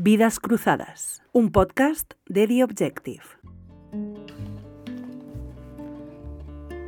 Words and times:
Vidas 0.00 0.38
Cruzadas, 0.38 1.24
un 1.32 1.50
podcast 1.50 2.14
de 2.28 2.46
The 2.46 2.62
Objective. 2.62 3.24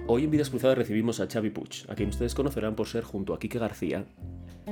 Hoy 0.06 0.22
en 0.22 0.30
Vidas 0.30 0.48
Cruzadas 0.48 0.78
recibimos 0.78 1.18
a 1.18 1.26
Xavi 1.26 1.50
Puig, 1.50 1.86
a 1.88 1.96
quien 1.96 2.10
ustedes 2.10 2.36
conocerán 2.36 2.76
por 2.76 2.86
ser 2.86 3.02
junto 3.02 3.34
a 3.34 3.40
Quique 3.40 3.58
García, 3.58 4.06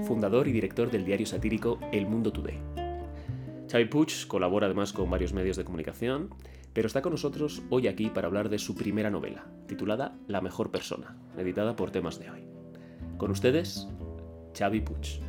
fundador 0.05 0.47
y 0.47 0.53
director 0.53 0.89
del 0.89 1.05
diario 1.05 1.27
satírico 1.27 1.81
El 1.91 2.07
Mundo 2.07 2.33
Today. 2.33 2.61
Xavi 3.69 3.87
Puig 3.87 4.29
colabora 4.29 4.67
además 4.67 4.93
con 4.93 5.11
varios 5.11 5.33
medios 5.33 5.57
de 5.57 5.65
comunicación, 5.65 6.31
pero 6.73 6.87
está 6.87 7.03
con 7.03 7.11
nosotros 7.11 7.65
hoy 7.71 7.89
aquí 7.89 8.09
para 8.09 8.29
hablar 8.29 8.51
de 8.51 8.61
su 8.61 8.77
primera 8.77 9.11
novela, 9.11 9.47
titulada 9.67 10.17
La 10.29 10.41
mejor 10.41 10.71
persona, 10.71 11.17
editada 11.37 11.75
por 11.75 11.91
Temas 11.91 12.21
de 12.21 12.31
Hoy. 12.31 12.45
Con 13.17 13.33
ustedes, 13.33 13.89
Xavi 14.57 14.81
Puig. 14.83 15.28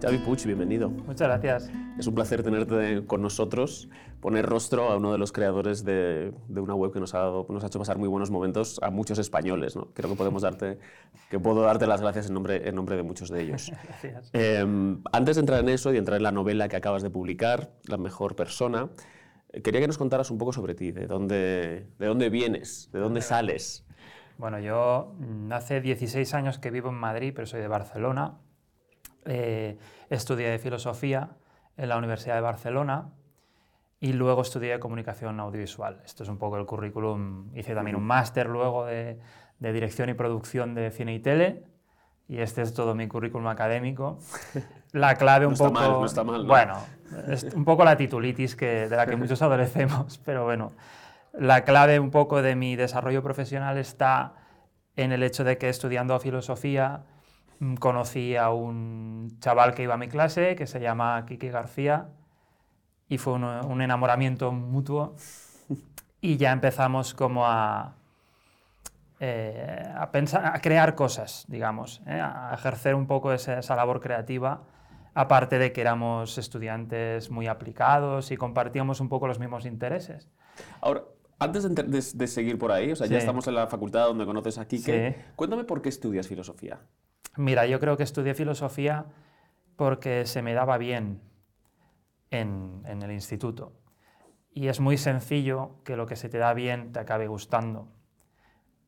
Xavi 0.00 0.16
Puig, 0.16 0.46
bienvenido. 0.46 0.88
Muchas 0.88 1.28
gracias. 1.28 1.70
Es 1.98 2.06
un 2.06 2.14
placer 2.14 2.42
tenerte 2.42 3.04
con 3.06 3.20
nosotros, 3.20 3.90
poner 4.20 4.46
rostro 4.46 4.88
a 4.88 4.96
uno 4.96 5.12
de 5.12 5.18
los 5.18 5.30
creadores 5.30 5.84
de, 5.84 6.32
una 6.48 6.74
web 6.74 6.90
que 6.90 7.00
nos 7.00 7.14
ha, 7.14 7.30
nos 7.46 7.62
ha, 7.62 7.66
hecho 7.66 7.78
pasar 7.78 7.98
muy 7.98 8.08
buenos 8.08 8.30
momentos 8.30 8.80
a 8.82 8.88
muchos 8.88 9.18
españoles. 9.18 9.76
¿no? 9.76 9.88
Creo 9.92 10.08
que 10.08 10.16
podemos 10.16 10.40
darte, 10.40 10.78
que 11.28 11.38
puedo 11.38 11.60
darte 11.60 11.86
las 11.86 12.00
gracias 12.00 12.28
en 12.28 12.34
nombre, 12.34 12.66
en 12.66 12.74
nombre 12.74 12.96
de 12.96 13.02
muchos 13.02 13.28
de 13.28 13.42
ellos. 13.42 13.70
gracias. 13.84 14.30
Em, 14.32 15.02
antes 15.12 15.36
de 15.36 15.40
entrar 15.40 15.60
en 15.60 15.68
eso 15.68 15.92
y 15.92 15.98
entrar 15.98 16.16
en 16.16 16.22
la 16.22 16.32
novela 16.32 16.68
que 16.68 16.76
acabas 16.76 17.02
de 17.02 17.10
publicar, 17.10 17.72
La 17.84 17.98
mejor 17.98 18.36
persona, 18.36 18.88
quería 19.62 19.82
que 19.82 19.86
nos 19.86 19.98
contaras 19.98 20.30
un 20.30 20.38
poco 20.38 20.54
sobre 20.54 20.74
ti, 20.74 20.92
de 20.92 21.06
dónde, 21.08 21.88
de 21.98 22.06
dónde 22.06 22.30
vienes, 22.30 22.88
de 22.90 23.00
dónde 23.00 23.20
sales. 23.20 23.84
Bueno, 24.38 24.58
yo 24.60 25.12
mm, 25.18 25.52
hace 25.52 25.82
16 25.82 26.32
años 26.32 26.58
que 26.58 26.70
vivo 26.70 26.88
en 26.88 26.94
Madrid, 26.94 27.34
pero 27.34 27.46
soy 27.46 27.60
de 27.60 27.68
Barcelona. 27.68 28.38
Eh, 29.24 29.78
estudié 30.08 30.58
filosofía 30.58 31.30
en 31.76 31.88
la 31.88 31.96
Universidad 31.96 32.34
de 32.34 32.40
Barcelona 32.40 33.10
y 34.00 34.12
luego 34.14 34.42
estudié 34.42 34.78
comunicación 34.80 35.38
audiovisual. 35.40 36.00
Esto 36.04 36.22
es 36.22 36.28
un 36.28 36.38
poco 36.38 36.56
el 36.56 36.64
currículum. 36.64 37.54
Hice 37.54 37.74
también 37.74 37.96
un 37.96 38.04
máster 38.04 38.48
luego 38.48 38.86
de, 38.86 39.18
dirección 39.58 40.08
y 40.08 40.14
producción 40.14 40.74
de 40.74 40.90
cine 40.90 41.14
y 41.14 41.20
tele. 41.20 41.64
Y 42.26 42.38
este 42.38 42.62
es 42.62 42.72
todo 42.72 42.94
mi 42.94 43.08
currículum 43.08 43.48
académico. 43.48 44.18
La 44.92 45.16
clave 45.16 45.46
un 45.46 45.52
no 45.52 45.58
poco... 45.58 45.70
Está 45.70 45.88
mal, 45.88 46.00
no 46.00 46.06
está 46.06 46.24
mal, 46.24 46.46
Bueno, 46.46 46.74
es 47.28 47.44
un 47.44 47.64
poco 47.64 47.84
la 47.84 47.96
titulitis 47.96 48.56
que, 48.56 48.88
de 48.88 48.96
la 48.96 49.06
que 49.06 49.16
muchos 49.16 49.42
adolecemos, 49.42 50.18
pero 50.24 50.44
bueno. 50.44 50.72
La 51.32 51.64
clave 51.64 52.00
un 52.00 52.10
poco 52.10 52.42
de 52.42 52.56
mi 52.56 52.76
desarrollo 52.76 53.22
profesional 53.22 53.78
está 53.78 54.34
en 54.96 55.12
el 55.12 55.22
hecho 55.22 55.44
de 55.44 55.58
que 55.58 55.68
estudiando 55.68 56.18
filosofía 56.18 57.04
conocí 57.78 58.36
a 58.36 58.50
un 58.50 59.36
chaval 59.40 59.74
que 59.74 59.82
iba 59.82 59.94
a 59.94 59.98
mi 59.98 60.08
clase, 60.08 60.56
que 60.56 60.66
se 60.66 60.80
llama 60.80 61.24
Kiki 61.26 61.48
García, 61.48 62.08
y 63.08 63.18
fue 63.18 63.34
un, 63.34 63.82
enamoramiento 63.82 64.52
mutuo. 64.52 65.14
Y 66.22 66.36
ya 66.36 66.52
empezamos 66.52 67.14
como 67.14 67.46
a, 67.46 67.94
eh, 69.20 69.90
a, 69.96 70.10
pensar, 70.10 70.44
a 70.54 70.60
crear 70.60 70.94
cosas, 70.94 71.46
digamos, 71.48 72.02
eh, 72.06 72.20
a 72.20 72.52
ejercer 72.52 72.94
un 72.94 73.06
poco 73.06 73.32
esa, 73.32 73.58
esa, 73.58 73.74
labor 73.74 74.02
creativa, 74.02 74.64
aparte 75.14 75.58
de 75.58 75.72
que 75.72 75.80
éramos 75.80 76.36
estudiantes 76.36 77.30
muy 77.30 77.46
aplicados 77.46 78.32
y 78.32 78.36
compartíamos 78.36 79.00
un 79.00 79.08
poco 79.08 79.28
los 79.28 79.38
mismos 79.38 79.64
intereses. 79.64 80.28
Ahora, 80.82 81.04
antes 81.38 81.74
de, 81.74 81.82
de, 81.82 82.26
seguir 82.26 82.58
por 82.58 82.70
ahí, 82.70 82.92
o 82.92 82.96
sea, 82.96 83.06
ya 83.06 83.16
estamos 83.16 83.48
en 83.48 83.54
la 83.54 83.66
facultad 83.66 84.08
donde 84.08 84.26
conoces 84.26 84.58
a 84.58 84.68
Kike, 84.68 85.24
cuéntame 85.36 85.64
por 85.64 85.80
qué 85.80 85.88
estudias 85.88 86.28
filosofía. 86.28 86.80
Mira, 87.36 87.66
yo 87.66 87.80
creo 87.80 87.96
que 87.96 88.02
estudié 88.02 88.34
filosofía 88.34 89.06
porque 89.76 90.26
se 90.26 90.42
me 90.42 90.52
daba 90.52 90.78
bien 90.78 91.22
en, 92.30 92.82
el 92.86 93.10
instituto. 93.10 93.72
Y 94.52 94.68
es 94.68 94.80
muy 94.80 94.96
sencillo 94.96 95.82
que 95.84 95.96
lo 95.96 96.06
que 96.06 96.16
se 96.16 96.28
te 96.28 96.38
da 96.38 96.54
bien 96.54 96.92
te 96.92 97.00
acabe 97.00 97.28
gustando. 97.28 97.88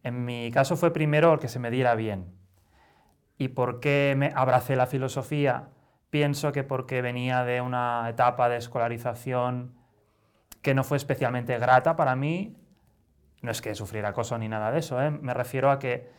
En 0.02 0.24
mi 0.24 0.50
caso 0.50 0.76
fue 0.76 0.92
primero 0.92 1.32
el 1.32 1.38
que 1.38 1.48
se 1.48 1.58
me 1.58 1.70
diera 1.70 1.94
bien. 1.94 2.34
¿Y 3.38 3.48
por 3.48 3.80
qué 3.80 4.14
me 4.16 4.32
abracé 4.34 4.76
la 4.76 4.86
filosofía? 4.86 5.70
Pienso 6.10 6.52
que 6.52 6.64
porque 6.64 7.00
venía 7.00 7.44
de 7.44 7.60
una 7.60 8.06
etapa 8.08 8.48
de 8.48 8.56
escolarización 8.56 9.74
que 10.60 10.74
no 10.74 10.84
fue 10.84 10.96
especialmente 10.96 11.58
grata 11.58 11.96
para 11.96 12.16
mí. 12.16 12.56
No 13.40 13.50
es 13.50 13.62
que 13.62 13.74
sufriera 13.74 14.10
acoso 14.10 14.36
ni 14.38 14.48
nada 14.48 14.70
de 14.70 14.80
eso, 14.80 15.02
¿eh? 15.02 15.10
me 15.10 15.34
refiero 15.34 15.70
a 15.70 15.78
que 15.78 16.10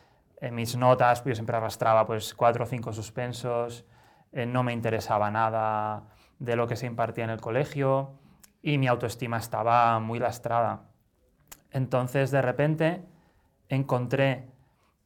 en 0.44 0.56
mis 0.56 0.76
notas 0.76 1.22
pues, 1.22 1.32
yo 1.32 1.36
siempre 1.36 1.56
arrastraba 1.56 2.06
pues, 2.06 2.34
cuatro 2.34 2.66
o 2.66 2.68
cinco 2.68 2.92
suspensos, 2.92 3.86
eh, 4.34 4.46
no 4.46 4.62
me 4.62 4.74
interesaba 4.74 5.32
nada 5.32 6.10
de 6.38 6.58
lo 6.58 6.68
que 6.68 6.76
se 6.76 6.86
impartía 6.86 7.24
en 7.24 7.30
el 7.30 7.40
colegio 7.40 8.20
y 8.62 8.78
mi 8.78 8.88
autoestima 8.88 9.38
estaba 9.38 9.98
muy 10.00 10.20
lastrada. 10.20 10.90
Entonces, 11.72 12.30
de 12.30 12.42
repente, 12.42 13.06
encontré 13.70 14.52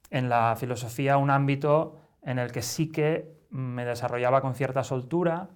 en 0.09 0.27
la 0.27 0.55
filosofía 0.55 1.17
un 1.17 1.29
ámbito 1.29 2.01
en 2.23 2.39
el 2.39 2.51
que 2.51 2.63
sí 2.63 2.91
que 2.91 3.31
me 3.51 3.85
desarrollaba 3.85 4.41
con 4.41 4.55
cierta 4.55 4.83
soltura 4.83 5.49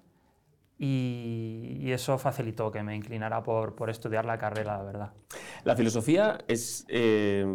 y, 0.84 1.92
eso 1.92 2.18
facilitó 2.18 2.72
que 2.72 2.82
me 2.82 2.96
inclinara 2.96 3.44
por, 3.44 3.76
por, 3.76 3.92
estudiar 3.92 4.26
la 4.26 4.40
carrera, 4.40 4.78
la 4.78 4.84
verdad. 4.84 5.14
La 5.64 5.76
filosofía 5.76 6.40
es 6.48 6.86
eh, 6.88 7.46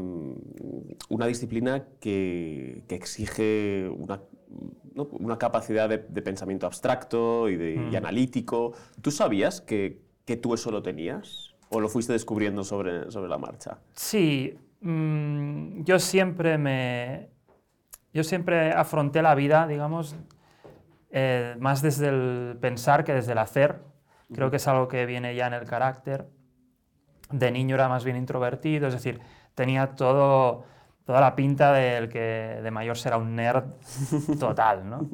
una 1.09 1.27
disciplina 1.27 1.85
que, 1.99 2.85
que 2.87 2.95
exige 2.95 3.89
una, 3.89 4.21
¿no? 4.95 5.05
una 5.19 5.39
capacidad 5.39 5.89
de, 5.89 5.99
de, 5.99 6.23
pensamiento 6.23 6.67
abstracto 6.67 7.49
y, 7.49 7.57
de, 7.57 7.75
y, 7.75 7.79
mm. 7.79 7.97
analítico. 7.97 8.75
¿Tú 9.03 9.11
sabías 9.11 9.61
que, 9.61 10.01
que, 10.25 10.37
tú 10.37 10.55
eso 10.55 10.71
lo 10.71 10.83
tenías 10.83 11.57
o 11.71 11.81
lo 11.81 11.89
fuiste 11.89 12.13
descubriendo 12.13 12.63
sobre, 12.63 13.11
sobre 13.11 13.29
la 13.29 13.39
marcha? 13.39 13.79
Sí, 13.95 14.57
mmm, 14.81 15.83
yo 15.83 15.99
siempre 15.99 16.59
me... 16.59 17.35
Yo 18.15 18.25
siempre 18.25 18.71
afronté 18.71 19.21
la 19.21 19.35
vida, 19.35 19.67
digamos, 19.67 20.17
eh, 21.11 21.57
más 21.59 21.83
desde 21.83 22.09
el 22.09 22.59
pensar 22.61 23.05
que 23.05 23.15
desde 23.15 23.33
el 23.33 23.39
hacer. 23.39 23.83
Creo 24.35 24.51
que 24.51 24.57
es 24.57 24.67
algo 24.67 24.89
que 24.89 25.07
viene 25.07 25.35
ya 25.35 25.47
en 25.47 25.55
el 25.55 25.65
carácter. 25.65 26.27
De 27.31 27.51
niño 27.51 27.75
era 27.75 27.89
más 27.89 28.05
bien 28.05 28.17
introvertido, 28.17 28.89
es 28.89 28.95
decir, 28.95 29.21
tenía 29.55 29.95
todo, 29.95 30.65
toda 31.05 31.21
la 31.21 31.35
pinta 31.35 31.73
del 31.73 32.09
que 32.09 32.61
de 32.63 32.71
mayor 32.71 32.97
será 32.97 33.17
un 33.17 33.35
nerd 33.35 33.65
total. 34.41 34.89
¿no? 34.89 35.09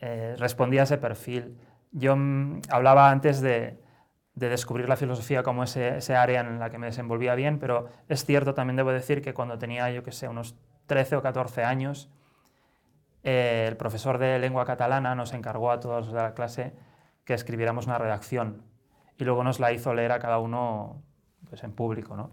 Eh, 0.00 0.34
respondía 0.38 0.82
a 0.82 0.84
ese 0.84 0.98
perfil. 0.98 1.56
Yo 1.92 2.16
mm, 2.16 2.62
hablaba 2.70 3.10
antes 3.10 3.40
de, 3.40 3.80
de, 4.34 4.48
descubrir 4.48 4.88
la 4.88 4.96
filosofía 4.96 5.42
como 5.42 5.62
ese, 5.62 5.98
ese, 5.98 6.16
área 6.16 6.40
en 6.40 6.58
la 6.58 6.70
que 6.70 6.78
me 6.78 6.86
desenvolvía 6.86 7.34
bien, 7.36 7.58
pero 7.58 7.88
es 8.08 8.24
cierto, 8.24 8.54
también 8.54 8.76
debo 8.76 8.90
decir 8.90 9.22
que 9.22 9.34
cuando 9.34 9.58
tenía, 9.58 9.90
yo 9.90 10.02
que 10.02 10.12
sé, 10.12 10.28
unos 10.28 10.56
13 10.86 11.16
o 11.16 11.22
14 11.22 11.62
años, 11.62 12.10
eh, 13.24 13.64
el 13.66 13.78
profesor 13.78 14.18
de 14.18 14.38
lengua 14.38 14.66
catalana 14.66 15.14
nos 15.14 15.32
encargó 15.32 15.70
a 15.70 15.80
todos 15.80 16.08
de 16.08 16.12
la 16.12 16.34
clase 16.34 16.74
que 17.24 17.32
escribiéramos 17.32 17.86
una 17.86 17.96
redacción 17.96 18.62
y 19.16 19.24
luego 19.24 19.42
nos 19.42 19.60
la 19.60 19.72
hizo 19.72 19.94
leer 19.94 20.12
a 20.12 20.18
cada 20.18 20.38
uno 20.38 21.02
pues, 21.48 21.64
en 21.64 21.72
público. 21.72 22.16
¿no? 22.16 22.32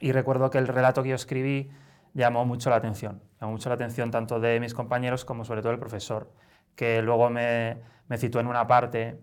Y 0.00 0.12
recuerdo 0.12 0.48
que 0.48 0.56
el 0.56 0.66
relato 0.66 1.02
que 1.02 1.10
yo 1.10 1.14
escribí 1.14 1.70
llamó 2.14 2.46
mucho 2.46 2.70
la 2.70 2.76
atención, 2.76 3.22
llamó 3.38 3.52
mucho 3.52 3.68
la 3.68 3.74
atención 3.74 4.10
tanto 4.10 4.40
de 4.40 4.58
mis 4.60 4.72
compañeros 4.72 5.26
como 5.26 5.44
sobre 5.44 5.60
todo 5.60 5.72
el 5.72 5.78
profesor, 5.78 6.32
que 6.74 7.02
luego 7.02 7.28
me, 7.28 7.76
me 8.08 8.16
citó 8.16 8.40
en 8.40 8.46
una 8.46 8.66
parte 8.66 9.20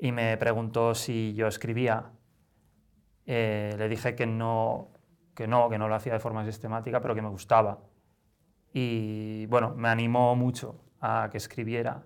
y 0.00 0.10
me 0.10 0.36
preguntó 0.36 0.96
si 0.96 1.32
yo 1.34 1.46
escribía. 1.46 2.10
Eh, 3.26 3.74
le 3.78 3.88
dije 3.88 4.16
que 4.16 4.26
no, 4.26 4.90
que 5.36 5.46
no, 5.46 5.70
que 5.70 5.78
no 5.78 5.86
lo 5.86 5.94
hacía 5.94 6.12
de 6.12 6.18
forma 6.18 6.44
sistemática, 6.44 7.00
pero 7.00 7.14
que 7.14 7.22
me 7.22 7.28
gustaba 7.28 7.78
y 8.76 9.46
bueno, 9.46 9.72
me 9.76 9.88
animó 9.88 10.34
mucho 10.34 10.80
a 11.00 11.28
que 11.30 11.38
escribiera 11.38 12.02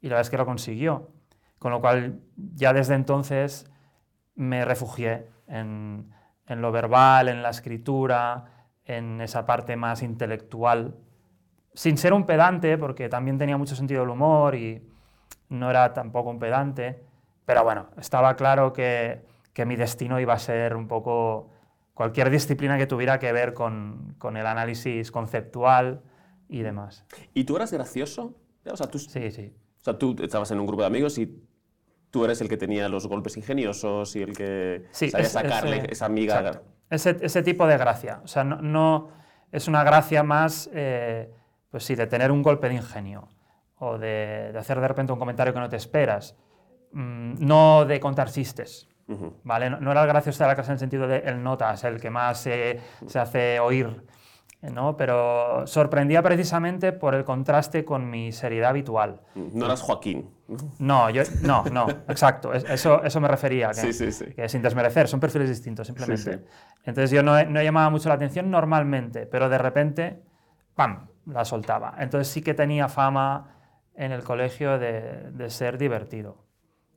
y 0.00 0.08
la 0.08 0.16
verdad 0.16 0.22
es 0.22 0.30
que 0.30 0.36
lo 0.36 0.44
consiguió. 0.44 1.10
Con 1.60 1.70
lo 1.70 1.80
cual 1.80 2.20
ya 2.36 2.72
desde 2.72 2.94
entonces 2.94 3.70
me 4.34 4.64
refugié 4.64 5.28
en, 5.46 6.12
en 6.48 6.60
lo 6.60 6.72
verbal, 6.72 7.28
en 7.28 7.40
la 7.40 7.50
escritura, 7.50 8.66
en 8.84 9.20
esa 9.20 9.46
parte 9.46 9.76
más 9.76 10.02
intelectual, 10.02 10.96
sin 11.72 11.96
ser 11.96 12.12
un 12.12 12.26
pedante, 12.26 12.76
porque 12.78 13.08
también 13.08 13.38
tenía 13.38 13.56
mucho 13.56 13.76
sentido 13.76 14.00
del 14.00 14.10
humor 14.10 14.56
y 14.56 14.84
no 15.50 15.70
era 15.70 15.92
tampoco 15.92 16.30
un 16.30 16.40
pedante, 16.40 17.04
pero 17.44 17.62
bueno, 17.62 17.90
estaba 17.96 18.34
claro 18.34 18.72
que, 18.72 19.24
que 19.52 19.64
mi 19.64 19.76
destino 19.76 20.18
iba 20.18 20.34
a 20.34 20.38
ser 20.40 20.74
un 20.74 20.88
poco 20.88 21.51
cualquier 22.02 22.30
disciplina 22.30 22.76
que 22.78 22.88
tuviera 22.88 23.20
que 23.20 23.30
ver 23.30 23.54
con, 23.54 24.16
con, 24.18 24.36
el 24.36 24.44
análisis 24.44 25.12
conceptual 25.12 26.02
y 26.48 26.62
demás. 26.62 27.04
¿Y 27.32 27.44
tú 27.44 27.54
eras 27.54 27.72
gracioso? 27.72 28.34
O 28.68 28.76
sea, 28.76 28.88
tú, 28.88 28.98
sí, 28.98 29.30
sí. 29.30 29.54
O 29.80 29.84
sea, 29.84 29.96
tú 29.96 30.16
estabas 30.20 30.50
en 30.50 30.58
un 30.58 30.66
grupo 30.66 30.82
de 30.82 30.88
amigos 30.88 31.16
y 31.18 31.40
tú 32.10 32.24
eres 32.24 32.40
el 32.40 32.48
que 32.48 32.56
tenía 32.56 32.88
los 32.88 33.06
golpes 33.06 33.36
ingeniosos 33.36 34.16
y 34.16 34.22
el 34.22 34.36
que 34.36 34.86
sí, 34.90 35.10
sabía 35.10 35.28
sacarle 35.28 35.86
esa 35.90 36.06
amiga. 36.06 36.62
Ese, 36.90 37.18
ese, 37.20 37.44
tipo 37.44 37.68
de 37.68 37.78
gracia. 37.78 38.20
O 38.24 38.26
sea, 38.26 38.42
no, 38.42 38.60
no 38.60 39.10
es 39.52 39.68
una 39.68 39.84
gracia 39.84 40.24
más, 40.24 40.68
eh, 40.74 41.30
pues 41.70 41.84
sí, 41.84 41.94
de 41.94 42.08
tener 42.08 42.32
un 42.32 42.42
golpe 42.42 42.68
de 42.68 42.74
ingenio 42.74 43.28
o 43.78 43.96
de, 43.96 44.50
de, 44.52 44.58
hacer 44.58 44.80
de 44.80 44.88
repente 44.88 45.12
un 45.12 45.20
comentario 45.20 45.54
que 45.54 45.60
no 45.60 45.68
te 45.68 45.76
esperas. 45.76 46.36
mm, 46.90 47.34
no 47.38 47.84
de 47.84 48.00
contar 48.00 48.28
chistes. 48.28 48.88
Ujú. 49.12 49.34
¿vale? 49.44 49.70
No, 49.70 49.80
no 49.80 49.90
era 49.92 50.02
el 50.02 50.08
gracioso 50.08 50.42
de 50.44 50.48
la 50.48 50.54
clase 50.54 50.70
en 50.70 50.74
el 50.74 50.78
sentido 50.78 51.06
de 51.06 51.18
el 51.18 51.42
notas, 51.42 51.84
el 51.84 52.00
que 52.00 52.10
más 52.10 52.38
se, 52.40 52.80
se 53.06 53.18
hace 53.18 53.60
oír, 53.60 54.04
¿no? 54.62 54.96
pero 54.96 55.66
sorprendía 55.66 56.22
precisamente 56.22 56.92
por 56.92 57.14
el 57.14 57.24
contraste 57.24 57.84
con 57.84 58.08
mi 58.10 58.30
seriedad 58.32 58.70
habitual. 58.70 59.20
No 59.34 59.66
eras 59.66 59.82
Joaquín. 59.82 60.30
No, 60.78 61.08
yo, 61.10 61.22
no, 61.42 61.64
no, 61.72 61.88
exacto, 62.08 62.52
es- 62.52 62.64
eso, 62.68 63.02
eso 63.02 63.20
me 63.20 63.28
refería. 63.28 63.68
Que, 63.68 63.74
Sí, 63.74 63.92
sí, 63.92 64.12
sí. 64.12 64.26
que 64.34 64.48
sin 64.48 64.60
desmerecer, 64.62 65.08
son 65.08 65.18
perfiles 65.20 65.48
distintos 65.48 65.86
simplemente. 65.86 66.44
Entonces 66.84 67.10
yo 67.10 67.22
no, 67.22 67.42
no 67.44 67.62
llamaba 67.62 67.88
mucho 67.90 68.08
la 68.08 68.16
atención 68.16 68.50
normalmente, 68.50 69.26
pero 69.26 69.48
de 69.48 69.58
repente, 69.58 70.22
¡pam!, 70.74 71.08
la 71.26 71.44
soltaba. 71.44 71.94
Entonces 71.98 72.28
sí 72.28 72.42
que 72.42 72.52
tenía 72.54 72.88
fama 72.88 73.56
en 73.94 74.12
el 74.12 74.22
colegio 74.24 74.78
de, 74.78 75.30
de 75.32 75.50
ser 75.50 75.78
divertido. 75.78 76.44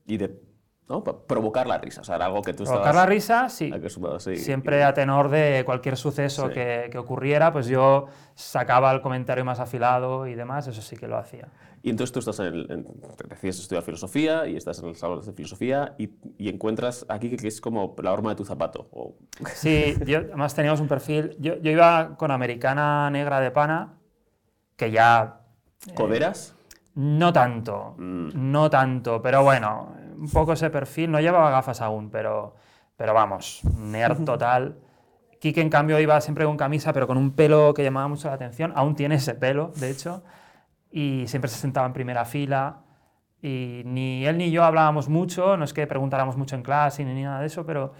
Y 0.08 0.18
de 0.18 0.40
¿no? 0.88 1.04
Provocar 1.04 1.66
la 1.68 1.78
risa. 1.80 2.02
O 2.02 2.04
sea, 2.04 2.16
era 2.18 2.26
algo 2.26 2.42
que 2.42 2.54
tú 2.54 2.64
Provocar 2.64 2.88
estabas 2.90 2.96
la 2.96 3.06
risa, 3.08 3.50
sí. 3.50 3.72
acostumbrado, 3.74 4.20
sí. 4.20 4.36
Siempre 4.36 4.84
a 4.84 4.94
tenor 4.94 5.30
de 5.30 5.64
cualquier 5.66 5.98
suceso 5.98 6.48
Sí. 6.50 6.54
que, 6.54 6.90
que 6.92 6.98
ocurriera, 7.00 7.52
pues 7.52 7.68
yo 7.68 8.06
sacaba 8.36 8.92
el 8.92 9.02
comentario 9.02 9.44
más 9.44 9.60
afilado 9.60 10.28
y 10.28 10.36
demás, 10.36 10.68
eso 10.68 10.82
sí 10.82 10.96
que 10.96 11.08
lo 11.08 11.18
hacía. 11.18 11.48
Y 11.82 11.90
entonces 11.92 12.12
tú 12.14 12.20
estás 12.20 12.40
en, 12.40 12.46
el- 12.48 12.72
en- 12.72 12.88
decides 13.30 13.60
estudiar 13.60 13.84
filosofía 13.84 14.48
y 14.48 14.56
estás 14.56 14.80
en 14.80 14.90
el 14.90 14.96
salón 14.96 15.22
de 15.26 15.34
filosofía 15.34 15.94
y, 15.98 16.10
y 16.38 16.50
encuentras 16.50 17.06
aquí 17.10 17.36
que, 17.36 17.48
es 17.48 17.62
como 17.62 17.96
la 18.02 18.12
horma 18.12 18.30
de 18.31 18.36
tu 18.36 18.46
zapato. 18.46 18.88
o- 18.92 19.16
Sí, 19.54 19.96
yo, 20.06 20.20
además 20.20 20.54
teníamos 20.56 20.81
un 20.81 20.88
perfil. 20.88 21.36
Yo, 21.40 21.56
yo 21.58 21.72
iba 21.72 22.16
con 22.18 22.31
americana 22.31 23.10
negra 23.12 23.40
de 23.40 23.50
pana, 23.52 23.94
que 24.76 24.92
ya 24.92 25.42
¿Coderas? 25.96 26.56
no 26.96 27.31
tanto, 27.34 27.96
Mm. 27.98 28.30
no 28.52 28.70
tanto, 28.70 29.22
pero 29.22 29.44
bueno, 29.44 29.96
un 30.20 30.30
poco 30.30 30.54
ese 30.54 30.70
perfil. 30.70 31.12
No 31.12 31.20
llevaba 31.20 31.50
gafas 31.50 31.82
aún, 31.82 32.10
pero, 32.10 32.56
pero 32.98 33.14
vamos, 33.14 33.62
nerd 33.78 34.24
total. 34.26 34.78
Kike, 35.40 35.62
en 35.62 35.70
cambio, 35.70 36.00
iba 36.00 36.20
siempre 36.22 36.46
con 36.46 36.58
camisa, 36.58 36.94
pero 36.94 37.08
con 37.08 37.18
un 37.18 37.32
pelo 37.32 37.74
que 37.74 37.84
llamaba 37.84 38.08
mucho 38.08 38.28
la 38.28 38.36
atención. 38.36 38.74
Aún 38.76 38.96
tiene 38.96 39.16
ese 39.16 39.36
pelo, 39.36 39.72
de 39.76 39.92
hecho, 39.92 40.24
y 40.92 41.26
siempre 41.28 41.50
se 41.50 41.58
sentaba 41.58 41.88
en 41.88 41.94
primera 41.94 42.26
fila. 42.26 42.82
Y 43.42 43.84
ni 43.86 44.26
él 44.26 44.38
ni 44.38 44.50
yo 44.50 44.64
hablábamos 44.64 45.08
mucho, 45.08 45.56
no 45.58 45.66
es 45.66 45.74
que 45.74 45.86
preguntáramos 45.86 46.36
mucho 46.36 46.56
en 46.56 46.64
clase 46.64 47.06
ni 47.06 47.22
nada 47.22 47.42
de 47.42 47.48
eso, 47.48 47.66
pero, 47.66 47.94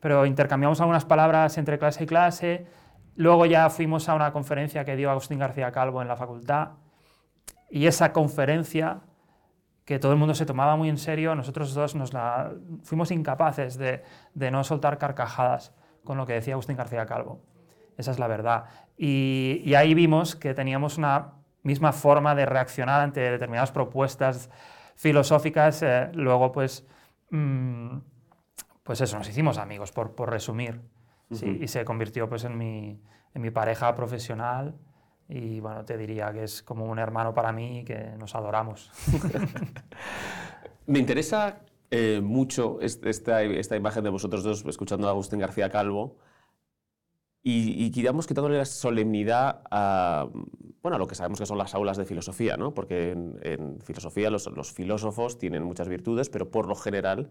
pero 0.00 0.26
intercambiamos 0.26 0.80
algunas 0.80 1.04
palabras 1.04 1.56
entre 1.58 1.78
clase 1.78 2.04
y 2.04 2.06
clase. 2.06 2.66
Luego 3.14 3.46
ya 3.46 3.70
fuimos 3.70 4.08
a 4.08 4.14
una 4.14 4.32
conferencia 4.32 4.84
que 4.84 4.96
dio 4.96 5.10
Agustín 5.10 5.38
García 5.38 5.70
Calvo 5.70 6.02
en 6.02 6.08
la 6.08 6.16
facultad 6.16 6.70
y 7.70 7.86
esa 7.86 8.12
conferencia 8.12 9.00
que 9.84 9.98
todo 9.98 10.12
el 10.12 10.18
mundo 10.18 10.34
se 10.34 10.46
tomaba 10.46 10.76
muy 10.76 10.88
en 10.88 10.98
serio, 10.98 11.34
nosotros 11.34 11.74
dos 11.74 11.94
nos 11.94 12.12
la, 12.12 12.52
fuimos 12.82 13.10
incapaces 13.10 13.76
de, 13.76 14.02
de 14.32 14.50
no 14.50 14.64
soltar 14.64 14.98
carcajadas 14.98 15.74
con 16.04 16.16
lo 16.18 16.26
que 16.26 16.34
decía 16.34 16.54
Agustín 16.54 16.76
García 16.76 17.06
Calvo. 17.06 17.42
Esa 17.96 18.10
es 18.10 18.18
la 18.18 18.26
verdad. 18.26 18.64
Y, 18.96 19.62
y 19.64 19.74
ahí 19.74 19.94
vimos 19.94 20.36
que 20.36 20.54
teníamos 20.54 20.98
una 20.98 21.32
misma 21.62 21.92
forma 21.92 22.34
de 22.34 22.46
reaccionar 22.46 23.00
ante 23.00 23.20
determinadas 23.20 23.72
propuestas 23.72 24.50
filosóficas. 24.96 25.82
eh, 25.82 26.10
luego, 26.14 26.52
pues, 26.52 26.86
mm, 27.30 27.98
pues 28.82 29.00
eso, 29.00 29.18
nos 29.18 29.28
hicimos 29.28 29.58
amigos, 29.58 29.92
por, 29.92 30.14
por 30.14 30.30
resumir. 30.30 30.80
Sí, 31.30 31.58
y 31.60 31.68
se 31.68 31.84
convirtió 31.84 32.28
pues, 32.28 32.44
en, 32.44 32.56
mi, 32.56 33.00
en 33.32 33.42
mi 33.42 33.50
pareja 33.50 33.94
profesional. 33.94 34.74
Y 35.28 35.60
bueno, 35.60 35.84
te 35.84 35.96
diría 35.96 36.32
que 36.32 36.44
es 36.44 36.62
como 36.62 36.84
un 36.86 36.98
hermano 36.98 37.34
para 37.34 37.52
mí 37.52 37.80
y 37.80 37.84
que 37.84 38.12
nos 38.18 38.34
adoramos. 38.34 38.90
Me 40.86 40.98
interesa 40.98 41.60
eh, 41.90 42.20
mucho 42.22 42.80
est- 42.80 43.04
esta, 43.06 43.42
esta 43.42 43.76
imagen 43.76 44.04
de 44.04 44.10
vosotros 44.10 44.42
dos 44.42 44.64
escuchando 44.66 45.06
a 45.08 45.10
Agustín 45.10 45.38
García 45.40 45.70
Calvo 45.70 46.16
y, 47.42 47.84
y 47.84 47.90
digamos 47.90 48.26
quitándole 48.26 48.56
la 48.58 48.64
solemnidad 48.64 49.62
a, 49.70 50.28
bueno, 50.82 50.96
a 50.96 50.98
lo 50.98 51.06
que 51.06 51.14
sabemos 51.14 51.38
que 51.38 51.46
son 51.46 51.58
las 51.58 51.74
aulas 51.74 51.96
de 51.96 52.06
filosofía, 52.06 52.56
¿no? 52.56 52.72
porque 52.72 53.10
en, 53.12 53.38
en 53.42 53.80
filosofía 53.82 54.30
los, 54.30 54.46
los 54.46 54.72
filósofos 54.72 55.38
tienen 55.38 55.62
muchas 55.62 55.88
virtudes, 55.88 56.30
pero 56.30 56.50
por 56.50 56.66
lo 56.66 56.74
general, 56.74 57.30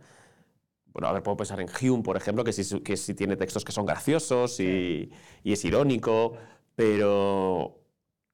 bueno, 0.93 1.09
a 1.09 1.13
ver, 1.13 1.23
puedo 1.23 1.37
pensar 1.37 1.61
en 1.61 1.69
Hume, 1.69 2.03
por 2.03 2.17
ejemplo, 2.17 2.43
que 2.43 2.53
sí, 2.53 2.81
que 2.81 2.97
sí 2.97 3.15
tiene 3.15 3.37
textos 3.37 3.65
que 3.65 3.71
son 3.73 3.85
graciosos 3.85 4.59
y, 4.59 5.11
y 5.43 5.53
es 5.53 5.65
irónico, 5.65 6.33
pero, 6.75 7.82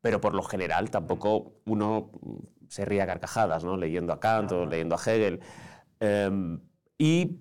pero 0.01 0.21
por 0.21 0.33
lo 0.33 0.43
general 0.43 0.89
tampoco 0.89 1.61
uno 1.65 2.11
se 2.67 2.85
ríe 2.85 3.01
a 3.01 3.07
carcajadas, 3.07 3.63
¿no? 3.63 3.77
leyendo 3.77 4.13
a 4.13 4.19
Kant 4.19 4.51
o 4.51 4.65
leyendo 4.65 4.95
a 4.95 4.99
Hegel. 4.99 5.39
Em, 5.99 6.59
y 6.97 7.39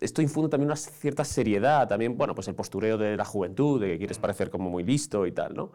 esto 0.00 0.22
infunde 0.22 0.48
también 0.48 0.68
una 0.68 0.76
cierta 0.76 1.24
seriedad, 1.24 1.88
también, 1.88 2.16
bueno, 2.16 2.34
pues 2.34 2.48
el 2.48 2.54
postureo 2.54 2.96
de 2.96 3.16
la 3.16 3.24
juventud, 3.24 3.80
de 3.80 3.88
que 3.88 3.98
quieres 3.98 4.18
parecer 4.18 4.50
como 4.50 4.70
muy 4.70 4.84
listo 4.84 5.26
y 5.26 5.32
tal, 5.32 5.54
¿no? 5.54 5.72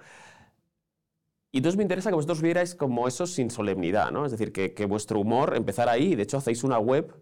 Y 1.51 1.59
entonces 1.59 1.77
me 1.77 1.83
interesa 1.83 2.09
que 2.09 2.15
vosotros 2.15 2.41
vierais 2.41 2.75
como 2.75 3.07
eso 3.07 3.27
sin 3.27 3.49
solemnidad, 3.49 4.11
¿no? 4.11 4.25
Es 4.25 4.31
decir, 4.31 4.51
que, 4.51 4.73
que 4.73 4.85
vuestro 4.85 5.19
humor 5.19 5.55
empezara 5.55 5.93
ahí, 5.93 6.15
de 6.15 6.23
hecho 6.23 6.37
hacéis 6.37 6.63
una 6.63 6.79
web 6.79 7.13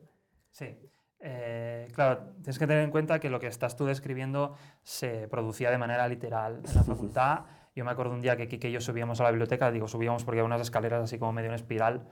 Sí. 0.53 0.77
Eh, 1.19 1.87
claro, 1.93 2.19
tienes 2.35 2.59
que 2.59 2.67
tener 2.67 2.83
en 2.83 2.91
cuenta 2.91 3.19
que 3.19 3.29
lo 3.29 3.39
que 3.39 3.47
estás 3.47 3.75
tú 3.75 3.85
describiendo 3.85 4.55
se 4.83 5.27
producía 5.27 5.71
de 5.71 5.77
manera 5.77 6.07
literal 6.07 6.61
en 6.65 6.75
la 6.75 6.83
facultad. 6.85 7.39
Yo 7.75 7.83
me 7.85 7.91
acuerdo 7.91 8.13
un 8.13 8.21
día 8.21 8.37
que 8.37 8.47
Kike 8.47 8.69
y 8.69 8.71
yo 8.71 8.81
subíamos 8.81 9.19
a 9.19 9.23
la 9.23 9.31
biblioteca, 9.31 9.71
digo 9.71 9.87
subíamos 9.87 10.23
porque 10.23 10.39
había 10.39 10.45
unas 10.45 10.61
escaleras 10.61 11.03
así 11.03 11.17
como 11.17 11.33
medio 11.33 11.49
en 11.49 11.55
espiral, 11.55 12.07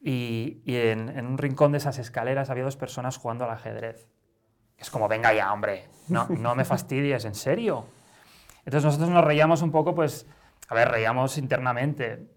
y, 0.00 0.60
y 0.64 0.76
en, 0.76 1.08
en 1.08 1.26
un 1.26 1.38
rincón 1.38 1.72
de 1.72 1.78
esas 1.78 1.98
escaleras 1.98 2.50
había 2.50 2.64
dos 2.64 2.76
personas 2.76 3.16
jugando 3.16 3.44
al 3.44 3.50
ajedrez. 3.50 4.08
Es 4.76 4.90
como, 4.90 5.08
venga 5.08 5.32
ya, 5.32 5.52
hombre, 5.52 5.88
no, 6.08 6.28
no 6.28 6.54
me 6.54 6.64
fastidies, 6.64 7.24
¿en 7.24 7.34
serio? 7.34 7.86
Entonces 8.66 8.84
nosotros 8.84 9.10
nos 9.10 9.24
reíamos 9.24 9.62
un 9.62 9.70
poco, 9.70 9.94
pues, 9.94 10.26
a 10.68 10.74
ver, 10.74 10.88
reíamos 10.90 11.38
internamente, 11.38 12.28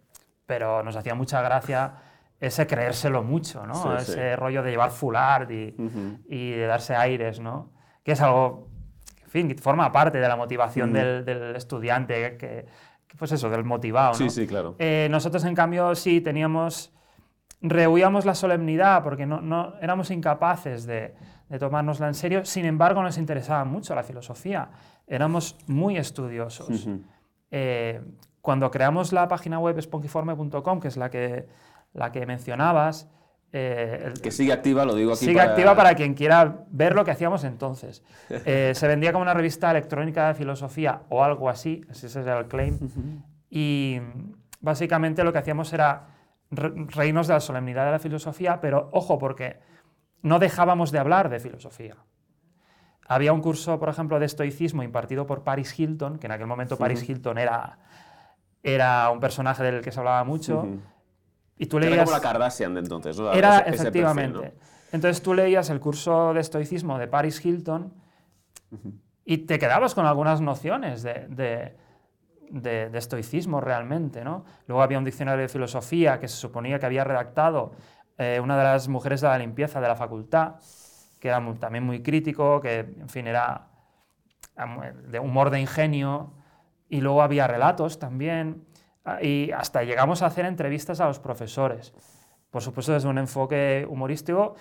pero 0.45 0.81
nos 0.83 0.95
hacía 0.95 1.13
mucha 1.15 1.41
gracia 1.41 1.95
ese 2.39 2.67
creérselo 2.67 3.23
mucho, 3.23 3.65
¿no? 3.65 3.73
Sí, 3.99 4.05
sí. 4.05 4.11
ese 4.13 4.35
rollo 4.35 4.63
de 4.63 4.71
llevar 4.71 4.91
fulard 4.91 5.49
y, 5.49 5.75
Ujú. 5.77 6.19
y 6.29 6.51
de 6.51 6.67
darse 6.67 6.95
aires, 6.95 7.39
¿no? 7.39 7.71
Que 8.03 8.11
es 8.13 8.21
algo, 8.21 8.69
en 9.27 9.31
fin, 9.31 9.47
que 9.49 9.55
forma 9.61 9.91
parte 9.91 10.19
de 10.19 10.27
la 10.27 10.37
motivación 10.37 10.91
Ujú. 10.91 10.97
del, 10.99 11.25
del 11.25 11.55
estudiante, 11.55 12.37
que, 12.37 12.65
que, 13.07 13.15
pues 13.17 13.31
eso, 13.33 13.49
del 13.49 13.65
motivado, 13.65 14.11
¿no? 14.11 14.15
Sí, 14.15 14.29
sí, 14.29 14.47
claro. 14.47 14.75
Eh, 14.79 15.07
nosotros, 15.11 15.43
en 15.43 15.53
cambio, 15.53 15.93
sí 15.95 16.21
teníamos. 16.21 16.93
Rehuíamos 17.59 18.23
la 18.25 18.35
solemnidad 18.35 19.03
porque 19.03 19.25
no, 19.25 19.41
no- 19.41 19.73
éramos 19.81 20.11
incapaces 20.11 20.85
de, 20.85 21.15
de 21.49 21.59
tomárnosla 21.59 22.07
en 22.07 22.13
serio. 22.13 22.45
Sin 22.45 22.65
embargo, 22.65 23.01
nos 23.01 23.17
interesaba 23.17 23.65
mucho 23.65 23.95
la 23.95 24.03
filosofía. 24.03 24.69
Éramos 25.07 25.57
muy 25.67 25.97
estudiosos. 25.97 26.87
Eh, 27.51 28.01
cuando 28.41 28.69
creamos 28.71 29.11
la 29.11 29.27
página 29.27 29.59
web 29.59 29.81
sponkiforme.com, 29.81 30.79
que 30.79 30.87
es 30.87 30.97
la 30.97 31.09
que, 31.09 31.47
la 31.93 32.11
que 32.11 32.25
mencionabas, 32.25 33.09
eh, 33.53 34.03
el- 34.05 34.21
Que 34.21 34.31
sigue 34.31 34.51
activa, 34.51 34.83
lo 34.85 34.93
digo 34.95 35.11
aquí 35.13 35.25
Sigue 35.25 35.39
activa 35.41 35.75
para 35.75 35.95
quien 35.95 36.13
quiera 36.13 36.65
ver 36.69 36.95
lo 36.95 37.03
que 37.05 37.11
hacíamos 37.11 37.43
entonces. 37.43 38.03
Eh, 38.45 38.73
se 38.75 38.87
vendía 38.87 39.11
como 39.13 39.21
una 39.23 39.33
revista 39.33 39.71
electrónica 39.71 40.27
de 40.27 40.33
filosofía 40.33 41.01
o 41.09 41.23
algo 41.23 41.49
así, 41.49 41.81
ese 41.89 42.19
era 42.19 42.37
el 42.39 42.47
claim. 42.47 42.77
Y 43.49 43.99
básicamente 44.59 45.23
lo 45.23 45.31
que 45.31 45.39
hacíamos 45.39 45.71
era 45.73 46.07
re- 46.51 46.73
reírnos 46.87 47.27
de 47.27 47.33
la 47.35 47.39
solemnidad 47.39 47.85
de 47.85 47.91
la 47.91 47.99
filosofía, 47.99 48.59
pero 48.59 48.89
ojo, 48.91 49.17
porque 49.17 49.59
no 50.21 50.39
dejábamos 50.39 50.91
de 50.91 50.99
hablar 50.99 51.29
de 51.29 51.39
filosofía. 51.39 51.95
Había 53.07 53.31
un 53.31 53.39
curso, 53.41 53.79
por 53.79 53.87
ejemplo, 53.87 54.19
de 54.19 54.25
estoicismo 54.25 54.83
impartido 54.83 55.25
por 55.25 55.43
Paris 55.45 55.79
Hilton, 55.79 56.19
que 56.19 56.25
en 56.27 56.33
aquel 56.33 56.47
momento 56.47 56.75
Paris 56.77 57.07
Hilton 57.09 57.37
era, 57.37 57.79
era 58.63 59.09
un 59.11 59.21
personaje 59.21 59.63
del 59.63 59.81
que 59.81 59.93
se 59.93 59.99
hablaba 59.99 60.25
mucho. 60.25 60.63
Y 61.57 61.65
tú 61.65 61.77
Era 61.77 61.89
leías... 61.89 62.05
como 62.05 62.15
la 62.17 62.21
Kardashian 62.21 62.73
de 62.73 62.79
entonces, 62.81 63.19
¿no? 63.19 63.31
Era, 63.33 63.59
Ese- 63.59 63.69
ese 63.69 63.83
perfil, 63.91 64.01
efectivamente. 64.03 64.53
¿no? 64.55 64.67
Entonces 64.91 65.21
tú 65.21 65.33
leías 65.33 65.69
el 65.69 65.79
curso 65.79 66.33
de 66.33 66.39
estoicismo 66.41 66.97
de 66.97 67.07
Paris 67.07 67.43
Hilton 67.43 67.93
y 69.25 69.39
te 69.39 69.59
quedabas 69.59 69.93
con 69.95 70.05
algunas 70.05 70.39
nociones 70.41 71.03
de, 71.03 71.27
de- 71.29 71.75
de- 72.49 72.89
de 72.89 72.97
estoicismo 72.97 73.59
realmente. 73.59 74.23
¿no? 74.23 74.45
Luego 74.67 74.81
había 74.83 74.97
un 74.97 75.03
diccionario 75.03 75.41
de 75.41 75.49
filosofía 75.49 76.19
que 76.19 76.27
se 76.27 76.37
suponía 76.37 76.79
que 76.79 76.85
había 76.85 77.03
redactado 77.03 77.71
eh, 78.17 78.39
una 78.41 78.57
de 78.57 78.63
las 78.63 78.87
mujeres 78.87 79.21
de 79.21 79.27
la 79.27 79.37
limpieza 79.37 79.79
de 79.81 79.87
la 79.87 79.95
facultad, 79.95 80.55
que 81.19 81.27
era 81.27 81.39
muy- 81.39 81.55
también 81.55 81.83
muy 81.83 82.01
crítico, 82.01 82.61
que 82.61 82.79
en 82.79 83.09
fin 83.09 83.27
era 83.27 83.67
de 85.09 85.19
humor 85.19 85.49
de 85.51 85.59
ingenio, 85.59 86.33
y 86.89 87.01
luego 87.01 87.21
había 87.21 87.45
relatos 87.47 87.99
también, 87.99 88.63
y 89.21 89.51
hasta 89.51 89.83
llegamos 89.83 90.21
a 90.21 90.27
hacer 90.27 90.45
entrevistas 90.45 90.99
a 90.99 91.05
los 91.07 91.19
profesores, 91.19 91.93
por 92.49 92.61
supuesto 92.61 92.93
desde 92.93 93.07
un 93.07 93.17
enfoque 93.17 93.85
humorístico, 93.89 94.55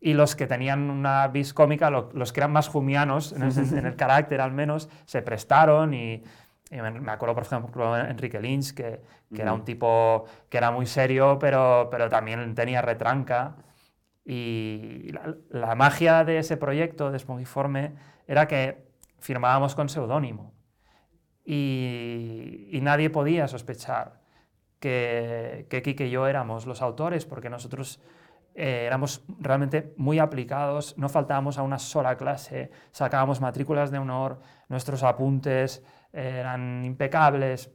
y 0.00 0.14
los 0.14 0.34
que 0.34 0.46
tenían 0.46 0.90
una 0.90 1.28
vis 1.28 1.54
cómica, 1.54 1.88
lo- 1.90 2.10
los 2.12 2.32
que 2.32 2.40
eran 2.40 2.52
más 2.52 2.68
jumianos, 2.68 3.32
en 3.32 3.42
el, 3.42 3.52
sen- 3.52 3.78
en 3.78 3.86
el 3.86 3.94
carácter 3.96 4.40
al 4.40 4.52
menos, 4.52 4.88
se 5.04 5.22
prestaron 5.22 5.94
y... 5.94 6.22
y 6.70 6.76
me 6.80 7.12
acuerdo, 7.12 7.34
por 7.34 7.44
ejemplo, 7.44 7.96
Enrique 7.96 8.40
Lynch, 8.40 8.74
que, 8.74 9.00
que 9.34 9.42
era 9.42 9.52
un 9.52 9.64
tipo 9.64 10.24
que 10.48 10.58
era 10.58 10.70
muy 10.72 10.86
serio, 10.86 11.38
pero, 11.38 11.88
pero 11.90 12.08
también 12.08 12.54
tenía 12.54 12.82
retranca. 12.82 13.54
Y 14.24 15.10
la, 15.12 15.34
la 15.50 15.74
magia 15.74 16.24
de 16.24 16.38
ese 16.38 16.56
proyecto 16.56 17.10
de 17.10 17.18
Spongiforme 17.18 17.92
era 18.26 18.46
que 18.46 18.86
firmábamos 19.20 19.74
con 19.74 19.88
seudónimo 19.88 20.52
y, 21.44 22.68
y 22.70 22.80
nadie 22.80 23.10
podía 23.10 23.48
sospechar 23.48 24.20
que, 24.78 25.66
que 25.70 25.82
Kike 25.82 26.06
y 26.06 26.10
yo 26.10 26.26
éramos 26.26 26.66
los 26.66 26.82
autores, 26.82 27.24
porque 27.24 27.48
nosotros 27.50 28.00
eh, 28.54 28.84
éramos 28.86 29.24
realmente 29.38 29.94
muy 29.96 30.18
aplicados, 30.18 30.96
no 30.98 31.08
faltábamos 31.08 31.58
a 31.58 31.62
una 31.62 31.78
sola 31.78 32.16
clase, 32.16 32.70
sacábamos 32.90 33.40
matrículas 33.40 33.90
de 33.90 33.98
honor, 33.98 34.40
nuestros 34.68 35.02
apuntes 35.02 35.84
eran 36.12 36.84
impecables. 36.84 37.72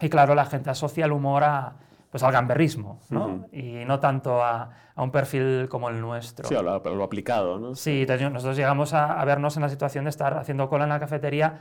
Y 0.00 0.08
claro, 0.08 0.34
la 0.34 0.44
gente 0.44 0.70
asocia 0.70 1.06
el 1.06 1.12
humor 1.12 1.44
a, 1.44 1.76
pues, 2.10 2.22
al 2.22 2.32
gamberrismo, 2.32 3.00
¿no? 3.10 3.26
Ujú. 3.26 3.48
Y 3.52 3.84
no 3.84 4.00
tanto 4.00 4.42
a, 4.42 4.70
a 4.94 5.02
un 5.02 5.10
perfil 5.10 5.68
como 5.68 5.88
el 5.88 6.00
nuestro. 6.00 6.48
Sí, 6.48 6.54
lo, 6.54 6.78
lo 6.78 7.04
aplicado, 7.04 7.58
¿no? 7.58 7.74
Sí, 7.74 8.02
entonces 8.02 8.30
nosotros 8.30 8.56
llegamos 8.56 8.92
a, 8.92 9.20
a 9.20 9.24
vernos 9.24 9.56
en 9.56 9.62
la 9.62 9.68
situación 9.68 10.04
de 10.04 10.10
estar 10.10 10.36
haciendo 10.36 10.68
cola 10.68 10.84
en 10.84 10.90
la 10.90 11.00
cafetería 11.00 11.60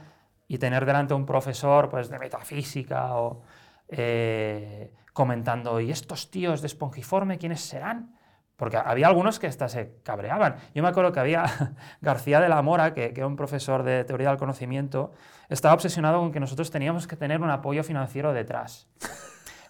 y 0.53 0.59
tener 0.59 0.85
delante 0.85 1.15
un 1.15 1.25
profesor 1.25 1.89
pues, 1.89 2.09
de 2.09 2.19
metafísica 2.19 3.15
o 3.15 3.41
eh, 3.87 4.93
comentando, 5.11 5.79
¿y 5.79 5.89
estos 5.89 6.29
tíos 6.29 6.61
de 6.61 6.67
Espongiforme 6.67 7.39
quiénes 7.39 7.61
serán? 7.61 8.15
Porque 8.55 8.77
había 8.77 9.07
algunos 9.07 9.39
que 9.39 9.47
hasta 9.47 9.67
se 9.67 9.95
cabreaban. 10.03 10.57
Yo 10.75 10.83
me 10.83 10.89
acuerdo 10.89 11.11
que 11.11 11.19
había 11.19 11.45
García 12.01 12.39
de 12.39 12.49
la 12.49 12.61
Mora, 12.61 12.93
que, 12.93 13.13
que 13.13 13.21
era 13.21 13.27
un 13.27 13.35
profesor 13.35 13.81
de 13.81 14.03
teoría 14.03 14.29
del 14.29 14.37
conocimiento, 14.37 15.11
estaba 15.49 15.73
obsesionado 15.73 16.19
con 16.19 16.31
que 16.31 16.39
nosotros 16.39 16.69
teníamos 16.69 17.07
que 17.07 17.15
tener 17.15 17.41
un 17.41 17.49
apoyo 17.49 17.83
financiero 17.83 18.31
detrás. 18.31 18.87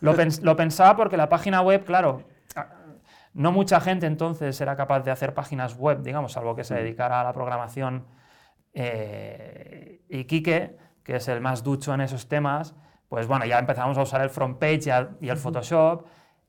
Lo, 0.01 0.13
pens- 0.17 0.41
lo 0.41 0.57
pensaba 0.57 0.97
porque 0.97 1.15
la 1.15 1.29
página 1.29 1.61
web, 1.61 1.85
claro, 1.85 2.23
a- 2.57 2.67
no 3.33 3.53
mucha 3.53 3.79
gente 3.79 4.05
entonces 4.05 4.59
era 4.59 4.75
capaz 4.75 4.99
de 4.99 5.11
hacer 5.11 5.33
páginas 5.33 5.75
web, 5.77 6.01
digamos, 6.03 6.33
salvo 6.33 6.57
que 6.57 6.65
se 6.65 6.75
dedicara 6.75 7.21
a 7.21 7.23
la 7.23 7.31
programación. 7.31 8.05
Eh, 8.73 10.01
y 10.09 10.25
Quique, 10.25 10.75
que 11.03 11.15
es 11.17 11.27
el 11.27 11.41
más 11.41 11.63
ducho 11.63 11.93
en 11.93 12.01
esos 12.01 12.27
temas, 12.27 12.75
pues 13.09 13.27
bueno, 13.27 13.45
ya 13.45 13.59
empezamos 13.59 13.97
a 13.97 14.01
usar 14.01 14.21
el 14.21 14.29
front 14.29 14.57
page 14.57 14.83
y, 15.21 15.29
el 15.29 15.37
Photoshop 15.37 16.05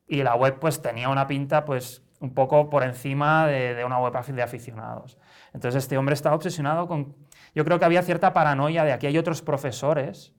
y 0.07 0.23
la 0.23 0.35
web 0.35 0.59
pues 0.59 0.81
tenía 0.81 1.09
una 1.09 1.27
pinta 1.27 1.65
pues 1.65 2.03
un 2.21 2.33
poco 2.33 2.71
por 2.71 2.83
encima 2.85 3.47
de, 3.47 3.75
de 3.75 3.85
una 3.85 3.99
web 3.99 4.15
de 4.25 4.43
aficionados. 4.43 5.19
Entonces 5.53 5.83
este 5.85 5.99
hombre 5.99 6.15
estaba 6.15 6.35
obsesionado 6.37 6.89
con... 6.89 7.15
Yo 7.55 7.65
creo 7.65 7.79
que 7.79 7.85
había 7.85 8.03
cierta 8.03 8.33
paranoia 8.33 8.85
de 8.85 8.93
aquí 8.93 9.07
hay 9.07 9.19
otros 9.19 9.43
profesores 9.43 10.33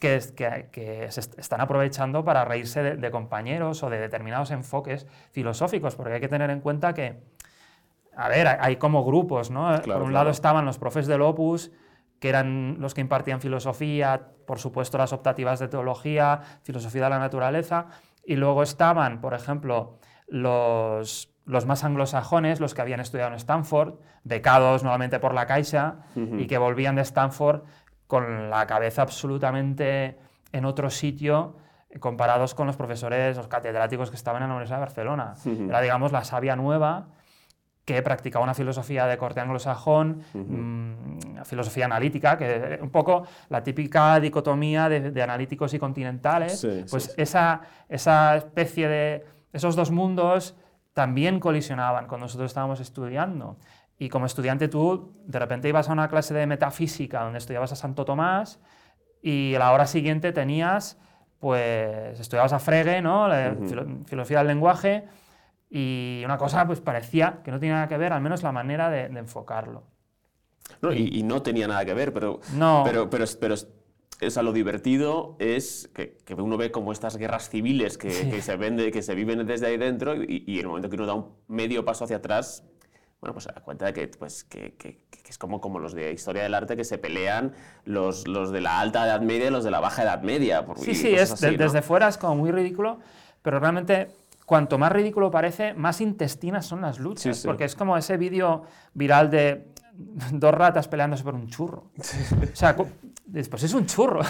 que, 0.00 0.18
que- 0.34 0.68
que 0.72 1.10
se 1.10 1.20
est- 1.20 1.38
están 1.38 1.60
aprovechando 1.60 2.24
para 2.24 2.44
reírse 2.46 2.82
de, 2.82 2.96
de 2.96 3.10
compañeros 3.10 3.82
o 3.82 3.90
de 3.90 3.98
determinados 3.98 4.50
enfoques 4.50 5.06
filosóficos, 5.30 5.94
porque 5.94 6.14
hay 6.14 6.20
que 6.20 6.28
tener 6.28 6.48
en 6.48 6.60
cuenta 6.60 6.94
que, 6.94 7.20
a 8.16 8.28
ver, 8.28 8.46
hay, 8.60 8.76
como 8.76 9.04
grupos, 9.04 9.50
¿no? 9.50 9.68
Por 9.68 9.74
un 9.74 9.82
claro. 9.82 10.10
lado 10.10 10.30
estaban 10.30 10.64
los 10.64 10.78
profes 10.78 11.06
del 11.06 11.22
Opus, 11.22 11.70
que 12.18 12.28
eran 12.28 12.76
los 12.80 12.94
que 12.94 13.00
impartían 13.00 13.40
filosofía, 13.40 14.28
por 14.46 14.58
supuesto 14.58 14.98
las 14.98 15.12
optativas 15.12 15.58
de 15.58 15.68
teología, 15.68 16.40
filosofía 16.62 17.04
de 17.04 17.10
la 17.10 17.18
naturaleza, 17.18 17.86
y 18.24 18.36
luego 18.36 18.62
estaban, 18.62 19.20
por 19.20 19.32
ejemplo, 19.32 19.98
los, 20.28 21.32
los 21.46 21.66
más 21.66 21.82
anglosajones, 21.84 22.60
los 22.60 22.74
que 22.74 22.82
habían 22.82 23.00
estudiado 23.00 23.30
en 23.30 23.36
Stanford, 23.36 23.94
becados 24.24 24.82
nuevamente 24.82 25.18
por 25.18 25.34
la 25.34 25.46
Caixa, 25.46 26.00
y 26.14 26.46
que 26.46 26.58
volvían 26.58 26.96
de 26.96 27.02
Stanford 27.02 27.62
con 28.06 28.50
la 28.50 28.66
cabeza 28.66 29.02
absolutamente 29.02 30.18
en 30.52 30.64
otro 30.64 30.90
sitio 30.90 31.56
comparados 31.98 32.54
con 32.54 32.66
los 32.66 32.76
profesores, 32.76 33.36
los 33.36 33.48
catedráticos 33.48 34.10
que 34.10 34.16
estaban 34.16 34.42
en 34.42 34.48
la 34.48 34.54
Universidad 34.54 34.76
de 34.76 34.84
Barcelona. 34.84 35.34
Era, 35.68 35.80
digamos, 35.80 36.12
la 36.12 36.22
savia 36.22 36.54
nueva 36.54 37.08
que 37.94 38.02
practicaba 38.02 38.42
una 38.42 38.54
filosofía 38.54 39.06
de 39.06 39.16
corte 39.18 39.40
anglosajón, 39.40 40.22
mm, 40.34 41.42
filosofía 41.44 41.86
analítica, 41.86 42.36
que 42.36 42.78
un 42.82 42.90
poco 42.90 43.24
la 43.48 43.62
típica 43.62 44.18
dicotomía 44.20 44.88
de, 44.88 45.10
de 45.10 45.22
analíticos 45.22 45.74
y 45.74 45.78
continentales, 45.78 46.60
Sí, 46.60 46.84
pues 46.90 47.04
sí. 47.04 47.12
Esa, 47.16 47.62
esa 47.88 48.36
especie 48.36 48.88
de... 48.88 49.24
Esos 49.52 49.74
dos 49.74 49.90
mundos 49.90 50.56
también 50.92 51.40
colisionaban 51.40 52.06
cuando 52.06 52.26
nosotros 52.26 52.50
estábamos 52.50 52.78
estudiando. 52.80 53.56
Y 53.98 54.08
como 54.08 54.26
estudiante 54.26 54.68
tú, 54.68 55.12
de 55.26 55.38
repente 55.38 55.68
ibas 55.68 55.88
a 55.88 55.92
una 55.92 56.08
clase 56.08 56.34
de 56.34 56.46
metafísica 56.46 57.22
donde 57.22 57.38
estudiabas 57.38 57.72
a 57.72 57.76
Santo 57.76 58.04
Tomás 58.04 58.60
y 59.22 59.54
a 59.54 59.58
la 59.58 59.72
hora 59.72 59.86
siguiente 59.86 60.32
tenías, 60.32 60.98
pues, 61.38 62.18
estudiabas 62.18 62.52
a 62.52 62.58
Frege, 62.58 63.02
¿no? 63.02 63.28
La 63.28 63.56
filosofía 64.06 64.38
del 64.38 64.46
lenguaje, 64.46 65.04
y 65.70 66.22
una 66.24 66.36
cosa 66.36 66.66
pues 66.66 66.80
parecía 66.80 67.40
que 67.44 67.50
no 67.50 67.60
tenía 67.60 67.74
nada 67.76 67.88
que 67.88 67.96
ver, 67.96 68.12
al 68.12 68.20
menos 68.20 68.42
la 68.42 68.52
manera 68.52 68.90
de, 68.90 69.08
de 69.08 69.18
enfocarlo. 69.20 69.84
No, 70.82 70.92
y, 70.92 71.08
y 71.12 71.22
no 71.22 71.42
tenía 71.42 71.66
nada 71.68 71.84
que 71.84 71.94
ver, 71.94 72.12
pero, 72.12 72.40
No. 72.54 72.82
pero, 72.84 73.08
pero, 73.10 73.24
pero 73.40 73.54
es- 73.54 73.68
o 74.22 74.28
sea, 74.30 74.42
lo 74.42 74.52
divertido 74.52 75.36
es 75.38 75.88
que, 75.94 76.18
que 76.26 76.34
uno 76.34 76.56
ve 76.58 76.70
como 76.70 76.92
estas 76.92 77.16
guerras 77.16 77.48
civiles 77.48 77.96
que, 77.96 78.08
que 78.30 78.42
se 78.42 78.56
ven 78.56 78.76
de- 78.76 78.90
que 78.90 79.00
se 79.02 79.14
viven 79.14 79.46
desde 79.46 79.66
ahí 79.68 79.78
dentro 79.78 80.14
y, 80.22 80.44
y 80.46 80.54
en 80.56 80.60
el 80.60 80.66
momento 80.68 80.90
que 80.90 80.96
uno 80.96 81.06
da 81.06 81.14
un 81.14 81.32
medio 81.48 81.84
paso 81.84 82.04
hacia 82.04 82.16
atrás, 82.18 82.64
bueno, 83.20 83.32
pues 83.34 83.44
se 83.44 83.52
da 83.52 83.60
cuenta 83.62 83.86
de 83.86 83.92
que, 83.94 84.08
pues, 84.08 84.44
que, 84.44 84.74
que- 84.76 85.04
que 85.10 85.30
es 85.30 85.38
como, 85.38 85.60
como 85.60 85.78
los 85.78 85.94
de 85.94 86.12
historia 86.12 86.42
del 86.42 86.54
arte 86.54 86.76
que 86.76 86.84
se 86.84 86.98
pelean 86.98 87.52
los, 87.84 88.26
los 88.28 88.50
de 88.52 88.60
la 88.60 88.80
alta 88.80 89.06
edad 89.06 89.20
media 89.22 89.46
y 89.46 89.50
los 89.50 89.64
de 89.64 89.70
la 89.70 89.80
baja 89.80 90.02
edad 90.02 90.22
media. 90.22 90.66
por- 90.66 90.78
Sí, 90.78 90.94
sí, 90.94 91.08
es, 91.14 91.40
de- 91.40 91.46
así, 91.48 91.56
¿no? 91.56 91.64
desde 91.64 91.80
fuera 91.82 92.08
es 92.08 92.18
como 92.18 92.36
muy 92.36 92.50
ridículo, 92.50 92.98
pero 93.42 93.58
realmente 93.58 94.08
cuanto 94.50 94.78
más 94.78 94.90
ridículo 94.90 95.30
parece, 95.30 95.74
más 95.74 96.00
intestinas 96.00 96.66
son 96.66 96.80
las 96.80 96.98
luchas, 96.98 97.36
Sí, 97.36 97.42
sí. 97.42 97.46
porque 97.46 97.62
es 97.62 97.76
como 97.76 97.96
ese 97.96 98.16
vídeo 98.16 98.64
viral 98.94 99.30
de 99.30 99.68
dos 100.32 100.52
ratas 100.52 100.88
peleándose 100.88 101.22
por 101.22 101.36
un 101.36 101.46
churro. 101.46 101.84
O 101.96 102.56
sea, 102.56 102.74
pues 102.74 103.62
es 103.62 103.74
un 103.74 103.86
churro, 103.86 104.22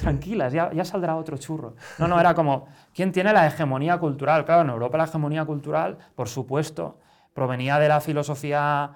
tranquilas, 0.00 0.54
ya, 0.54 0.72
ya 0.72 0.82
saldrá 0.82 1.14
otro 1.14 1.36
churro. 1.36 1.74
No, 1.98 2.08
no, 2.08 2.18
era 2.18 2.32
como, 2.32 2.64
¿quién 2.94 3.12
tiene 3.12 3.34
la 3.34 3.46
hegemonía 3.46 3.98
cultural? 3.98 4.46
Claro, 4.46 4.62
en 4.62 4.70
Europa 4.70 4.96
la 4.96 5.04
hegemonía 5.04 5.44
cultural, 5.44 5.98
por 6.14 6.28
supuesto, 6.30 6.98
provenía 7.34 7.78
de 7.78 7.88
la 7.88 8.00
filosofía 8.00 8.92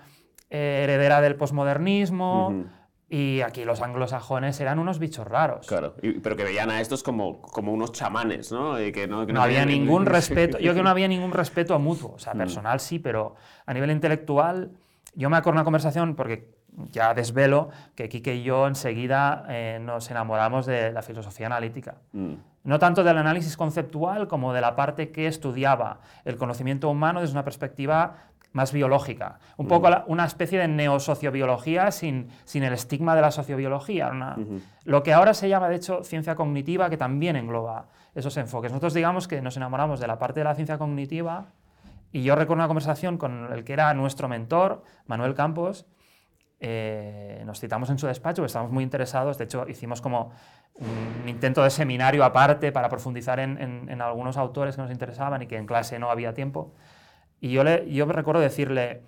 eh, 0.49 0.81
heredera 0.85 1.21
del 1.21 1.37
posmodernismo. 1.37 2.65
Y 3.13 3.41
aquí 3.41 3.65
los 3.65 3.83
anglosajones 3.83 4.61
eran 4.61 4.79
unos 4.79 5.01
bichos 5.01 5.27
raros. 5.27 5.67
Claro, 5.67 5.97
y- 6.01 6.13
pero 6.21 6.37
que 6.37 6.45
veían 6.45 6.71
a 6.71 6.81
estos 6.81 7.03
como, 7.03 7.43
como 7.43 7.73
unos 7.73 7.91
chamanes, 7.93 8.53
¿no? 8.53 8.81
Y 8.81 8.93
que 8.93 9.09
no, 9.09 9.27
que 9.27 9.33
No 9.33 9.43
había 9.43 9.61
tenían- 9.65 9.81
ningún 9.81 10.07
respeto, 10.07 10.59
yo 10.59 10.63
creo 10.71 10.75
que 10.77 10.83
no 10.85 10.91
había 10.91 11.09
ningún 11.09 11.33
respeto 11.33 11.77
mutuo, 11.81 12.13
o 12.15 12.19
sea, 12.21 12.35
personal 12.35 12.79
sí, 12.79 13.01
pero 13.01 13.35
a 13.67 13.75
nivel 13.75 13.91
intelectual, 13.91 14.71
yo 15.15 15.29
me 15.29 15.37
acuerdo 15.37 15.57
una 15.59 15.65
conversación, 15.65 16.15
porque 16.15 16.55
ya 16.93 17.13
desvelo, 17.13 17.71
que 17.97 18.09
Quique 18.09 18.37
y 18.37 18.45
yo 18.45 18.69
enseguida 18.69 19.45
eh, 19.49 19.81
nos 19.83 20.09
enamoramos 20.11 20.67
de 20.67 20.93
la 20.93 21.03
filosofía 21.03 21.47
analítica. 21.47 21.97
Mm. 22.13 22.35
No 22.63 22.79
tanto 22.79 23.03
del 23.03 23.19
análisis 23.19 23.57
conceptual 23.57 24.29
como 24.29 24.53
de 24.53 24.61
la 24.61 24.77
parte 24.77 25.11
que 25.11 25.27
estudiaba 25.27 26.01
el 26.25 26.37
conocimiento 26.37 26.89
humano 26.89 27.23
desde 27.23 27.33
una 27.33 27.43
perspectiva 27.43 28.19
más 28.53 28.73
biológica. 28.73 29.39
Un 29.57 29.67
poco 29.69 29.89
la- 29.91 30.05
una 30.09 30.25
especie 30.25 30.59
de 30.59 30.67
neosociobiología 30.69 31.91
sin, 31.93 32.29
sin 32.45 32.63
el 32.65 32.73
estigma 32.73 33.15
de 33.15 33.21
la 33.23 33.31
sociobiología. 33.31 34.09
una- 34.09 34.37
Lo 34.85 35.03
que 35.03 35.13
ahora 35.13 35.35
se 35.35 35.49
llama, 35.49 35.69
de 35.69 35.77
hecho, 35.77 36.03
ciencia 36.03 36.35
cognitiva, 36.35 36.91
que 36.91 36.97
también 36.97 37.37
engloba 37.37 37.87
esos 38.15 38.37
enfoques. 38.37 38.73
Nosotros 38.73 38.95
digamos 38.95 39.29
que 39.29 39.41
nos 39.41 39.57
enamoramos 39.57 40.01
de 40.01 40.07
la 40.09 40.19
parte 40.19 40.41
de 40.41 40.45
la 40.45 40.55
ciencia 40.57 40.79
cognitiva 40.79 41.47
y 42.11 42.23
yo 42.25 42.35
recuerdo 42.35 42.61
una 42.63 42.67
conversación 42.67 43.19
con 43.19 43.53
el 43.53 43.63
que 43.63 43.73
era 43.73 43.95
nuestro 43.95 44.29
mentor, 44.29 44.83
Manuel 45.07 45.35
Campos, 45.35 45.87
eh, 46.63 47.43
nos 47.47 47.59
citamos 47.61 47.89
en 47.91 47.99
su 47.99 48.07
despacho, 48.07 48.43
porque 48.43 48.49
estábamos 48.49 48.73
muy 48.73 48.85
interesados, 48.85 49.39
de 49.39 49.45
hecho 49.45 49.67
hicimos 49.69 50.01
como 50.03 50.33
un 50.75 51.29
intento 51.29 51.63
de 51.63 51.71
seminario 51.71 52.25
aparte 52.25 52.71
para 52.73 52.89
profundizar 52.89 53.41
en, 53.41 53.61
en- 53.63 53.89
en 53.89 54.03
algunos 54.03 54.37
autores 54.37 54.77
que 54.77 54.83
nos 54.83 54.91
interesaban 54.91 55.41
y 55.43 55.47
que 55.47 55.57
en 55.57 55.67
clase 55.67 55.99
no 55.99 56.11
había 56.11 56.35
tiempo. 56.35 56.75
Y 57.41 57.51
yo, 57.51 57.65
le, 57.65 57.91
yo 57.91 58.07
me 58.07 58.13
recuerdo 58.13 58.41
decirle, 58.41 59.03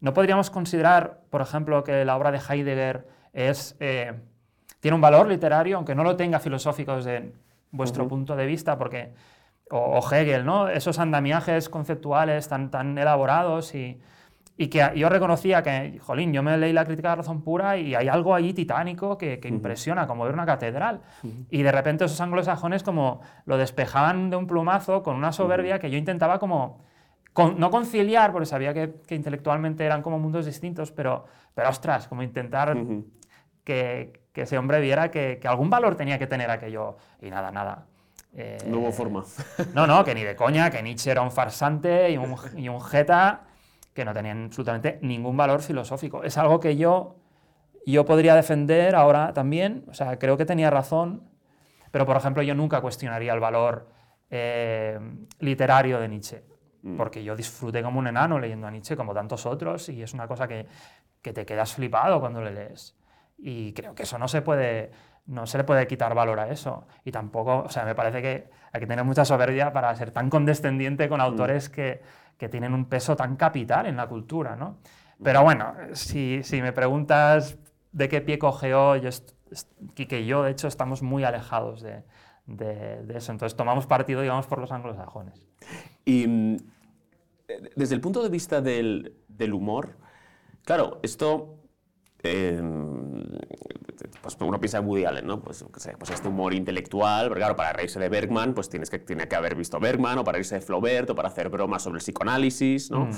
¿no 0.00 0.12
podríamos 0.12 0.50
considerar, 0.50 1.20
por 1.30 1.40
ejemplo, 1.40 1.82
que 1.84 2.04
la 2.04 2.16
obra 2.16 2.30
de 2.30 2.38
Heidegger 2.38 3.06
es, 3.32 3.76
eh, 3.80 4.12
tiene 4.80 4.94
un 4.94 5.00
valor 5.00 5.26
literario, 5.26 5.76
aunque 5.76 5.94
no 5.94 6.04
lo 6.04 6.16
tenga 6.16 6.38
filosófico 6.38 6.96
desde 6.96 7.32
vuestro 7.70 8.06
punto 8.06 8.36
de 8.36 8.46
vista? 8.46 8.78
Porque, 8.78 9.12
o, 9.70 9.78
o 9.78 10.14
Hegel, 10.14 10.44
¿no? 10.44 10.68
esos 10.68 10.98
andamiajes 10.98 11.68
conceptuales 11.68 12.48
tan, 12.48 12.70
tan 12.70 12.96
elaborados 12.98 13.74
y, 13.74 13.98
y 14.60 14.66
que 14.66 14.90
yo 14.96 15.08
reconocía 15.08 15.62
que, 15.62 16.00
jolín, 16.00 16.32
yo 16.32 16.42
me 16.42 16.58
leí 16.58 16.72
la 16.72 16.84
crítica 16.84 17.10
de 17.10 17.16
razón 17.16 17.42
pura 17.42 17.76
y 17.76 17.94
hay 17.94 18.08
algo 18.08 18.34
allí 18.34 18.52
titánico 18.52 19.16
que, 19.16 19.38
que 19.38 19.46
impresiona, 19.46 20.08
como 20.08 20.24
ver 20.24 20.34
una 20.34 20.46
catedral. 20.46 21.00
Y 21.48 21.62
de 21.62 21.70
repente 21.70 22.04
esos 22.04 22.20
anglosajones 22.20 22.82
como 22.82 23.20
lo 23.46 23.56
despejaban 23.56 24.30
de 24.30 24.36
un 24.36 24.48
plumazo 24.48 25.04
con 25.04 25.14
una 25.14 25.30
soberbia 25.30 25.78
que 25.78 25.90
yo 25.92 25.96
intentaba 25.96 26.40
como, 26.40 26.80
con- 27.32 27.58
no 27.58 27.70
conciliar, 27.70 28.32
porque 28.32 28.46
sabía 28.46 28.72
que, 28.74 28.94
que 29.06 29.14
intelectualmente 29.14 29.84
eran 29.84 30.02
como 30.02 30.18
mundos 30.18 30.46
distintos, 30.46 30.90
pero, 30.92 31.24
pero 31.54 31.68
ostras, 31.68 32.08
como 32.08 32.22
intentar 32.22 32.76
que, 33.64 34.22
que 34.32 34.42
ese 34.42 34.58
hombre 34.58 34.80
viera 34.80 35.10
que, 35.10 35.38
que 35.40 35.48
algún 35.48 35.70
valor 35.70 35.94
tenía 35.96 36.18
que 36.18 36.26
tener 36.26 36.50
aquello. 36.50 36.96
Y 37.20 37.30
nada, 37.30 37.50
nada. 37.50 37.86
Eh, 38.34 38.58
No 38.66 38.78
hubo 38.78 38.92
forma. 38.92 39.24
no, 39.74 39.86
no, 39.86 40.04
que 40.04 40.14
ni 40.14 40.22
de 40.22 40.36
coña, 40.36 40.70
que 40.70 40.82
Nietzsche 40.82 41.10
era 41.10 41.22
un 41.22 41.30
farsante 41.30 42.10
y 42.10 42.16
un, 42.16 42.34
y 42.56 42.68
un 42.68 42.80
jeta. 42.80 43.42
que 43.94 44.04
no 44.04 44.12
tenían 44.14 44.44
absolutamente 44.46 44.98
ningún 45.02 45.36
valor 45.36 45.60
filosófico. 45.60 46.22
Es 46.22 46.38
algo 46.38 46.60
que 46.60 46.76
yo, 46.76 47.16
yo 47.86 48.04
podría 48.04 48.34
defender 48.36 48.94
ahora 48.94 49.32
también, 49.32 49.84
o 49.88 49.94
sea, 49.94 50.18
creo 50.18 50.36
que 50.36 50.44
tenía 50.44 50.70
razón, 50.70 51.24
pero 51.90 52.06
por 52.06 52.16
ejemplo 52.16 52.42
yo 52.44 52.54
nunca 52.54 52.80
cuestionaría 52.80 53.32
el 53.34 53.40
valor 53.40 53.88
eh, 54.30 55.00
literario 55.40 55.98
de 55.98 56.08
Nietzsche. 56.08 56.44
Porque 56.96 57.22
yo 57.24 57.36
disfruté 57.36 57.82
como 57.82 57.98
un 57.98 58.06
enano 58.06 58.38
leyendo 58.38 58.66
a 58.66 58.70
Nietzsche, 58.70 58.96
como 58.96 59.14
tantos 59.14 59.46
otros, 59.46 59.88
y 59.88 60.02
es 60.02 60.14
una 60.14 60.26
cosa 60.28 60.46
que, 60.48 60.66
que 61.22 61.32
te 61.32 61.44
quedas 61.44 61.74
flipado 61.74 62.20
cuando 62.20 62.40
le 62.42 62.52
lees. 62.52 62.96
Y 63.38 63.72
creo 63.72 63.94
que 63.94 64.02
eso 64.04 64.18
no 64.18 64.26
se 64.28 64.42
puede, 64.42 64.90
no 65.26 65.46
se 65.46 65.58
le 65.58 65.64
puede 65.64 65.86
quitar 65.86 66.14
valor 66.14 66.40
a 66.40 66.48
eso. 66.50 66.86
Y 67.04 67.12
tampoco, 67.12 67.58
o 67.60 67.68
sea, 67.68 67.84
me 67.84 67.94
parece 67.94 68.20
que 68.22 68.50
hay 68.72 68.80
que 68.80 68.86
tener 68.86 69.04
mucha 69.04 69.24
soberbia 69.24 69.72
para 69.72 69.94
ser 69.94 70.10
tan 70.10 70.28
condescendiente 70.30 71.08
con 71.08 71.20
autores 71.20 71.68
que, 71.68 72.02
que 72.36 72.48
tienen 72.48 72.74
un 72.74 72.86
peso 72.86 73.16
tan 73.16 73.36
capital 73.36 73.86
en 73.86 73.96
la 73.96 74.06
cultura, 74.08 74.56
¿no? 74.56 74.78
Pero 75.22 75.42
bueno, 75.42 75.74
si, 75.92 76.42
si 76.44 76.62
me 76.62 76.72
preguntas 76.72 77.58
de 77.92 78.08
qué 78.08 78.20
pie 78.20 78.38
cogeó, 78.38 78.96
yo 78.96 79.10
Quique 79.94 80.20
y 80.20 80.26
yo, 80.26 80.42
de 80.42 80.50
hecho, 80.50 80.68
estamos 80.68 81.02
muy 81.02 81.24
alejados 81.24 81.80
de, 81.80 82.02
de- 82.46 83.02
de 83.02 83.18
eso. 83.18 83.32
Entonces 83.32 83.56
tomamos 83.56 83.86
partido, 83.86 84.20
digamos, 84.20 84.46
por 84.46 84.58
los 84.58 84.70
anglosajones. 84.72 85.42
Y 86.04 86.26
mm, 86.26 86.56
desde 87.76 87.94
el 87.94 88.00
punto 88.00 88.22
de 88.22 88.28
vista 88.28 88.60
del, 88.60 89.16
del 89.28 89.54
humor, 89.54 89.96
claro, 90.64 91.00
esto. 91.02 91.54
eh, 92.22 92.60
pues 94.22 94.36
uno 94.40 94.60
piensa 94.60 94.78
en 94.78 94.86
Woody 94.86 95.04
Allen, 95.04 95.26
¿no? 95.26 95.40
Pues, 95.42 95.64
pues 95.72 96.10
este 96.10 96.28
humor 96.28 96.54
intelectual, 96.54 97.28
porque 97.28 97.40
claro, 97.40 97.56
para 97.56 97.72
reírse 97.72 97.98
de 97.98 98.08
Bergman, 98.08 98.54
pues 98.54 98.68
tienes 98.68 98.90
que, 98.90 98.98
tiene 98.98 99.26
que 99.26 99.34
haber 99.36 99.54
visto 99.56 99.80
Bergman, 99.80 100.18
o 100.18 100.24
para 100.24 100.36
reírse 100.36 100.56
de 100.56 100.60
Flaubert, 100.60 101.10
o 101.10 101.14
para 101.14 101.28
hacer 101.28 101.48
bromas 101.48 101.82
sobre 101.82 101.96
el 101.98 102.02
psicoanálisis, 102.02 102.90
¿no? 102.90 103.06
Mm. 103.06 103.10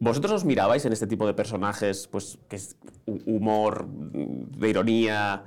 ¿Vosotros 0.00 0.32
os 0.32 0.44
mirabais 0.44 0.84
en 0.84 0.92
este 0.92 1.06
tipo 1.06 1.26
de 1.26 1.34
personajes, 1.34 2.06
pues, 2.08 2.38
que 2.48 2.56
es 2.56 2.76
hu- 3.06 3.22
humor, 3.26 3.86
de 3.88 4.68
ironía, 4.68 5.44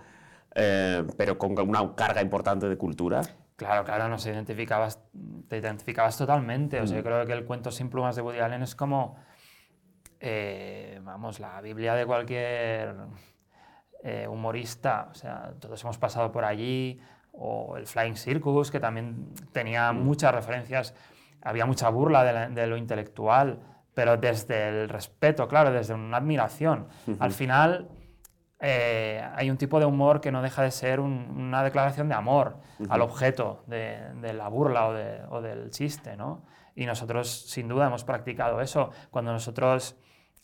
eh, 0.56 1.06
pero 1.18 1.38
con 1.38 1.58
una 1.60 1.96
carga 1.96 2.22
importante 2.22 2.68
de 2.68 2.78
cultura? 2.78 3.22
Claro, 3.66 3.84
claro, 3.84 4.08
nos 4.10 4.26
identificabas, 4.26 5.00
te 5.48 5.58
identificabas 5.58 6.18
totalmente. 6.18 6.80
O 6.82 6.88
sea, 6.88 6.96
Mm. 6.96 7.00
yo 7.00 7.04
creo 7.04 7.26
que 7.26 7.34
el 7.34 7.46
cuento 7.46 7.70
sin 7.72 7.90
plumas 7.90 8.16
de 8.16 8.22
Woody 8.22 8.40
Allen 8.40 8.64
es 8.64 8.76
como, 8.76 9.16
eh, 10.20 11.00
vamos, 11.04 11.40
la 11.40 11.62
Biblia 11.62 11.96
de 11.96 12.06
cualquier 12.06 12.96
eh, 14.04 14.28
humorista. 14.28 15.10
O 15.12 15.14
sea, 15.14 15.54
todos 15.60 15.82
hemos 15.84 15.98
pasado 16.00 16.32
por 16.32 16.44
allí. 16.44 17.00
O 17.34 17.78
el 17.78 17.86
Flying 17.88 18.16
Circus, 18.18 18.72
que 18.72 18.80
también 18.80 19.30
tenía 19.54 19.92
muchas 19.94 20.34
referencias. 20.34 20.94
Había 21.44 21.66
mucha 21.66 21.88
burla 21.90 22.24
de, 22.24 22.34
la- 22.34 22.50
de 22.50 22.68
lo 22.68 22.78
intelectual, 22.78 23.60
pero 23.94 24.18
desde 24.18 24.70
el 24.70 24.90
respeto, 24.90 25.48
claro, 25.48 25.72
desde 25.72 25.94
una 25.94 26.18
admiración. 26.18 26.88
Al 27.20 27.32
final, 27.32 27.90
eh, 28.62 29.28
hay 29.36 29.50
un 29.50 29.58
tipo 29.58 29.80
de 29.80 29.86
humor 29.86 30.22
que 30.22 30.32
no 30.32 30.42
deja 30.42 30.62
de 30.62 30.72
ser 30.72 31.00
un- 31.00 31.32
una 31.36 31.64
declaración 31.64 32.08
de 32.08 32.16
amor 32.16 32.58
al 32.90 33.02
objeto 33.02 33.64
de, 33.68 33.98
de 34.22 34.34
la 34.34 34.48
burla 34.50 34.88
o, 34.88 34.94
de- 34.94 35.22
o 35.30 35.42
del 35.42 35.72
chiste, 35.72 36.16
¿no? 36.16 36.46
Y 36.76 36.86
nosotros, 36.86 37.50
sin 37.50 37.68
duda, 37.68 37.88
hemos 37.88 38.04
practicado 38.04 38.62
eso. 38.62 38.92
Cuando 39.10 39.32
nosotros 39.34 39.96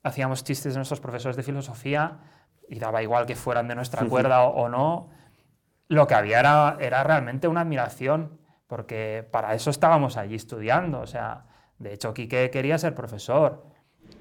hacíamos 0.04 0.44
chistes 0.44 0.74
de 0.74 0.80
nuestros 0.80 1.00
profesores 1.00 1.36
de 1.38 1.44
filosofía, 1.44 2.20
y 2.70 2.80
daba 2.80 3.02
igual 3.02 3.26
que 3.26 3.36
fueran 3.36 3.68
de 3.68 3.76
nuestra 3.76 4.02
cuerda 4.10 4.44
o, 4.44 4.64
o 4.64 4.70
no, 4.70 5.10
lo 5.88 6.06
que 6.06 6.16
había 6.16 6.40
era, 6.42 6.78
era 6.82 7.04
realmente 7.04 7.48
una 7.48 7.62
admiración, 7.62 8.40
porque 8.68 9.26
para 9.32 9.54
eso 9.54 9.70
estábamos 9.70 10.18
allí 10.18 10.36
estudiando. 10.36 11.00
O 11.00 11.08
sea, 11.08 11.46
de 11.80 11.94
hecho, 11.94 12.14
Quique 12.14 12.50
quería 12.50 12.78
ser 12.78 12.94
profesor, 12.94 13.64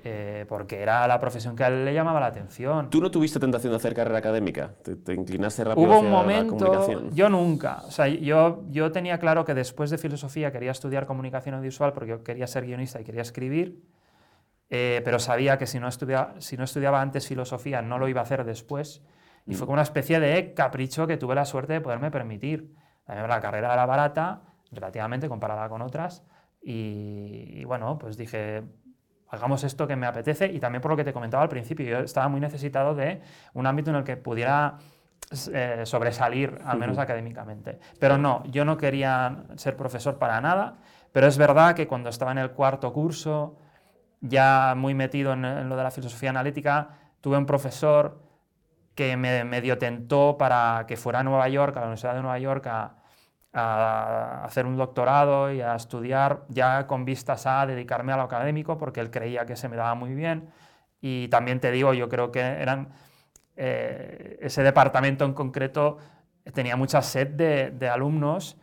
eh, 0.04 0.44
porque 0.48 0.80
era 0.80 1.06
la 1.08 1.18
profesión 1.18 1.56
que 1.56 1.64
a 1.64 1.68
él 1.68 1.84
le 1.84 1.92
llamaba 1.92 2.20
la 2.20 2.26
atención. 2.26 2.90
¿Tú 2.90 3.00
no 3.00 3.10
tuviste 3.10 3.40
tentación 3.40 3.72
de 3.72 3.76
hacer 3.76 3.92
carrera 3.92 4.18
académica? 4.18 4.72
¿Te, 4.84 4.94
te 4.94 5.14
inclinaste 5.14 5.64
rápido 5.64 5.84
Hubo 5.86 5.94
hacia 5.94 6.06
un 6.06 6.12
momento, 6.12 6.56
comunicación? 6.56 7.10
yo 7.12 7.28
nunca, 7.28 7.82
o 7.84 7.90
sea, 7.90 8.06
yo, 8.06 8.62
yo 8.68 8.92
tenía 8.92 9.18
claro 9.18 9.44
que 9.44 9.52
después 9.54 9.90
de 9.90 9.98
filosofía 9.98 10.52
quería 10.52 10.70
estudiar 10.70 11.06
comunicación 11.06 11.56
audiovisual 11.56 11.92
porque 11.92 12.10
yo 12.10 12.22
quería 12.22 12.46
ser 12.46 12.66
guionista 12.66 13.00
y 13.00 13.04
quería 13.04 13.22
escribir, 13.22 13.82
eh, 14.70 15.00
pero 15.04 15.18
sabía 15.18 15.58
que 15.58 15.66
si 15.66 15.80
no, 15.80 15.88
estudia, 15.88 16.34
si 16.38 16.56
no 16.56 16.64
estudiaba 16.64 17.00
antes 17.00 17.26
filosofía 17.26 17.82
no 17.82 17.98
lo 17.98 18.08
iba 18.08 18.20
a 18.20 18.24
hacer 18.24 18.44
después. 18.44 19.02
Y 19.48 19.54
fue 19.54 19.66
como 19.66 19.74
una 19.74 19.82
especie 19.82 20.18
de 20.18 20.54
capricho 20.54 21.06
que 21.06 21.16
tuve 21.16 21.34
la 21.36 21.44
suerte 21.44 21.74
de 21.74 21.80
poderme 21.80 22.10
permitir. 22.10 22.74
Además, 23.06 23.28
la 23.28 23.40
carrera 23.40 23.72
era 23.72 23.86
barata, 23.86 24.42
relativamente 24.72 25.28
comparada 25.28 25.68
con 25.68 25.82
otras, 25.82 26.24
y, 26.60 27.50
y 27.54 27.64
bueno, 27.64 27.96
pues 27.96 28.16
dije, 28.16 28.64
hagamos 29.28 29.64
esto 29.64 29.86
que 29.86 29.96
me 29.96 30.06
apetece 30.06 30.46
y 30.46 30.60
también 30.60 30.82
por 30.82 30.90
lo 30.90 30.96
que 30.96 31.04
te 31.04 31.12
comentaba 31.12 31.42
al 31.42 31.48
principio, 31.48 31.86
yo 31.86 31.98
estaba 32.00 32.28
muy 32.28 32.40
necesitado 32.40 32.94
de 32.94 33.20
un 33.54 33.66
ámbito 33.66 33.90
en 33.90 33.96
el 33.96 34.04
que 34.04 34.16
pudiera 34.16 34.78
eh, 35.52 35.82
sobresalir, 35.84 36.60
al 36.64 36.78
menos 36.78 36.98
académicamente. 36.98 37.78
Pero 37.98 38.18
no, 38.18 38.44
yo 38.46 38.64
no 38.64 38.76
quería 38.76 39.44
ser 39.56 39.76
profesor 39.76 40.18
para 40.18 40.40
nada, 40.40 40.76
pero 41.12 41.26
es 41.26 41.38
verdad 41.38 41.74
que 41.74 41.86
cuando 41.86 42.10
estaba 42.10 42.32
en 42.32 42.38
el 42.38 42.50
cuarto 42.50 42.92
curso, 42.92 43.56
ya 44.20 44.74
muy 44.76 44.94
metido 44.94 45.32
en, 45.32 45.44
en 45.44 45.68
lo 45.68 45.76
de 45.76 45.82
la 45.82 45.90
filosofía 45.90 46.30
analítica, 46.30 46.90
tuve 47.20 47.36
un 47.36 47.46
profesor 47.46 48.20
que 48.94 49.16
me 49.16 49.44
medio 49.44 49.78
tentó 49.78 50.36
para 50.38 50.84
que 50.88 50.96
fuera 50.96 51.20
a 51.20 51.22
Nueva 51.22 51.48
York, 51.48 51.76
a 51.76 51.80
la 51.80 51.86
Universidad 51.86 52.14
de 52.14 52.22
Nueva 52.22 52.38
York, 52.38 52.66
a, 52.66 52.94
a 53.58 54.44
hacer 54.44 54.66
un 54.66 54.76
doctorado 54.76 55.50
y 55.50 55.62
a 55.62 55.74
estudiar 55.74 56.42
ya 56.48 56.86
con 56.86 57.06
vistas 57.06 57.46
a 57.46 57.64
dedicarme 57.64 58.12
a 58.12 58.16
lo 58.16 58.22
académico, 58.22 58.76
porque 58.76 59.00
él 59.00 59.10
creía 59.10 59.46
que 59.46 59.56
se 59.56 59.68
me 59.68 59.76
daba 59.76 59.94
muy 59.94 60.14
bien. 60.14 60.50
Y 61.00 61.28
también 61.28 61.58
te 61.58 61.70
digo, 61.70 61.94
yo 61.94 62.08
creo 62.08 62.30
que 62.30 62.40
eran, 62.40 62.90
eh, 63.56 64.38
ese 64.42 64.62
departamento 64.62 65.24
en 65.24 65.32
concreto 65.32 65.96
tenía 66.52 66.76
mucha 66.76 67.00
sed 67.00 67.28
de, 67.28 67.70
de 67.70 67.88
alumnos 67.88 68.58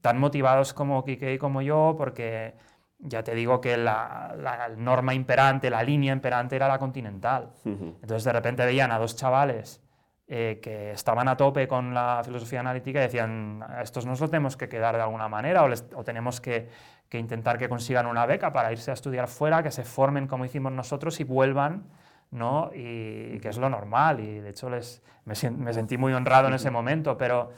tan 0.00 0.18
motivados 0.18 0.74
como 0.74 1.04
Quique 1.04 1.34
y 1.34 1.38
como 1.38 1.62
yo, 1.62 1.94
porque 1.96 2.54
ya 2.98 3.22
te 3.22 3.34
digo 3.34 3.60
que 3.60 3.76
la, 3.76 4.34
la 4.36 4.68
norma 4.76 5.14
imperante, 5.14 5.70
la 5.70 5.82
línea 5.84 6.12
imperante 6.12 6.56
era 6.56 6.66
la 6.66 6.78
continental. 6.78 7.52
Entonces 7.64 8.24
de 8.24 8.32
repente 8.32 8.64
veían 8.64 8.90
a 8.90 8.98
dos 8.98 9.14
chavales 9.14 9.80
eh, 10.28 10.60
que 10.62 10.92
estaban 10.92 11.26
a 11.28 11.36
tope 11.36 11.66
con 11.66 11.94
la 11.94 12.20
filosofía 12.24 12.60
analítica 12.60 12.98
y 12.98 13.02
decían, 13.02 13.64
estos 13.82 14.04
nos 14.06 14.20
lo 14.20 14.28
tenemos 14.28 14.56
que 14.56 14.68
quedar 14.68 14.94
de 14.96 15.02
alguna 15.02 15.28
manera 15.28 15.62
o, 15.62 15.68
les- 15.68 15.86
o 15.94 16.04
tenemos 16.04 16.40
que, 16.40 16.68
que 17.08 17.18
intentar 17.18 17.56
que 17.58 17.68
consigan 17.68 18.06
una 18.06 18.26
beca 18.26 18.52
para 18.52 18.70
irse 18.70 18.90
a 18.90 18.94
estudiar 18.94 19.26
fuera, 19.28 19.62
que 19.62 19.70
se 19.70 19.84
formen 19.84 20.26
como 20.26 20.44
hicimos 20.44 20.70
nosotros 20.72 21.18
y 21.20 21.24
vuelvan, 21.24 21.84
¿no? 22.30 22.70
Y, 22.74 23.36
y 23.36 23.40
que 23.40 23.48
es 23.48 23.56
lo 23.56 23.70
normal. 23.70 24.20
Y 24.20 24.40
de 24.40 24.50
hecho 24.50 24.68
les, 24.68 25.02
me, 25.24 25.34
me 25.50 25.72
sentí 25.72 25.96
muy 25.96 26.12
honrado 26.12 26.48
en 26.48 26.54
ese 26.54 26.70
momento, 26.70 27.16
pero... 27.16 27.50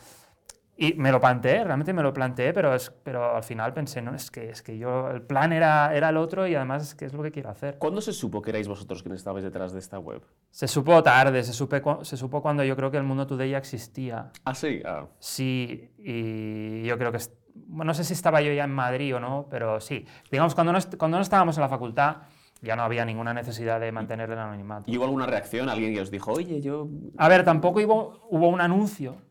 Y 0.82 0.94
me 0.94 1.12
lo 1.12 1.20
planteé, 1.20 1.62
realmente 1.62 1.92
me 1.92 2.02
lo 2.02 2.10
planteé, 2.14 2.54
pero, 2.54 2.74
es, 2.74 2.90
pero 3.02 3.36
al 3.36 3.42
final 3.42 3.74
pensé, 3.74 4.00
no, 4.00 4.14
es 4.14 4.30
que, 4.30 4.48
es 4.48 4.62
que 4.62 4.78
yo, 4.78 5.10
el 5.10 5.20
plan 5.20 5.52
era, 5.52 5.94
era 5.94 6.08
el 6.08 6.16
otro 6.16 6.46
y 6.46 6.54
además 6.54 6.82
es 6.82 6.94
que 6.94 7.04
es 7.04 7.12
lo 7.12 7.22
que 7.22 7.30
quiero 7.30 7.50
hacer. 7.50 7.76
¿Cuándo 7.76 8.00
se 8.00 8.14
supo 8.14 8.40
que 8.40 8.48
erais 8.48 8.66
vosotros 8.66 9.02
quienes 9.02 9.20
estabais 9.20 9.44
detrás 9.44 9.74
de 9.74 9.78
esta 9.78 9.98
web? 9.98 10.22
Se 10.48 10.66
supo 10.66 11.02
tarde, 11.02 11.42
se, 11.42 11.52
supe 11.52 11.82
se 12.00 12.16
supo 12.16 12.40
cuando 12.40 12.64
yo 12.64 12.74
creo 12.76 12.90
que 12.90 12.96
el 12.96 13.02
Mundo 13.02 13.26
Today 13.26 13.50
ya 13.50 13.58
existía. 13.58 14.30
Ah, 14.42 14.54
sí. 14.54 14.80
Ah. 14.86 15.04
Sí, 15.18 15.90
y 15.98 16.82
yo 16.84 16.96
creo 16.96 17.12
que... 17.12 17.18
bueno, 17.54 17.90
no 17.90 17.94
sé 17.94 18.02
si 18.02 18.14
estaba 18.14 18.40
yo 18.40 18.50
ya 18.50 18.64
en 18.64 18.72
Madrid 18.72 19.14
o 19.14 19.20
no, 19.20 19.48
pero 19.50 19.82
sí. 19.82 20.06
Digamos, 20.30 20.54
cuando 20.54 20.72
no, 20.72 20.78
cuando 20.96 21.18
no 21.18 21.22
estábamos 21.22 21.58
en 21.58 21.60
la 21.60 21.68
facultad 21.68 22.16
ya 22.62 22.74
no 22.74 22.84
había 22.84 23.04
ninguna 23.04 23.34
necesidad 23.34 23.80
de 23.80 23.92
mantener 23.92 24.30
el 24.30 24.38
anonimato. 24.38 24.90
¿Y 24.90 24.96
hubo 24.96 25.04
alguna 25.04 25.26
reacción? 25.26 25.68
¿Alguien 25.68 25.92
que 25.92 26.00
os 26.00 26.10
dijo, 26.10 26.32
oye, 26.32 26.62
yo... 26.62 26.88
A 27.18 27.28
ver, 27.28 27.44
tampoco 27.44 27.80
hubo, 27.80 28.26
hubo 28.30 28.48
un 28.48 28.62
anuncio. 28.62 29.28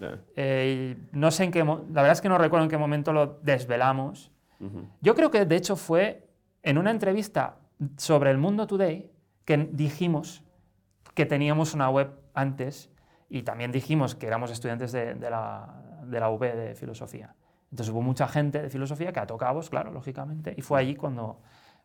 Eh, 0.00 0.20
eh, 0.36 0.96
y 0.96 1.16
no 1.16 1.30
sé 1.30 1.44
en 1.44 1.50
qué... 1.50 1.64
La 1.64 2.02
verdad 2.02 2.12
es 2.12 2.20
que 2.20 2.28
no 2.28 2.38
recuerdo 2.38 2.64
en 2.64 2.70
qué 2.70 2.78
momento 2.78 3.12
lo 3.12 3.38
desvelamos. 3.42 4.30
ujú. 4.60 4.88
Yo 5.00 5.14
creo 5.14 5.30
que 5.30 5.44
de 5.44 5.56
hecho 5.56 5.76
fue 5.76 6.28
en 6.62 6.78
una 6.78 6.90
entrevista 6.90 7.56
sobre 7.96 8.30
el 8.30 8.38
Mundo 8.38 8.66
Today 8.66 9.10
que 9.44 9.56
dijimos 9.72 10.44
que 11.14 11.26
teníamos 11.26 11.74
una 11.74 11.88
web 11.90 12.10
antes 12.34 12.90
y 13.28 13.42
también 13.42 13.72
dijimos 13.72 14.14
que 14.14 14.26
éramos 14.26 14.50
estudiantes 14.50 14.92
de, 14.92 15.14
de 15.14 15.30
la, 15.30 16.00
de 16.04 16.20
la 16.20 16.30
UB 16.30 16.40
de 16.40 16.74
filosofía. 16.74 17.34
Entonces 17.70 17.92
hubo 17.92 18.02
mucha 18.02 18.28
gente 18.28 18.62
de 18.62 18.70
filosofía 18.70 19.12
que 19.12 19.20
ató 19.20 19.36
cabos, 19.36 19.68
claro, 19.68 19.90
lógicamente, 19.92 20.54
y 20.56 20.62
fue 20.62 20.80
allí 20.80 20.94
cuando, 20.94 21.40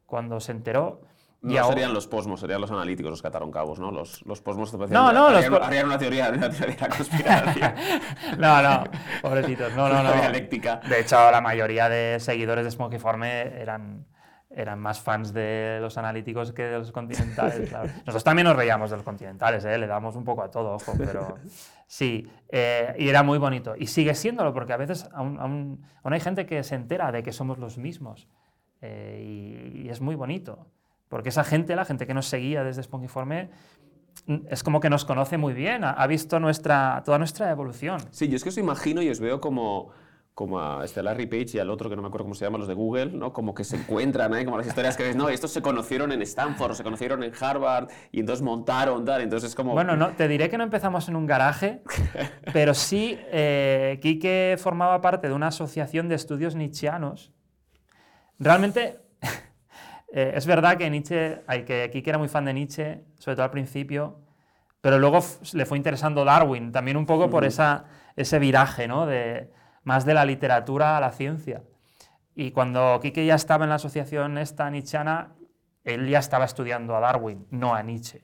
cuando 0.06 0.39
se 0.39 0.52
enteró. 0.52 1.02
No 1.43 1.60
ahora- 1.60 1.67
serían 1.73 1.93
los 1.93 2.08
posmos, 2.08 2.39
serían 2.39 2.62
los 2.62 2.71
analíticos 2.71 3.10
los 3.12 3.21
que 3.21 3.27
ataron 3.27 3.51
cabos, 3.51 3.77
¿no? 3.77 3.91
Los, 3.91 4.25
los 4.25 4.41
posmos 4.41 4.71
te 4.71 4.77
parecían- 4.77 4.93
No, 5.03 5.12
no, 5.13 5.29
los 5.29 5.38
harían, 5.43 5.53
po- 5.53 5.63
harían 5.63 5.86
una 5.88 5.97
teoría, 5.97 6.29
una 6.29 6.49
teoría 6.49 6.75
de 6.75 6.82
la 6.82 6.89
conspiración. 6.89 7.73
No, 8.39 8.62
no, 8.62 8.84
pobrecitos, 9.21 9.73
no, 9.75 9.89
no, 9.89 10.01
no. 10.03 10.13
dialéctica. 10.13 10.77
De 10.88 11.01
hecho, 11.01 11.29
la 11.32 11.41
mayoría 11.41 11.89
de 11.89 12.19
seguidores 12.19 12.63
de 12.65 12.71
Smokiforme 12.71 13.60
eran, 13.62 14.06
eran 14.49 14.79
más 14.79 15.01
fans 15.01 15.34
de 15.34 15.79
los 15.82 15.97
analíticos 15.97 16.53
que 16.53 16.63
de 16.63 16.77
los 16.79 16.91
continentales. 16.91 17.67
claro. 17.69 17.89
Nosotros 17.97 18.23
también 18.23 18.47
nos 18.47 18.56
reíamos 18.56 18.89
de 18.89 18.95
los 18.97 19.03
continentales, 19.06 19.65
¿eh? 19.65 19.77
le 19.77 19.88
damos 19.88 20.15
un 20.15 20.23
poco 20.23 20.43
a 20.43 20.49
todo, 20.49 20.73
ojo, 20.75 20.93
pero 20.97 21.36
sí, 21.88 22.25
eh, 22.49 22.95
y 22.97 23.10
era 23.10 23.21
muy 23.23 23.38
bonito. 23.38 23.75
Y 23.77 23.88
sigue 23.88 24.15
siéndolo, 24.15 24.53
porque 24.53 24.73
a 24.73 24.77
veces 24.77 25.10
aún, 25.13 25.38
aún- 25.39 25.82
aún 26.03 26.13
hay 26.13 26.19
gente 26.21 26.45
que 26.45 26.63
se 26.63 26.75
entera 26.75 27.12
de 27.12 27.21
que 27.21 27.32
somos 27.34 27.58
los 27.58 27.77
mismos, 27.77 28.27
eh, 28.82 29.21
y, 29.75 29.82
y 29.88 29.89
es 29.89 29.99
muy 30.01 30.15
bonito. 30.15 30.67
Porque 31.13 31.30
esa 31.30 31.43
gente, 31.43 31.76
la 31.76 31.86
gente 31.86 32.08
que 32.08 32.13
nos 32.13 32.26
seguía 32.26 32.63
desde 32.63 32.82
Spongiforme, 32.82 33.52
es 34.49 34.63
como 34.63 34.80
que 34.80 34.89
nos 34.89 35.06
conoce 35.06 35.38
muy 35.38 35.54
bien, 35.54 35.84
ha, 35.84 35.91
ha 35.91 36.08
visto 36.08 36.39
nuestra, 36.39 37.04
toda 37.06 37.19
nuestra 37.19 37.52
evolución. 37.52 37.99
Sí, 38.12 38.28
yo 38.28 38.36
es 38.36 38.43
que 38.43 38.49
os 38.49 38.58
imagino 38.58 39.02
y 39.02 39.10
os 39.10 39.19
veo 39.19 39.39
como 39.39 39.91
como 40.34 40.60
a 40.60 40.84
este 40.84 41.04
Larry 41.04 41.28
Page 41.28 41.49
y 41.54 41.60
al 41.60 41.69
otro 41.69 41.89
que 41.89 41.95
no 41.95 42.02
me 42.02 42.08
acuerdo 42.08 42.26
cómo 42.26 42.34
se 42.34 42.43
llama, 42.43 42.58
los 42.58 42.67
de 42.67 42.73
Google, 42.73 43.12
¿no? 43.12 43.32
Como 43.34 43.54
que 43.54 43.63
se 43.63 43.76
encuentran, 43.76 44.34
¿eh? 44.34 44.43
Como 44.43 44.58
las 44.58 44.65
historias 44.65 44.97
que 44.97 45.04
ves, 45.04 45.15
no, 45.15 45.30
estos 45.30 45.52
se 45.52 45.62
conocieron 45.62 46.12
en 46.12 46.23
Stanford, 46.23 46.71
o 46.71 46.73
se 46.73 46.84
conocieron 46.84 47.23
en 47.23 47.32
Harvard, 47.39 47.89
y 48.12 48.19
entonces 48.19 48.41
montaron, 48.41 49.06
tal, 49.06 49.21
entonces 49.21 49.49
es 49.49 49.56
como... 49.56 49.73
Bueno, 49.73 49.95
no, 49.95 50.13
te 50.13 50.28
diré 50.28 50.49
que 50.49 50.58
no 50.58 50.63
empezamos 50.63 51.08
en 51.08 51.15
un 51.15 51.28
garaje, 51.28 51.84
pero 52.54 52.73
sí, 52.73 53.15
eh, 53.32 53.99
Quique 54.02 54.56
formaba 54.58 55.02
parte 55.02 55.28
de 55.28 55.36
una 55.36 55.47
asociación 55.47 56.10
de 56.10 56.15
estudios 56.15 56.56
nietzscheanos. 56.56 57.32
Realmente, 58.39 59.03
eh, 60.15 60.34
es 60.36 60.45
verdad 60.45 60.78
que 60.78 60.88
Nietzsche, 60.91 61.41
hay 61.47 61.65
que 61.65 61.89
Quique 61.91 62.12
era 62.12 62.19
muy 62.19 62.28
fan 62.28 62.45
de 62.45 62.54
Nietzsche, 62.54 63.04
sobre 63.17 63.36
todo 63.36 63.45
al 63.45 63.52
principio, 63.52 64.19
pero 64.80 64.99
luego 64.99 65.19
le 65.54 65.65
fue 65.65 65.78
interesando 65.78 66.23
Darwin, 66.23 66.71
también 66.71 66.97
un 66.97 67.08
poco 67.08 67.32
por 67.32 67.45
esa, 67.45 67.86
ese 68.15 68.38
viraje, 68.38 68.88
¿no? 68.88 69.08
De, 69.08 69.52
más 69.84 70.06
de 70.06 70.13
la 70.13 70.23
literatura 70.23 70.97
a 70.97 71.02
la 71.02 71.12
ciencia. 71.12 71.63
Y 72.36 72.52
cuando 72.52 72.99
Quique 73.02 73.26
ya 73.26 73.34
estaba 73.34 73.65
en 73.65 73.69
la 73.69 73.76
asociación 73.76 74.38
esta 74.38 74.69
nietzscheana, 74.69 75.34
él 75.84 76.08
ya 76.08 76.19
estaba 76.19 76.45
estudiando 76.45 76.95
a 76.95 76.99
Darwin, 76.99 77.47
no 77.49 77.73
a 77.73 77.82
Nietzsche. 77.82 78.21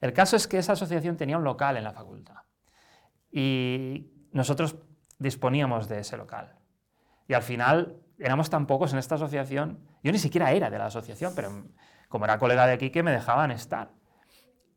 El 0.00 0.12
caso 0.12 0.36
es 0.36 0.46
que 0.46 0.58
esa 0.58 0.74
asociación 0.74 1.16
tenía 1.16 1.38
un 1.38 1.44
local 1.44 1.76
en 1.76 1.84
la 1.84 1.92
facultad 1.92 2.42
y 3.32 4.12
nosotros 4.32 4.76
disponíamos 5.18 5.88
de 5.88 6.00
ese 6.00 6.16
local. 6.16 6.54
Y 7.26 7.34
al 7.34 7.42
final 7.42 7.96
éramos 8.18 8.50
tan 8.50 8.66
pocos 8.66 8.92
en 8.92 8.98
esta 8.98 9.16
asociación, 9.16 9.80
yo 10.02 10.12
ni 10.12 10.18
siquiera 10.18 10.52
era 10.52 10.70
de 10.70 10.78
la 10.78 10.86
asociación, 10.86 11.32
pero 11.34 11.50
como 12.08 12.24
era 12.24 12.38
colega 12.38 12.66
de 12.66 12.78
Quique 12.78 13.02
me 13.02 13.12
dejaban 13.12 13.50
estar. 13.50 13.90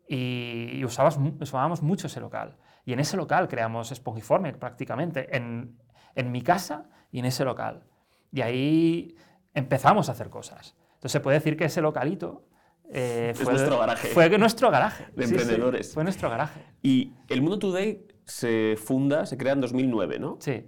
Y, 0.07 0.83
usábamos 0.83 1.83
mucho 1.83 2.07
ese 2.07 2.19
local. 2.19 2.57
Y 2.83 2.93
en 2.93 2.99
ese 2.99 3.15
local 3.15 3.47
creamos 3.47 3.91
Espongiforme 3.91 4.53
prácticamente, 4.53 5.35
en, 5.35 5.77
en 6.15 6.31
mi 6.31 6.41
casa 6.41 6.89
y 7.11 7.19
en 7.19 7.25
ese 7.25 7.45
local. 7.45 7.83
Y 8.31 8.41
ahí 8.41 9.15
empezamos 9.53 10.09
a 10.09 10.13
hacer 10.13 10.29
cosas. 10.29 10.75
Entonces 10.93 11.11
se 11.11 11.19
puede 11.19 11.37
decir 11.37 11.55
que 11.55 11.65
ese 11.65 11.81
localito 11.81 12.49
eh, 12.91 13.33
fue, 13.35 13.53
nuestro 13.53 13.79
garaje. 13.79 14.07
Fue 14.09 14.37
nuestro 14.37 14.71
garaje. 14.71 15.07
De 15.15 15.25
emprendedores. 15.25 15.93
fue 15.93 16.03
nuestro 16.03 16.29
garaje. 16.29 16.65
Y 16.81 17.13
el 17.27 17.41
Mundo 17.41 17.59
Today 17.59 18.05
se 18.25 18.75
funda, 18.77 19.25
se 19.25 19.37
crea 19.37 19.53
en 19.53 19.61
2009, 19.61 20.19
¿no? 20.19 20.37
Sí. 20.39 20.65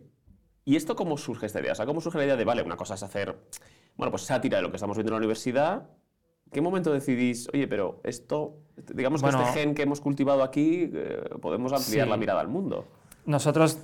¿Y 0.64 0.76
esto 0.76 0.96
cómo 0.96 1.18
surge 1.18 1.46
esta 1.46 1.60
idea? 1.60 1.72
O 1.72 1.76
sea, 1.76 1.86
¿cómo 1.86 2.02
surge 2.02 2.20
la 2.20 2.26
idea 2.26 2.36
de, 2.36 2.46
vale, 2.46 2.62
una 2.62 2.78
cosa 2.78 2.94
es 2.96 3.04
hacer, 3.04 3.36
bueno, 3.96 4.12
pues 4.12 4.24
sátira 4.24 4.58
de 4.58 4.64
lo 4.64 4.70
que 4.70 4.78
estamos 4.78 4.98
viendo 4.98 5.10
en 5.10 5.14
la 5.14 5.18
universidad? 5.18 5.90
¿Qué 6.52 6.62
momento 6.62 6.92
decidís, 6.92 7.50
oye, 7.54 7.68
pero 7.68 8.02
esto, 8.04 8.58
digamos 8.94 9.24
que 9.24 9.30
este 9.30 9.46
gen 9.54 9.74
que 9.74 9.84
hemos 9.84 10.02
cultivado 10.02 10.44
aquí, 10.44 10.92
eh, 10.94 11.30
podemos 11.42 11.72
ampliar 11.72 12.08
la 12.08 12.18
mirada 12.18 12.42
al 12.42 12.50
mundo? 12.50 12.86
Nosotros 13.26 13.80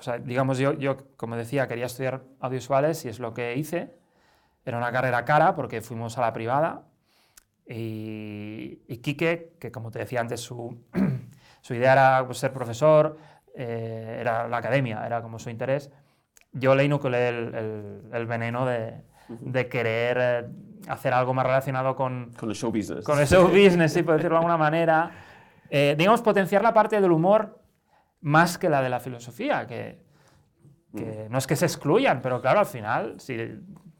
o 0.00 0.02
sea, 0.02 0.16
digamos, 0.18 0.56
yo, 0.56 0.72
yo, 0.72 0.96
como 1.18 1.36
decía, 1.36 1.68
quería 1.68 1.84
estudiar 1.84 2.22
audiovisuales 2.40 3.04
y 3.04 3.10
es 3.10 3.18
lo 3.20 3.34
que 3.34 3.54
hice. 3.56 3.94
Era 4.64 4.78
una 4.78 4.90
carrera 4.90 5.26
cara 5.26 5.54
porque 5.54 5.82
fuimos 5.82 6.16
a 6.16 6.22
la 6.22 6.32
privada. 6.32 6.86
Y, 7.66 8.80
y 8.88 8.96
Quique, 9.02 9.56
que 9.60 9.70
como 9.70 9.90
te 9.90 9.98
decía 9.98 10.22
antes, 10.22 10.40
su, 10.40 10.82
su 11.60 11.74
idea 11.74 11.92
era 11.92 12.26
pues, 12.26 12.38
ser 12.38 12.50
profesor, 12.50 13.18
eh, 13.54 14.16
era 14.20 14.48
la 14.48 14.56
academia, 14.56 15.04
era 15.04 15.20
como 15.20 15.38
su 15.38 15.50
interés. 15.50 15.90
Yo 16.52 16.74
le 16.74 16.84
inoculé 16.84 17.28
el, 17.28 18.02
el, 18.12 18.26
veneno 18.26 18.66
de, 18.66 19.02
de 19.28 19.68
querer 19.68 20.18
eh, 20.20 20.48
hacer 20.88 21.12
algo 21.12 21.32
más 21.32 21.46
relacionado 21.46 21.94
con, 21.94 22.32
con 22.38 22.48
el 22.48 22.56
show 22.56 22.72
business. 22.72 23.04
Con 23.04 23.18
el 23.20 23.26
show 23.26 23.48
business, 23.48 23.92
sí, 23.92 24.02
por 24.02 24.16
decirlo 24.16 24.36
de 24.36 24.38
alguna 24.38 24.56
manera. 24.56 25.10
Eh, 25.70 25.94
digamos, 25.96 26.20
potenciar 26.20 26.62
la 26.62 26.74
parte 26.74 27.00
del 27.00 27.12
humor 27.12 27.60
más 28.22 28.58
que 28.58 28.68
la 28.68 28.82
de 28.82 28.88
la 28.90 29.00
filosofía, 29.00 29.66
que, 29.66 30.02
no 31.30 31.38
es 31.38 31.46
que 31.46 31.54
se 31.54 31.66
excluyan, 31.66 32.20
pero 32.20 32.40
claro, 32.40 32.58
al 32.58 32.66
final, 32.66 33.20
si, 33.20 33.36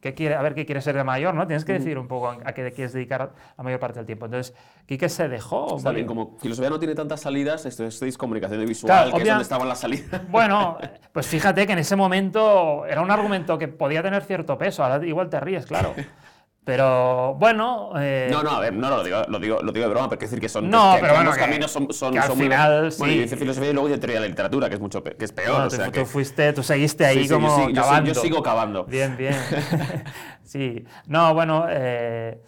¿qué 0.00 0.14
quiere, 0.14 0.34
a 0.34 0.42
ver 0.42 0.54
qué 0.54 0.66
quiere 0.66 0.80
ser 0.80 0.96
de 0.96 1.04
mayor, 1.04 1.34
¿no? 1.34 1.46
Tienes 1.46 1.64
que 1.64 1.72
decir 1.74 1.98
un 1.98 2.08
poco 2.08 2.28
a 2.28 2.52
qué 2.52 2.72
quieres 2.72 2.92
dedicar 2.92 3.32
la 3.56 3.64
mayor 3.64 3.78
parte 3.80 3.98
del 3.98 4.06
tiempo. 4.06 4.26
Entonces, 4.26 4.54
Quique 4.86 5.08
se 5.08 5.28
dejó. 5.28 5.76
Está 5.76 5.92
bien, 5.92 6.06
como 6.06 6.36
filosofía 6.38 6.70
no 6.70 6.78
tiene 6.78 6.94
tantas 6.94 7.20
salidas, 7.20 7.66
esto 7.66 7.84
es 7.84 8.18
comunicación 8.18 8.64
visual, 8.66 9.12
que 9.12 9.22
es 9.22 9.28
donde 9.28 9.42
estaban 9.42 9.68
las 9.68 9.80
salidas. 9.80 10.22
Bueno, 10.30 10.78
pues 11.12 11.26
fíjate 11.26 11.66
que 11.66 11.72
en 11.72 11.80
ese 11.80 11.96
momento 11.96 12.86
era 12.86 13.00
un 13.00 13.10
argumento 13.10 13.58
que 13.58 13.68
podía 13.68 14.02
tener 14.02 14.22
cierto 14.22 14.56
peso, 14.56 14.84
ahora 14.84 15.04
igual 15.04 15.28
te 15.28 15.40
ríes, 15.40 15.66
claro. 15.66 15.94
Pero 16.70 17.34
bueno. 17.34 17.90
Eh... 17.98 18.28
No, 18.30 18.44
no, 18.44 18.50
a 18.50 18.60
ver, 18.60 18.72
no 18.72 18.88
lo 18.88 19.02
digo, 19.02 19.24
lo 19.26 19.40
digo, 19.40 19.58
lo 19.60 19.72
digo 19.72 19.86
de 19.86 19.90
broma, 19.90 20.08
pero 20.08 20.20
quiero 20.20 20.30
decir 20.30 20.40
que 20.40 20.48
son. 20.48 20.70
No, 20.70 20.94
que, 20.94 21.00
pero 21.00 21.14
bueno, 21.14 21.30
los 21.30 21.36
caminos 21.36 21.68
son. 21.68 21.92
son, 21.92 22.16
al 22.16 22.28
son 22.28 22.38
final, 22.38 22.82
muy, 22.82 22.90
sí. 22.92 22.98
Bueno, 23.00 23.14
yo 23.14 23.22
hice 23.22 23.36
filosofía 23.36 23.70
y 23.70 23.72
luego 23.72 23.88
hice 23.88 23.98
teoría 23.98 24.20
de 24.20 24.28
literatura, 24.28 24.68
que 24.68 24.76
es, 24.76 24.80
mucho, 24.80 25.02
que 25.02 25.16
es 25.18 25.32
peor. 25.32 25.50
Bueno, 25.50 25.66
o 25.66 25.70
sea, 25.70 25.86
tú, 25.86 25.90
que... 25.90 26.00
tú, 26.02 26.06
fuiste, 26.06 26.52
tú 26.52 26.62
seguiste 26.62 27.04
ahí 27.04 27.22
sí, 27.22 27.24
sí, 27.24 27.34
como 27.34 27.48
yo, 27.48 27.66
sí, 27.66 27.72
cavando. 27.72 28.06
Yo, 28.06 28.14
yo, 28.14 28.20
sigo 28.20 28.40
cavando. 28.40 28.84
Bien, 28.84 29.16
bien. 29.16 29.34
sí. 30.44 30.84
No, 31.08 31.34
bueno, 31.34 31.66
eh, 31.68 32.40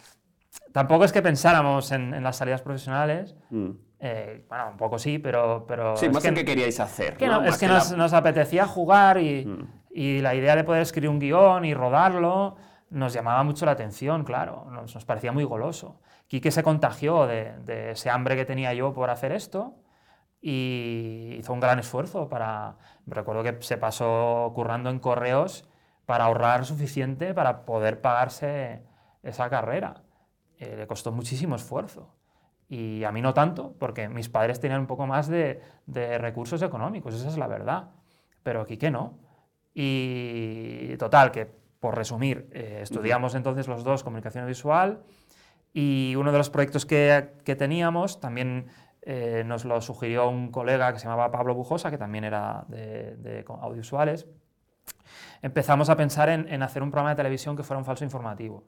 tampoco 0.71 1.05
es 1.05 1.11
que 1.11 1.21
pensáramos 1.21 1.91
en, 1.91 2.15
en 2.15 2.23
las 2.23 2.37
salidas 2.37 2.63
profesionales. 2.63 3.35
Mm. 3.51 3.71
Eh, 3.99 4.45
bueno, 4.49 4.69
un 4.71 4.77
poco 4.77 5.01
sí, 5.01 5.19
pero... 5.19 5.65
pero 5.67 5.97
sí, 5.97 6.07
es 6.07 6.13
más 6.13 6.23
que, 6.23 6.29
en 6.29 6.37
qué 6.37 6.45
queríais 6.45 6.79
hacer. 6.79 7.17
Que 7.17 7.27
¿no? 7.27 7.43
es 7.43 7.57
que, 7.57 7.67
que 7.67 7.73
nos, 7.73 7.91
la... 7.91 7.97
nos, 7.97 8.13
apetecía 8.13 8.69
jugar 8.69 9.19
y, 9.19 9.47
mm. 9.47 9.67
y 9.91 10.21
la 10.21 10.37
idea 10.37 10.55
de 10.55 10.63
poder 10.63 10.83
escribir 10.83 11.11
un 11.11 11.19
guion 11.19 11.65
y 11.65 11.75
rodarlo 11.75 12.57
nos 12.93 13.13
llamaba 13.15 13.43
mucho 13.43 13.67
la 13.67 13.73
atención, 13.73 14.25
claro, 14.25 14.67
nos, 14.71 15.05
parecía 15.05 15.33
muy 15.33 15.45
goloso. 15.45 16.01
Quique 16.29 16.51
se 16.51 16.63
contagió 16.63 17.27
de, 17.27 17.59
de, 17.65 17.93
ese 17.93 18.11
hambre 18.11 18.37
que 18.37 18.45
tenía 18.45 18.75
yo 18.75 18.93
por 18.93 19.11
hacer 19.11 19.33
esto 19.33 19.77
y 20.41 21.37
hizo 21.39 21.53
un 21.53 21.61
gran 21.61 21.79
esfuerzo 21.79 22.29
para... 22.29 22.77
Recuerdo 23.07 23.43
que 23.43 23.63
se 23.63 23.79
pasó 23.79 24.53
currando 24.55 24.91
en 24.91 24.99
correos 24.99 25.69
para 26.07 26.25
ahorrar 26.25 26.65
suficiente 26.67 27.35
para 27.35 27.65
poder 27.65 28.01
pagarse 28.01 28.83
esa 29.23 29.49
carrera. 29.49 30.03
Eh, 30.59 30.77
le 30.77 30.87
costó 30.87 31.13
muchísimo 31.13 31.57
esfuerzo. 31.57 32.15
Y 32.69 33.05
a 33.05 33.13
mí 33.13 33.23
no 33.23 33.35
tanto, 33.35 33.75
porque 33.79 34.09
mis 34.09 34.29
padres 34.29 34.61
tenían 34.61 34.81
un 34.81 34.87
poco 34.87 35.07
más 35.07 35.29
de, 35.29 35.61
de 35.87 36.19
recursos 36.19 36.63
económicos, 36.63 37.15
esa 37.15 37.29
es 37.29 37.39
la 37.39 37.47
verdad. 37.47 37.91
Pero 38.43 38.67
Quique 38.67 38.91
no. 38.91 39.19
Y 39.75 40.97
total, 40.99 41.31
que 41.33 41.62
por 41.83 41.97
resumir, 41.97 42.49
eh, 42.53 42.79
estudiamos 42.81 43.35
entonces 43.35 43.67
los 43.67 43.83
dos 43.83 44.05
comunicación 44.05 44.47
visual 44.47 45.03
y 45.73 46.15
uno 46.17 46.31
de 46.31 46.39
los 46.39 46.49
proyectos 46.49 46.87
que, 46.87 47.33
que 47.45 47.57
teníamos 47.57 48.21
también 48.21 48.69
eh, 49.03 49.43
nos 49.45 49.65
lo 49.65 49.81
sugirió 49.81 50.29
un 50.29 50.53
colega 50.53 50.93
que 50.93 51.01
se 51.01 51.07
llamaba 51.07 51.33
Pablo 51.33 51.57
Bujosa, 51.57 51.91
que 51.91 51.99
también 51.99 52.23
era 52.23 52.65
de, 52.69 53.17
de 53.17 53.45
audiovisuales. 53.49 54.29
Empezamos 55.43 55.91
a 55.91 55.97
pensar 55.97 56.29
en, 56.29 56.47
en, 56.49 56.63
hacer 56.63 56.85
un 56.85 56.93
programa 56.93 57.11
de 57.11 57.17
televisión 57.17 57.57
que 57.57 57.65
fuera 57.65 57.79
un 57.79 57.85
falso 57.85 58.05
informativo. 58.05 58.63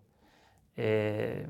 Eh, 0.77 1.47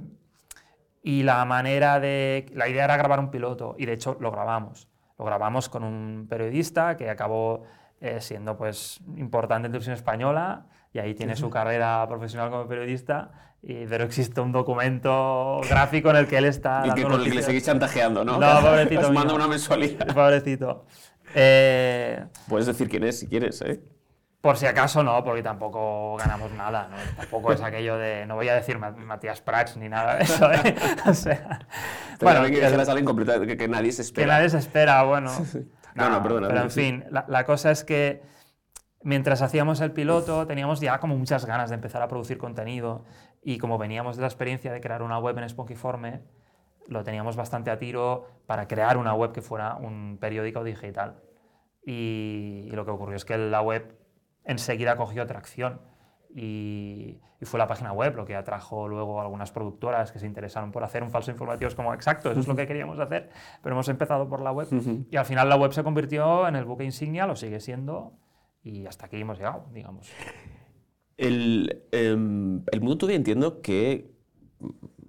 y 1.02 1.22
la 1.22 1.42
manera 1.46 1.98
de... 1.98 2.44
La 2.52 2.68
idea 2.68 2.84
era 2.84 2.98
grabar 2.98 3.20
un 3.20 3.30
piloto 3.30 3.74
y 3.78 3.86
de 3.86 3.94
hecho 3.94 4.18
lo 4.20 4.30
grabamos. 4.30 4.86
Lo 5.18 5.24
grabamos 5.24 5.70
con 5.70 5.82
un 5.82 6.26
periodista 6.28 6.98
que 6.98 7.08
acabó 7.08 7.62
eh, 8.02 8.20
siendo 8.20 8.58
pues 8.58 9.00
importante 9.16 9.64
en 9.64 9.72
televisión 9.72 9.94
española 9.94 10.66
y 10.94 11.00
ahí 11.00 11.12
tiene 11.12 11.34
su 11.34 11.50
carrera 11.50 12.06
profesional 12.08 12.50
como 12.50 12.68
periodista, 12.68 13.32
y, 13.60 13.84
pero 13.86 14.04
existe 14.04 14.40
un 14.40 14.52
documento 14.52 15.60
gráfico 15.68 16.10
en 16.10 16.16
el 16.16 16.28
que 16.28 16.38
él 16.38 16.44
está... 16.44 16.84
Y 16.86 16.92
que 16.92 17.02
con 17.02 17.20
el 17.20 17.24
que 17.24 17.34
le 17.34 17.42
seguís 17.42 17.64
chantajeando, 17.64 18.24
¿no? 18.24 18.38
No, 18.38 18.60
pobrecito. 18.62 19.00
Os 19.00 19.10
manda 19.10 19.34
una 19.34 19.48
mensualidad. 19.48 20.06
Pobrecito. 20.14 20.86
Eh, 21.34 22.24
Puedes 22.48 22.66
decir 22.66 22.88
quién 22.88 23.02
es 23.02 23.18
si 23.18 23.26
quieres, 23.26 23.60
¿eh? 23.62 23.80
Por 24.40 24.56
si 24.56 24.66
acaso 24.66 25.02
no, 25.02 25.24
porque 25.24 25.42
tampoco 25.42 26.16
ganamos 26.16 26.52
nada, 26.52 26.88
¿no? 26.88 26.96
Tampoco 27.16 27.52
es 27.52 27.60
aquello 27.60 27.96
de, 27.96 28.24
no 28.26 28.36
voy 28.36 28.48
a 28.48 28.54
decir 28.54 28.78
Matías 28.78 29.40
Prats 29.40 29.76
ni 29.76 29.88
nada 29.88 30.16
de 30.16 30.24
eso, 30.24 30.52
¿eh? 30.52 30.76
O 31.06 31.14
sea, 31.14 31.66
bueno, 32.20 32.42
que, 32.44 32.52
que, 32.52 32.66
alguien 32.66 33.48
que, 33.48 33.56
que 33.56 33.68
nadie 33.68 33.90
se 33.90 34.02
espera. 34.02 34.26
Que 34.26 34.32
nadie 34.32 34.50
se 34.50 34.58
espera, 34.58 35.02
bueno. 35.02 35.32
No, 35.94 36.10
no, 36.10 36.22
perdona. 36.22 36.48
Pero 36.48 36.60
en 36.60 36.70
fin, 36.70 37.04
la, 37.10 37.24
la, 37.26 37.44
cosa 37.44 37.70
es 37.70 37.82
que 37.84 38.33
mientras 39.04 39.42
hacíamos 39.42 39.80
el 39.80 39.92
piloto 39.92 40.46
teníamos 40.46 40.80
ya 40.80 40.98
como 40.98 41.16
muchas 41.16 41.44
ganas 41.46 41.70
de 41.70 41.76
empezar 41.76 42.02
a 42.02 42.08
producir 42.08 42.38
contenido 42.38 43.04
y 43.42 43.58
como 43.58 43.78
veníamos 43.78 44.16
de 44.16 44.22
la 44.22 44.28
experiencia 44.28 44.72
de 44.72 44.80
crear 44.80 45.02
una 45.02 45.18
web 45.18 45.38
en 45.38 45.48
Spongiforme, 45.48 46.22
lo 46.88 47.04
teníamos 47.04 47.36
bastante 47.36 47.70
a 47.70 47.78
tiro 47.78 48.26
para 48.46 48.66
crear 48.66 48.96
una 48.96 49.14
web 49.14 49.32
que 49.32 49.42
fuera 49.42 49.76
un 49.76 50.18
periódico 50.20 50.64
digital. 50.64 51.20
Y, 51.84 52.66
y 52.66 52.70
lo 52.70 52.84
que 52.84 52.90
ocurrió 52.90 53.16
es 53.16 53.24
que 53.26 53.36
la 53.36 53.60
web 53.60 53.98
enseguida 54.44 54.96
cogió 54.96 55.26
tracción 55.26 55.80
y, 56.34 57.20
y, 57.40 57.44
fue 57.44 57.58
la 57.58 57.66
página 57.66 57.92
web 57.92 58.16
lo 58.16 58.24
que 58.24 58.34
atrajo 58.34 58.88
luego 58.88 59.20
a 59.20 59.24
algunas 59.24 59.52
productoras 59.52 60.10
que 60.10 60.18
se 60.18 60.26
interesaron 60.26 60.72
por 60.72 60.82
hacer 60.82 61.02
un 61.02 61.10
falso 61.10 61.30
informativo. 61.30 61.68
Es 61.68 61.74
como, 61.74 61.92
exacto, 61.94 62.30
eso 62.30 62.40
es 62.40 62.48
lo 62.48 62.56
que 62.56 62.66
queríamos 62.66 62.98
hacer, 62.98 63.30
pero 63.62 63.74
hemos 63.74 63.88
empezado 63.88 64.28
por 64.28 64.40
la 64.40 64.50
web. 64.50 64.66
Uh 64.70 64.76
-huh. 64.76 65.06
Y 65.10 65.16
al 65.16 65.26
final 65.26 65.48
la 65.48 65.56
web 65.56 65.72
se 65.72 65.84
convirtió 65.84 66.48
en 66.48 66.56
el 66.56 66.64
buque 66.64 66.84
insignia, 66.84 67.26
lo 67.26 67.36
sigue 67.36 67.60
siendo, 67.60 68.14
y 68.64 68.86
hasta 68.86 69.06
aquí 69.06 69.20
hemos 69.20 69.38
llegado, 69.38 69.66
digamos. 69.72 70.10
El, 71.16 71.84
eh, 71.92 72.08
el 72.08 72.80
mundo 72.80 72.98
todavía 72.98 73.16
entiendo 73.16 73.60
que 73.60 74.10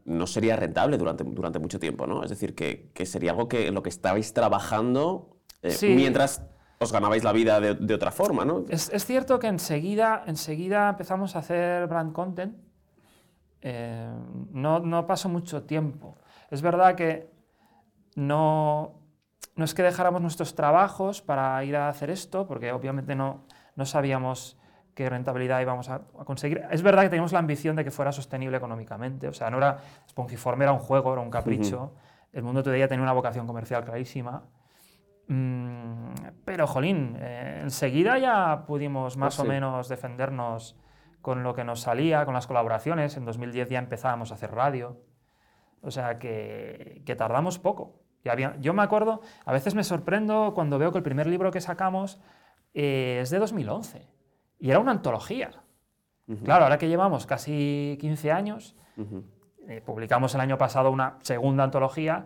no 0.03 0.27
sería 0.27 0.55
rentable 0.55 0.97
durante, 0.97 1.23
durante 1.23 1.57
mucho 1.57 1.79
tiempo, 1.79 2.05
¿no? 2.05 2.23
Es 2.23 2.29
decir, 2.29 2.53
que, 2.53 2.91
que 2.93 3.05
sería 3.05 3.31
algo 3.31 3.47
que 3.47 3.67
en 3.67 3.73
lo 3.73 3.81
que 3.81 3.89
estabais 3.89 4.33
trabajando 4.33 5.39
eh, 5.63 5.75
mientras 5.95 6.43
os 6.79 6.91
ganabais 6.91 7.23
la 7.23 7.31
vida 7.31 7.59
de, 7.59 7.73
de 7.73 7.93
otra 7.93 8.11
forma, 8.11 8.45
¿no? 8.45 8.65
Es, 8.69 8.89
es, 8.93 9.05
cierto 9.05 9.39
que 9.39 9.47
enseguida, 9.47 10.23
enseguida 10.27 10.89
empezamos 10.89 11.35
a 11.35 11.39
hacer 11.39 11.87
brand 11.87 12.13
content. 12.13 12.55
Eh, 13.61 14.13
no, 14.51 14.79
no 14.79 15.07
pasó 15.07 15.27
mucho 15.27 15.63
tiempo. 15.63 16.17
Es 16.51 16.61
verdad 16.61 16.95
que 16.95 17.31
no, 18.15 19.04
no 19.55 19.65
es 19.65 19.73
que 19.73 19.83
dejáramos 19.83 20.21
nuestros 20.21 20.55
trabajos 20.55 21.21
para 21.21 21.63
ir 21.63 21.75
a 21.75 21.89
hacer 21.89 22.09
esto, 22.09 22.45
porque 22.47 22.71
obviamente 22.71 23.15
no, 23.15 23.45
no 23.75 23.85
sabíamos 23.85 24.57
qué 24.95 25.09
rentabilidad 25.09 25.61
íbamos 25.61 25.89
a, 25.89 26.01
conseguir. 26.25 26.63
Es 26.71 26.81
verdad 26.81 27.03
que 27.03 27.09
teníamos 27.09 27.33
la 27.33 27.39
ambición 27.39 27.75
de 27.75 27.83
que 27.83 27.91
fuera 27.91 28.11
sostenible 28.11 28.57
económicamente, 28.57 29.27
o 29.27 29.33
sea, 29.33 29.49
no 29.49 29.57
era 29.57 29.77
Spongiform, 30.09 30.61
era 30.61 30.71
un 30.71 30.79
juego, 30.79 31.13
era 31.13 31.21
un 31.21 31.29
capricho. 31.29 31.93
El 32.33 32.43
mundo 32.43 32.63
todavía 32.63 32.87
tenía 32.87 33.03
una 33.03 33.13
vocación 33.13 33.45
comercial 33.47 33.83
clarísima. 33.85 34.43
Mm, 35.27 36.13
pero, 36.43 36.67
jolín, 36.67 37.17
eh, 37.19 37.59
enseguida 37.63 38.17
ya 38.17 38.65
pudimos 38.65 39.17
más 39.17 39.35
pues 39.37 39.47
o 39.47 39.51
menos 39.51 39.89
defendernos 39.89 40.77
con 41.21 41.43
lo 41.43 41.55
que 41.55 41.63
nos 41.63 41.81
salía, 41.81 42.25
con 42.25 42.33
las 42.33 42.47
colaboraciones. 42.47 43.17
En 43.17 43.25
2010 43.25 43.69
ya 43.69 43.79
empezábamos 43.79 44.31
a 44.31 44.35
hacer 44.35 44.51
radio. 44.51 45.01
O 45.81 45.91
sea 45.91 46.19
que, 46.19 47.01
que 47.05 47.15
tardamos 47.15 47.57
poco. 47.59 48.04
Había, 48.29 48.55
yo 48.59 48.73
me 48.73 48.83
acuerdo, 48.83 49.21
a 49.45 49.53
veces 49.53 49.75
me 49.75 49.83
sorprendo 49.83 50.53
cuando 50.55 50.77
veo 50.77 50.91
que 50.91 50.97
el 50.97 51.03
primer 51.03 51.27
libro 51.27 51.51
que 51.51 51.61
sacamos 51.61 52.19
eh, 52.73 53.19
es 53.21 53.29
de 53.29 53.39
2011 53.39 54.07
y 54.59 54.69
era 54.69 54.79
una 54.79 54.91
antología. 54.91 55.51
Claro, 56.43 56.63
ahora 56.63 56.79
que 56.79 56.87
llevamos 56.87 57.27
casi 57.27 57.97
15 58.01 58.31
años, 58.31 58.75
eh, 59.67 59.81
publicamos 59.85 60.33
el 60.33 60.41
año 60.41 60.57
pasado 60.57 60.89
una 60.89 61.19
segunda 61.21 61.63
antología 61.63 62.25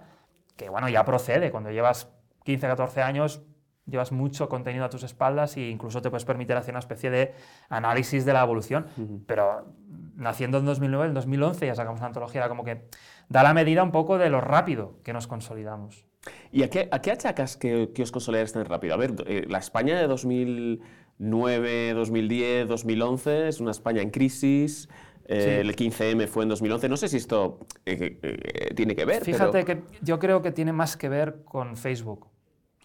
que, 0.56 0.70
bueno, 0.70 0.88
ya 0.88 1.04
procede. 1.04 1.52
Cuando 1.52 1.70
llevas 1.70 2.10
15, 2.46 2.68
14 2.68 3.02
años, 3.02 3.42
llevas 3.86 4.12
mucho 4.12 4.48
contenido 4.48 4.86
a 4.86 4.90
tus 4.90 5.04
espaldas 5.04 5.58
e 5.58 5.70
incluso 5.70 6.02
te 6.02 6.10
puedes 6.10 6.26
permitir 6.26 6.56
hacer 6.56 6.74
una 6.74 6.80
especie 6.80 7.10
de 7.10 7.34
análisis 7.70 8.24
de 8.24 8.34
la 8.34 8.44
evolución. 8.44 8.88
Pero 9.26 9.74
naciendo 10.16 10.60
en 10.60 10.66
2009, 10.66 11.08
en 11.08 11.14
2011 11.14 11.66
ya 11.66 11.76
sacamos 11.76 12.00
una 12.00 12.08
antología, 12.08 12.48
como 12.48 12.64
que 12.64 12.88
da 13.30 13.44
la 13.44 13.54
medida 13.54 13.84
un 13.84 13.92
poco 13.92 14.18
de 14.18 14.30
lo 14.30 14.42
rápido 14.42 15.00
que 15.04 15.14
nos 15.14 15.28
consolidamos. 15.28 16.06
¿Y 16.52 16.64
a 16.64 16.70
qué, 16.70 16.90
a 16.92 17.00
qué 17.02 17.12
achacas 17.12 17.56
que, 17.56 17.92
que 17.96 18.04
os 18.04 18.12
consolidáis 18.12 18.52
tan 18.52 18.66
rápido? 18.66 18.94
A 18.94 18.98
ver, 18.98 19.16
eh, 19.26 19.46
la 19.48 19.60
España 19.60 19.98
de 19.98 20.08
2000 20.08 20.82
9, 21.20 21.94
2010, 21.94 22.68
2011, 22.68 23.50
es 23.50 23.60
una 23.60 23.72
España 23.72 24.02
en 24.02 24.10
crisis. 24.10 24.90
Eh, 25.26 25.60
el 25.60 25.76
15M 25.76 26.28
fue 26.28 26.44
en 26.44 26.50
2011. 26.50 26.90
No 26.90 26.98
sé 26.98 27.10
si 27.10 27.18
esto 27.18 27.60
eh, 27.86 28.20
eh, 28.24 28.74
tiene 28.74 28.96
que 28.96 29.06
ver. 29.06 29.24
Fíjate 29.24 29.64
que 29.64 29.84
yo 30.02 30.18
creo 30.18 30.42
que 30.42 30.52
tiene 30.52 30.74
más 30.74 30.98
que 30.98 31.10
ver 31.10 31.44
con 31.44 31.76
Facebook, 31.76 32.28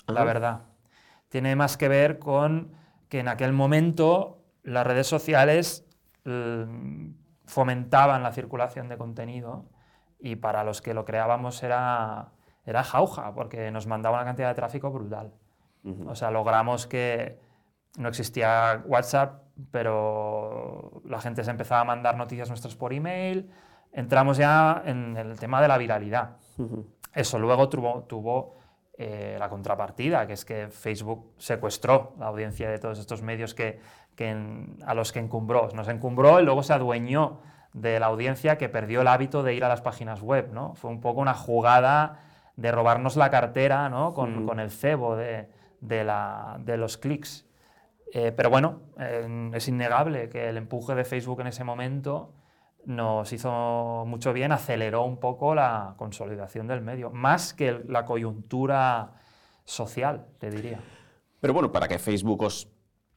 la 0.08 0.24
verdad. 0.24 0.64
Tiene 1.28 1.56
más 1.56 1.76
que 1.76 1.88
ver 1.88 2.18
con 2.18 2.72
que 3.08 3.20
en 3.20 3.28
aquel 3.28 3.52
momento 3.52 4.42
las 4.62 4.86
redes 4.86 5.06
sociales 5.06 5.86
fomentaban 7.46 8.22
la 8.22 8.32
circulación 8.32 8.88
de 8.88 8.96
contenido 8.96 9.66
y 10.18 10.36
para 10.36 10.64
los 10.64 10.80
que 10.80 10.94
lo 10.94 11.04
creábamos 11.04 11.62
era, 11.62 12.32
era 12.64 12.82
jauja, 12.82 13.34
porque 13.34 13.70
nos 13.70 13.86
mandaba 13.86 14.16
una 14.16 14.24
cantidad 14.24 14.48
de 14.48 14.54
tráfico 14.54 14.90
brutal. 14.90 15.32
O 16.06 16.14
sea, 16.14 16.30
logramos 16.30 16.86
que 16.86 17.38
no 17.98 18.08
existía 18.08 18.82
WhatsApp, 18.86 19.42
pero 19.70 21.02
la 21.04 21.20
gente 21.20 21.44
se 21.44 21.50
empezaba 21.50 21.82
a 21.82 21.84
mandar 21.84 22.16
noticias 22.16 22.48
nuestras 22.48 22.74
por 22.74 22.92
email. 22.92 23.50
Entramos 23.92 24.38
ya 24.38 24.82
en 24.86 25.16
el 25.16 25.38
tema 25.38 25.60
de 25.60 25.68
la 25.68 25.78
viralidad. 25.78 26.36
Eso 27.12 27.38
luego 27.38 27.68
tuvo, 27.68 28.04
tuvo 28.04 28.54
eh, 28.96 29.36
la 29.38 29.48
contrapartida, 29.48 30.26
que 30.26 30.32
es 30.32 30.44
que 30.44 30.68
Facebook 30.68 31.34
secuestró 31.36 32.14
la 32.18 32.26
audiencia 32.26 32.70
de 32.70 32.78
todos 32.78 32.98
estos 32.98 33.22
medios 33.22 33.54
que, 33.54 33.80
a 34.86 34.94
los 34.94 35.12
que 35.12 35.18
encumbró. 35.18 35.68
Nos 35.74 35.88
encumbró 35.88 36.40
y 36.40 36.44
luego 36.44 36.62
se 36.62 36.72
adueñó 36.72 37.40
de 37.74 38.00
la 38.00 38.06
audiencia 38.06 38.56
que 38.56 38.70
perdió 38.70 39.02
el 39.02 39.08
hábito 39.08 39.42
de 39.42 39.54
ir 39.54 39.64
a 39.64 39.68
las 39.68 39.82
páginas 39.82 40.22
web. 40.22 40.50
¿no? 40.52 40.74
Fue 40.74 40.90
un 40.90 41.00
poco 41.00 41.20
una 41.20 41.34
jugada 41.34 42.20
de 42.56 42.72
robarnos 42.72 43.16
la 43.16 43.30
cartera 43.30 43.90
¿no? 43.90 44.14
con, 44.14 44.58
el 44.58 44.70
cebo 44.70 45.16
de, 45.16 45.48
de 45.80 46.76
los 46.78 46.96
clics. 46.96 47.46
Eh, 48.12 48.30
pero 48.30 48.48
bueno, 48.48 48.80
es 49.52 49.66
innegable 49.66 50.28
que 50.28 50.48
el 50.48 50.56
empuje 50.56 50.94
de 50.94 51.04
Facebook 51.04 51.40
en 51.40 51.48
ese 51.48 51.64
momento 51.64 52.32
nos 52.86 53.32
hizo 53.32 54.04
mucho 54.06 54.32
bien, 54.32 54.52
aceleró 54.52 55.04
un 55.04 55.18
poco 55.18 55.54
la 55.54 55.94
consolidación 55.96 56.68
del 56.68 56.80
medio, 56.80 57.10
más 57.10 57.54
que 57.54 57.82
la 57.88 58.04
coyuntura 58.04 59.14
social, 59.64 60.26
te 60.38 60.50
diría. 60.50 60.80
Pero 61.40 61.54
bueno, 61.54 61.72
para 61.72 61.88
que 61.88 61.98
Facebook 61.98 62.42
os, 62.42 62.68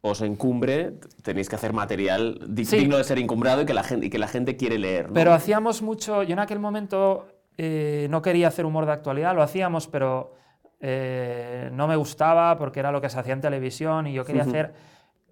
os 0.01 0.21
encumbre, 0.21 0.93
tenéis 1.23 1.49
que 1.49 1.55
hacer 1.55 1.73
material 1.73 2.39
digno 2.47 2.97
de 2.97 3.03
ser 3.03 3.17
encumbrado 3.17 3.63
y 3.63 3.65
que, 3.65 3.73
la 3.73 3.83
gente, 3.83 4.05
y 4.05 4.09
que 4.09 4.19
la 4.19 4.27
gente 4.27 4.55
quiere 4.55 4.77
leer. 4.77 5.09
Pero 5.13 5.33
hacíamos 5.33 5.81
mucho, 5.81 6.23
yo 6.23 6.33
en 6.33 6.39
aquel 6.39 6.59
momento 6.59 7.27
eh, 7.57 8.07
no 8.09 8.21
quería 8.21 8.47
hacer 8.47 8.65
humor 8.65 8.85
de 8.85 8.91
actualidad, 8.91 9.35
lo 9.35 9.41
hacíamos, 9.41 9.87
pero 9.87 10.35
eh, 10.79 11.69
no 11.73 11.87
me 11.87 11.95
gustaba 11.95 12.57
porque 12.57 12.79
era 12.79 12.91
lo 12.91 13.01
que 13.01 13.09
se 13.09 13.19
hacía 13.19 13.33
en 13.33 13.41
televisión 13.41 14.07
y 14.07 14.13
yo 14.13 14.25
quería 14.25 14.43
hacer... 14.43 14.73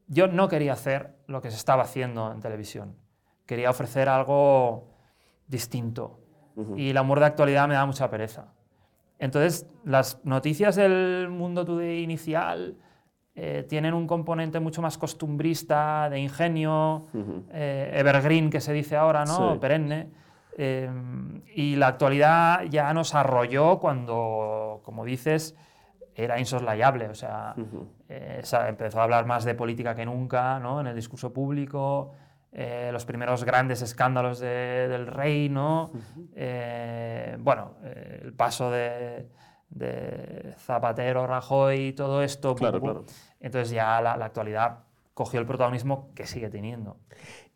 Yo 0.08 0.28
no 0.28 0.48
quería 0.48 0.74
hacer 0.74 1.16
lo 1.26 1.42
que 1.42 1.50
se 1.50 1.58
estaba 1.58 1.82
haciendo 1.82 2.32
en 2.32 2.40
televisión. 2.40 2.96
Quería 3.48 3.72
ofrecer 3.72 4.08
algo 4.08 4.92
distinto. 5.48 6.20
Y 6.76 6.92
el 6.92 6.98
amor 6.98 7.20
de 7.20 7.26
actualidad 7.26 7.68
me 7.68 7.74
da 7.74 7.88
mucha 7.88 8.10
pereza. 8.10 8.54
Entonces, 9.18 9.66
las 9.84 10.24
noticias 10.24 10.76
del 10.76 11.30
mundo 11.30 11.66
today 11.66 12.04
inicial 12.04 12.78
eh, 13.36 13.66
tienen 13.68 13.94
un 13.94 14.08
componente 14.08 14.60
mucho 14.60 14.82
más 14.82 14.98
costumbrista, 14.98 16.10
de 16.10 16.20
ingenio, 16.20 17.08
eh, 17.52 17.92
evergreen 17.94 18.50
que 18.50 18.62
se 18.62 18.74
dice 18.74 18.96
ahora, 18.96 19.26
¿no? 19.26 19.60
Perenne. 19.60 20.10
y 20.58 21.76
la 21.76 21.88
actualidad 21.88 22.64
ya 22.64 22.94
nos 22.94 23.14
arrolló 23.14 23.80
cuando, 23.80 24.82
como 24.84 25.04
dices, 25.04 25.56
era 26.16 26.40
insoslayable. 26.40 27.10
O 27.10 27.16
sea, 27.16 27.56
eh, 28.08 28.42
empezó 28.68 29.00
a 29.00 29.04
hablar 29.04 29.26
más 29.26 29.44
de 29.44 29.54
política 29.54 29.96
que 29.96 30.06
nunca 30.06 30.60
¿no? 30.60 30.80
en 30.80 30.88
el 30.88 30.96
discurso 30.96 31.34
público. 31.34 32.14
Eh, 32.52 32.90
los 32.94 33.06
primeros 33.06 33.44
grandes 33.44 33.82
escándalos 33.82 34.40
del 34.40 35.08
rey, 35.08 35.50
¿no? 35.50 35.92
Eh, 36.34 37.36
bueno, 37.40 37.74
el 37.84 38.32
paso 38.32 38.72
de, 38.72 39.28
Zapatero, 40.58 41.28
Rajoy, 41.28 41.94
todo 41.94 42.22
esto. 42.22 42.56
Claro, 42.56 43.06
Entonces 43.40 43.72
ya 43.72 44.02
la, 44.02 44.16
la, 44.16 44.26
actualidad 44.26 44.86
cogió 45.14 45.40
el 45.40 45.46
protagonismo 45.46 46.12
que 46.16 46.26
sigue 46.26 46.50
teniendo. 46.50 46.98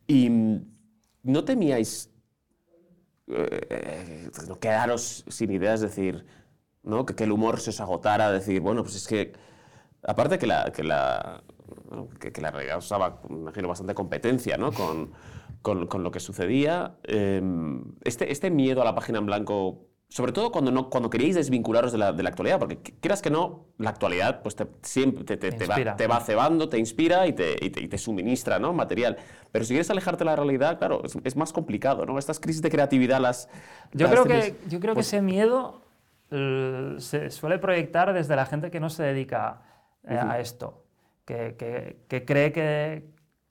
¿Y 0.08 0.30
mm, 0.30 0.66
no 1.24 1.44
temíais 1.44 2.12
quedaros 4.60 5.24
sin 5.28 5.52
ideas? 5.52 5.82
Decir, 5.82 6.26
¿no? 6.84 7.06
que, 7.06 7.24
el 7.24 7.32
humor 7.32 7.60
se 7.60 7.70
os 7.70 7.80
agotara, 7.80 8.32
decir, 8.32 8.62
bueno, 8.62 8.84
pues 8.84 8.96
es 8.96 9.08
que, 9.08 9.34
aparte 10.04 10.40
que 10.40 10.48
la, 10.48 10.72
que 10.72 10.84
la, 10.84 11.44
que, 12.20 12.42
la 12.42 12.52
realidad 12.52 12.78
usaba, 12.78 13.22
imagino, 13.30 13.68
bastante 13.68 13.94
competencia 13.94 14.58
¿no? 14.58 14.72
con, 14.72 15.12
con, 15.62 15.88
con 15.88 16.04
lo 16.04 16.12
que 16.12 16.20
sucedía, 16.20 16.98
em, 17.04 17.84
este, 18.04 18.32
este 18.32 18.50
miedo 18.50 18.82
a 18.82 18.86
la 18.86 18.96
página 18.96 19.20
en 19.20 19.26
blanco 19.26 19.89
sobre 20.10 20.32
todo 20.32 20.52
cuando, 20.52 20.72
no, 20.72 20.90
cuando 20.90 21.10
queríais 21.10 21.36
desvincularos 21.36 21.92
de 21.92 22.00
la, 22.00 22.12
de 22.12 22.24
la 22.24 22.30
actualidad, 22.30 22.58
porque 22.58 22.78
quieras 22.78 23.22
que 23.22 23.30
no, 23.30 23.68
la 23.78 23.92
actualidad 23.92 24.42
pues 24.42 24.56
te, 24.56 24.66
siempre 24.82 25.24
te, 25.24 25.38
te, 25.38 25.66
va, 25.68 25.96
te, 25.96 26.08
va, 26.08 26.20
cebando, 26.20 26.68
te 26.68 26.80
inspira 26.80 27.28
y 27.28 27.34
te, 27.34 27.56
y 27.62 27.70
te, 27.70 27.98
suministra 27.98 28.58
¿no? 28.58 28.74
material. 28.74 29.18
Pero 29.52 29.66
si 29.66 29.70
quieres 29.70 29.90
alejarte 29.92 30.20
de 30.20 30.26
la 30.26 30.36
realidad, 30.36 30.80
claro, 30.80 31.04
es, 31.06 31.16
es, 31.24 31.36
más 31.36 31.54
complicado. 31.54 32.06
¿no? 32.08 32.18
Estas 32.18 32.40
crisis 32.40 32.62
de 32.64 32.72
creatividad 32.72 33.22
las... 33.22 33.50
Yo 33.94 34.10
creo 34.10 34.26
que, 34.26 34.56
yo 34.68 34.80
creo 34.80 34.94
que 34.94 34.98
pues 34.98 35.08
ese 35.08 35.22
miedo 35.22 35.82
se 36.30 37.30
suele 37.30 37.58
proyectar 37.58 38.14
desde 38.14 38.36
la 38.36 38.46
gente 38.46 38.70
que 38.70 38.80
no 38.80 38.90
se 38.90 39.04
dedica 39.04 39.62
eh, 40.08 40.18
a 40.18 40.40
esto, 40.40 40.84
que, 41.26 41.56
cree 42.26 42.52
que, 42.52 43.04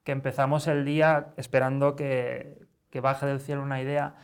empezamos 0.07 0.67
el 0.67 0.85
día 0.85 1.29
esperando 1.37 1.95
que, 1.95 2.57
baje 3.03 3.27
del 3.27 3.41
cielo 3.41 3.63
una 3.63 3.81
idea. 3.81 4.15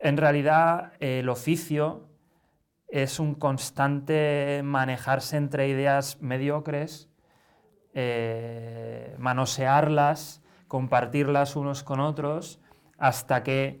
En 0.00 0.16
realidad, 0.16 0.92
el 0.98 1.28
oficio 1.28 2.08
es 2.88 3.20
un 3.20 3.34
constante 3.34 4.62
manejarse 4.64 5.36
entre 5.36 5.68
ideas 5.68 6.20
mediocres, 6.20 7.08
eh, 7.94 9.14
manosearlas, 9.18 10.42
compartirlas 10.66 11.54
unos 11.54 11.84
con 11.84 12.00
otros, 12.00 12.60
hasta 12.98 13.42
que 13.42 13.80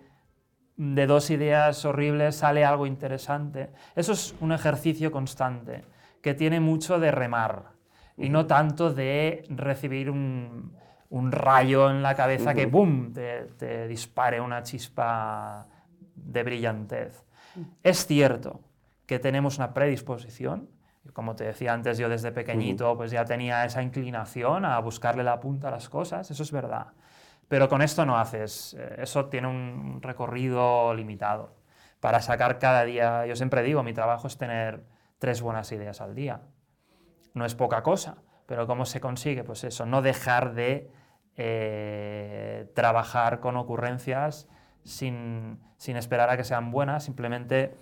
de 0.76 1.06
dos 1.06 1.30
ideas 1.30 1.84
horribles 1.84 2.36
sale 2.36 2.64
algo 2.64 2.86
interesante. 2.86 3.70
Eso 3.94 4.12
es 4.12 4.34
un 4.40 4.52
ejercicio 4.52 5.10
constante 5.10 5.84
que 6.22 6.34
tiene 6.34 6.60
mucho 6.60 6.98
de 6.98 7.10
remar 7.10 7.72
y 8.16 8.28
no 8.28 8.46
tanto 8.46 8.92
de 8.92 9.44
recibir 9.48 10.10
un, 10.10 10.72
rayo 11.10 11.90
en 11.90 12.02
la 12.02 12.14
cabeza 12.14 12.54
que 12.54 12.66
¡boom! 12.66 13.12
Te, 13.12 13.88
dispare 13.88 14.40
una 14.40 14.62
chispa 14.62 15.66
de 16.24 16.42
brillantez. 16.42 17.24
Es 17.82 18.06
cierto 18.06 18.60
que 19.06 19.18
tenemos 19.18 19.58
una 19.58 19.74
predisposición, 19.74 20.68
como 21.12 21.34
te 21.34 21.44
decía 21.44 21.72
antes, 21.72 21.98
yo 21.98 22.08
desde 22.08 22.30
pequeñito 22.30 22.96
pues 22.96 23.10
ya 23.10 23.24
tenía 23.24 23.64
esa 23.64 23.82
inclinación 23.82 24.64
a 24.64 24.78
buscarle 24.78 25.24
la 25.24 25.40
punta 25.40 25.68
a 25.68 25.70
las 25.70 25.88
cosas, 25.88 26.30
eso 26.30 26.42
es 26.42 26.52
verdad. 26.52 26.88
Pero 27.48 27.68
con 27.68 27.82
esto 27.82 28.06
no 28.06 28.16
haces, 28.16 28.76
eh, 28.78 28.96
eso 28.98 29.26
tiene 29.26 29.48
un 29.48 30.00
recorrido 30.00 30.94
limitado. 30.94 31.56
Para 31.98 32.20
sacar 32.20 32.58
cada 32.58 32.84
día, 32.84 33.26
yo 33.26 33.34
siempre 33.34 33.62
digo, 33.62 33.82
mi 33.82 33.92
trabajo 33.92 34.28
es 34.28 34.38
tener 34.38 34.84
tres 35.18 35.42
buenas 35.42 35.72
ideas 35.72 36.00
al 36.00 36.14
día. 36.14 36.42
No 37.34 37.44
es 37.44 37.54
poca 37.54 37.82
cosa, 37.82 38.18
pero 38.46 38.66
¿cómo 38.66 38.86
se 38.86 39.00
consigue? 39.00 39.42
Pues 39.42 39.64
eso, 39.64 39.86
no 39.86 40.02
dejar 40.02 40.54
de 40.54 40.90
eh, 41.36 42.70
trabajar 42.74 43.40
con 43.40 43.56
ocurrencias 43.56 44.48
sin, 44.84 45.60
sin 45.76 45.96
esperar 45.96 46.30
a 46.30 46.36
que 46.36 46.44
sean 46.44 46.70
buenas, 46.70 47.04
simplemente 47.04 47.76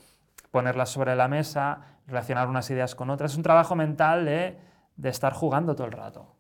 ponerlas 0.51 0.91
sobre 0.91 1.15
la 1.17 1.29
mesa, 1.29 1.99
relacionar 2.07 2.49
unas 2.49 2.71
ideas 2.71 2.95
con 2.95 3.11
otras. 3.11 3.33
Es 3.33 3.37
un 3.37 3.43
trabajo 3.43 3.77
mental 3.77 4.25
de, 4.25 4.59
de 4.97 5.09
estar 5.09 5.33
jugando 5.33 5.75
todo 5.75 5.87
el 5.87 5.93
rato. 5.93 6.35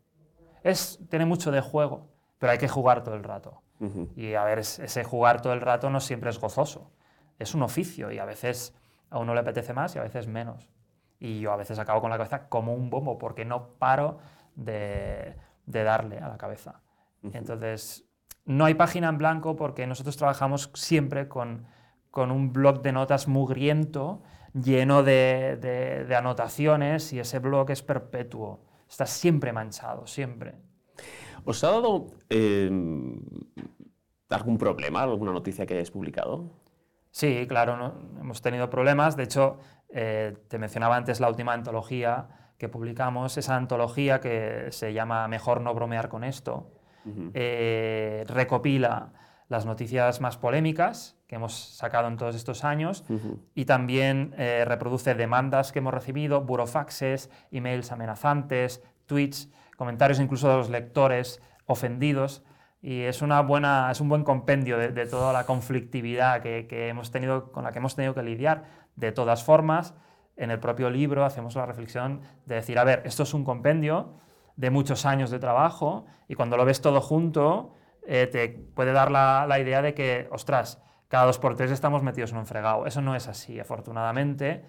Es, 0.62 0.98
tiene 1.08 1.24
mucho 1.24 1.50
de 1.50 1.60
juego, 1.60 2.08
pero 2.38 2.52
hay 2.52 2.58
que 2.58 2.68
jugar 2.68 3.02
todo 3.02 3.14
el 3.14 3.24
rato. 3.24 3.62
Y 4.16 4.34
a 4.34 4.42
ver, 4.42 4.58
ese 4.58 5.04
jugar 5.04 5.40
todo 5.40 5.52
el 5.52 5.60
rato 5.60 5.88
no 5.88 6.00
siempre 6.00 6.30
es 6.30 6.40
gozoso. 6.40 6.90
Es 7.38 7.54
un 7.54 7.62
oficio 7.62 8.10
y 8.10 8.18
a 8.18 8.24
veces 8.24 8.74
a 9.08 9.18
uno 9.20 9.34
le 9.34 9.40
apetece 9.40 9.72
más 9.72 9.94
y 9.94 10.00
a 10.00 10.02
veces 10.02 10.26
menos. 10.26 10.68
Y 11.20 11.38
yo 11.38 11.52
a 11.52 11.56
veces 11.56 11.78
acabo 11.78 12.00
con 12.00 12.10
la 12.10 12.16
cabeza 12.16 12.48
como 12.48 12.74
un 12.74 12.90
bombo 12.90 13.18
porque 13.18 13.44
no 13.44 13.74
paro 13.78 14.18
de, 14.56 15.36
de 15.66 15.84
darle 15.84 16.18
a 16.18 16.28
la 16.28 16.38
cabeza. 16.38 16.80
Entonces, 17.22 18.07
no 18.48 18.64
hay 18.64 18.74
página 18.74 19.10
en 19.10 19.18
blanco 19.18 19.56
porque 19.56 19.86
nosotros 19.86 20.16
trabajamos 20.16 20.70
siempre 20.74 21.28
con, 21.28 21.66
con 22.10 22.30
un 22.30 22.52
blog 22.52 22.80
de 22.80 22.92
notas 22.92 23.28
mugriento 23.28 24.22
lleno 24.54 25.02
de, 25.02 25.58
de, 26.08 26.16
anotaciones 26.16 27.12
y 27.12 27.20
ese 27.20 27.38
blog 27.40 27.70
es 27.70 27.82
perpetuo. 27.82 28.64
Está 28.88 29.04
siempre 29.04 29.52
manchado, 29.52 30.06
siempre. 30.06 30.54
¿Os 31.44 31.62
ha 31.62 31.70
dado 31.70 32.06
eh, 32.30 32.70
algún 34.30 34.58
problema, 34.58 35.02
alguna 35.02 35.32
noticia 35.32 35.66
que 35.66 35.74
hayáis 35.74 35.90
publicado? 35.90 36.50
Sí, 37.10 37.46
claro, 37.46 37.76
¿no? 37.76 37.94
hemos 38.18 38.40
tenido 38.40 38.70
problemas. 38.70 39.14
De 39.14 39.24
hecho, 39.24 39.58
eh, 39.90 40.34
te 40.48 40.58
mencionaba 40.58 40.96
antes 40.96 41.20
la 41.20 41.28
última 41.28 41.52
antología 41.52 42.28
que 42.56 42.70
publicamos, 42.70 43.36
esa 43.36 43.56
antología 43.56 44.20
que 44.20 44.68
se 44.70 44.94
llama 44.94 45.28
Mejor 45.28 45.60
no 45.60 45.74
bromear 45.74 46.08
con 46.08 46.24
esto, 46.24 46.72
eh, 47.34 48.24
recopila 48.28 49.12
las 49.48 49.64
noticias 49.64 50.20
más 50.20 50.36
polémicas 50.36 51.16
que 51.26 51.36
hemos 51.36 51.54
sacado 51.54 52.08
en 52.08 52.16
todos 52.16 52.34
estos 52.34 52.64
años 52.64 53.04
y 53.54 53.64
también 53.64 54.34
eh, 54.36 54.64
reproduce 54.66 55.14
demandas 55.14 55.72
que 55.72 55.78
hemos 55.78 55.94
recibido, 55.94 56.42
burofaxes, 56.42 57.30
emails 57.50 57.92
amenazantes, 57.92 58.82
tweets, 59.06 59.50
comentarios 59.76 60.20
incluso 60.20 60.48
de 60.48 60.56
los 60.56 60.70
lectores 60.70 61.40
ofendidos. 61.66 62.44
Y 62.80 63.02
es, 63.02 63.22
una 63.22 63.40
buena, 63.40 63.90
es 63.90 64.00
un 64.00 64.08
buen 64.08 64.22
compendio 64.22 64.78
de, 64.78 65.06
toda 65.06 65.32
la 65.32 65.44
conflictividad 65.44 66.42
que, 66.42 66.66
que, 66.68 66.88
hemos 66.88 67.10
tenido, 67.10 67.50
con 67.50 67.64
la 67.64 67.72
que 67.72 67.78
hemos 67.78 67.96
tenido 67.96 68.14
que 68.14 68.22
lidiar. 68.22 68.64
De 68.94 69.10
todas 69.10 69.42
formas, 69.42 69.94
en 70.36 70.50
el 70.50 70.60
propio 70.60 70.88
libro 70.88 71.24
hacemos 71.24 71.56
la 71.56 71.66
reflexión 71.66 72.20
de 72.46 72.56
decir, 72.56 72.78
a 72.78 72.84
ver, 72.84 73.02
esto 73.04 73.24
es 73.24 73.34
un 73.34 73.44
compendio 73.44 74.14
de 74.58 74.70
muchos 74.70 75.06
años 75.06 75.30
de 75.30 75.38
trabajo 75.38 76.04
y 76.28 76.34
cuando 76.34 76.56
lo 76.56 76.64
ves 76.64 76.80
todo 76.80 77.00
junto 77.00 77.74
eh, 78.06 78.26
te 78.26 78.48
puede 78.48 78.92
dar 78.92 79.10
la, 79.10 79.46
la, 79.48 79.60
idea 79.60 79.82
de 79.82 79.94
que, 79.94 80.28
ostras, 80.32 80.82
cada 81.06 81.26
dos 81.26 81.38
por 81.38 81.54
tres 81.54 81.70
estamos 81.70 82.02
metidos 82.02 82.32
en 82.32 82.38
un 82.38 82.46
fregado. 82.46 82.84
Eso 82.84 83.00
no 83.00 83.14
es 83.14 83.28
así, 83.28 83.60
afortunadamente. 83.60 84.64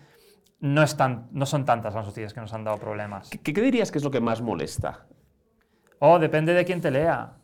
No, 0.60 0.84
es 0.84 0.96
no 1.32 1.46
son 1.46 1.66
tantas 1.66 1.96
las 1.96 2.06
noticias 2.06 2.34
que 2.34 2.40
nos 2.40 2.54
han 2.54 2.64
dado 2.64 2.78
problemas. 2.78 3.30
¿Qué, 3.30 3.40
¿Qué, 3.54 3.62
dirías 3.62 3.92
que 3.92 3.98
es 3.98 4.04
lo 4.04 4.12
que 4.12 4.20
más 4.20 4.42
molesta? 4.42 5.08
Oh, 6.00 6.20
depende 6.20 6.54
de 6.54 6.66
quién 6.66 6.82
te 6.82 6.92
lea. 6.92 7.38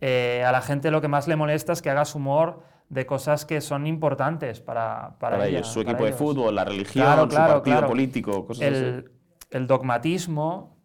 Eh, 0.00 0.42
a 0.44 0.50
la 0.50 0.62
gente 0.62 0.90
lo 0.90 1.00
que 1.00 1.08
más 1.08 1.28
le 1.28 1.36
molesta 1.36 1.72
es 1.72 1.82
que 1.82 1.90
hagas 1.90 2.14
humor 2.14 2.62
de 2.88 3.06
cosas 3.06 3.44
que 3.44 3.60
son 3.60 3.86
importantes 3.86 4.60
para, 4.60 5.16
para, 5.20 5.36
para 5.36 5.46
ellos. 5.46 5.68
Su 5.68 5.82
equipo 5.82 6.04
de 6.04 6.12
fútbol, 6.12 6.54
la 6.54 6.64
religión, 6.64 7.30
su 7.30 7.36
partido 7.36 7.86
político, 7.86 8.44
cosas 8.44 8.66
el, 8.66 8.98
así. 8.98 9.08
El 9.50 9.66
dogmatismo 9.66 10.75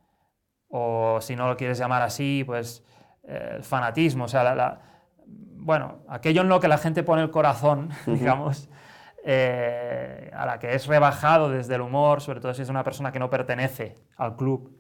o 0.71 1.19
si 1.21 1.36
no 1.36 1.47
lo 1.47 1.57
quieres 1.57 1.77
llamar 1.77 2.01
así, 2.01 2.43
pues 2.45 2.84
eh, 3.23 3.55
el 3.57 3.63
fanatismo, 3.63 4.25
o 4.25 4.27
sea, 4.27 4.43
la, 4.55 4.81
bueno, 5.25 5.99
aquello 6.07 6.41
en 6.41 6.49
lo 6.49 6.60
que 6.60 6.67
la 6.67 6.77
gente 6.77 7.03
pone 7.03 7.21
el 7.21 7.29
corazón, 7.29 7.89
digamos, 8.07 8.69
eh, 9.23 10.31
a 10.34 10.45
la 10.45 10.60
que 10.60 10.73
es 10.73 10.88
rebajado 10.88 11.49
desde 11.49 11.75
el 11.75 11.81
humor, 11.81 12.21
sobre 12.21 12.39
todo 12.39 12.53
si 12.53 12.63
es 12.63 12.69
una 12.69 12.84
persona 12.84 13.12
que 13.12 13.19
no 13.19 13.29
pertenece 13.29 13.95
al 14.17 14.36
club, 14.36 14.75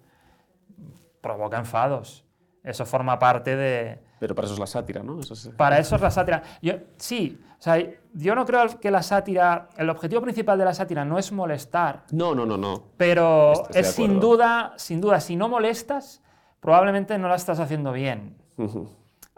provoca 1.21 1.57
enfados. 1.57 2.25
Eso 2.63 2.85
forma 2.85 3.17
parte 3.17 3.55
de... 3.55 3.99
Pero 4.19 4.35
para 4.35 4.45
eso 4.45 4.53
es 4.53 4.59
la 4.59 4.67
sátira, 4.67 5.01
¿no? 5.01 5.19
Para 5.57 5.79
eso 5.79 5.95
es 5.95 6.01
la 6.01 6.11
sátira. 6.11 6.43
Yo, 6.61 6.73
sí, 6.97 7.39
o 7.57 7.61
sea, 7.61 7.83
yo 8.13 8.35
no 8.35 8.45
creo 8.45 8.79
que 8.79 8.91
la 8.91 9.01
sátira, 9.01 9.69
el 9.77 9.89
objetivo 9.89 10.21
principal 10.21 10.59
de 10.59 10.65
la 10.65 10.73
sátira 10.73 11.03
no 11.05 11.17
es 11.17 11.31
molestar. 11.31 12.03
No, 12.11 12.35
no, 12.35 12.45
no, 12.45 12.57
no. 12.57 12.83
Pero 12.97 13.53
es 13.73 13.93
sin 13.93 14.19
duda, 14.19 14.73
sin 14.77 15.01
duda, 15.01 15.19
si 15.19 15.35
no 15.35 15.49
molestas, 15.49 16.21
probablemente 16.59 17.17
no 17.17 17.27
la 17.27 17.35
estás 17.35 17.59
haciendo 17.59 17.91
bien. 17.91 18.37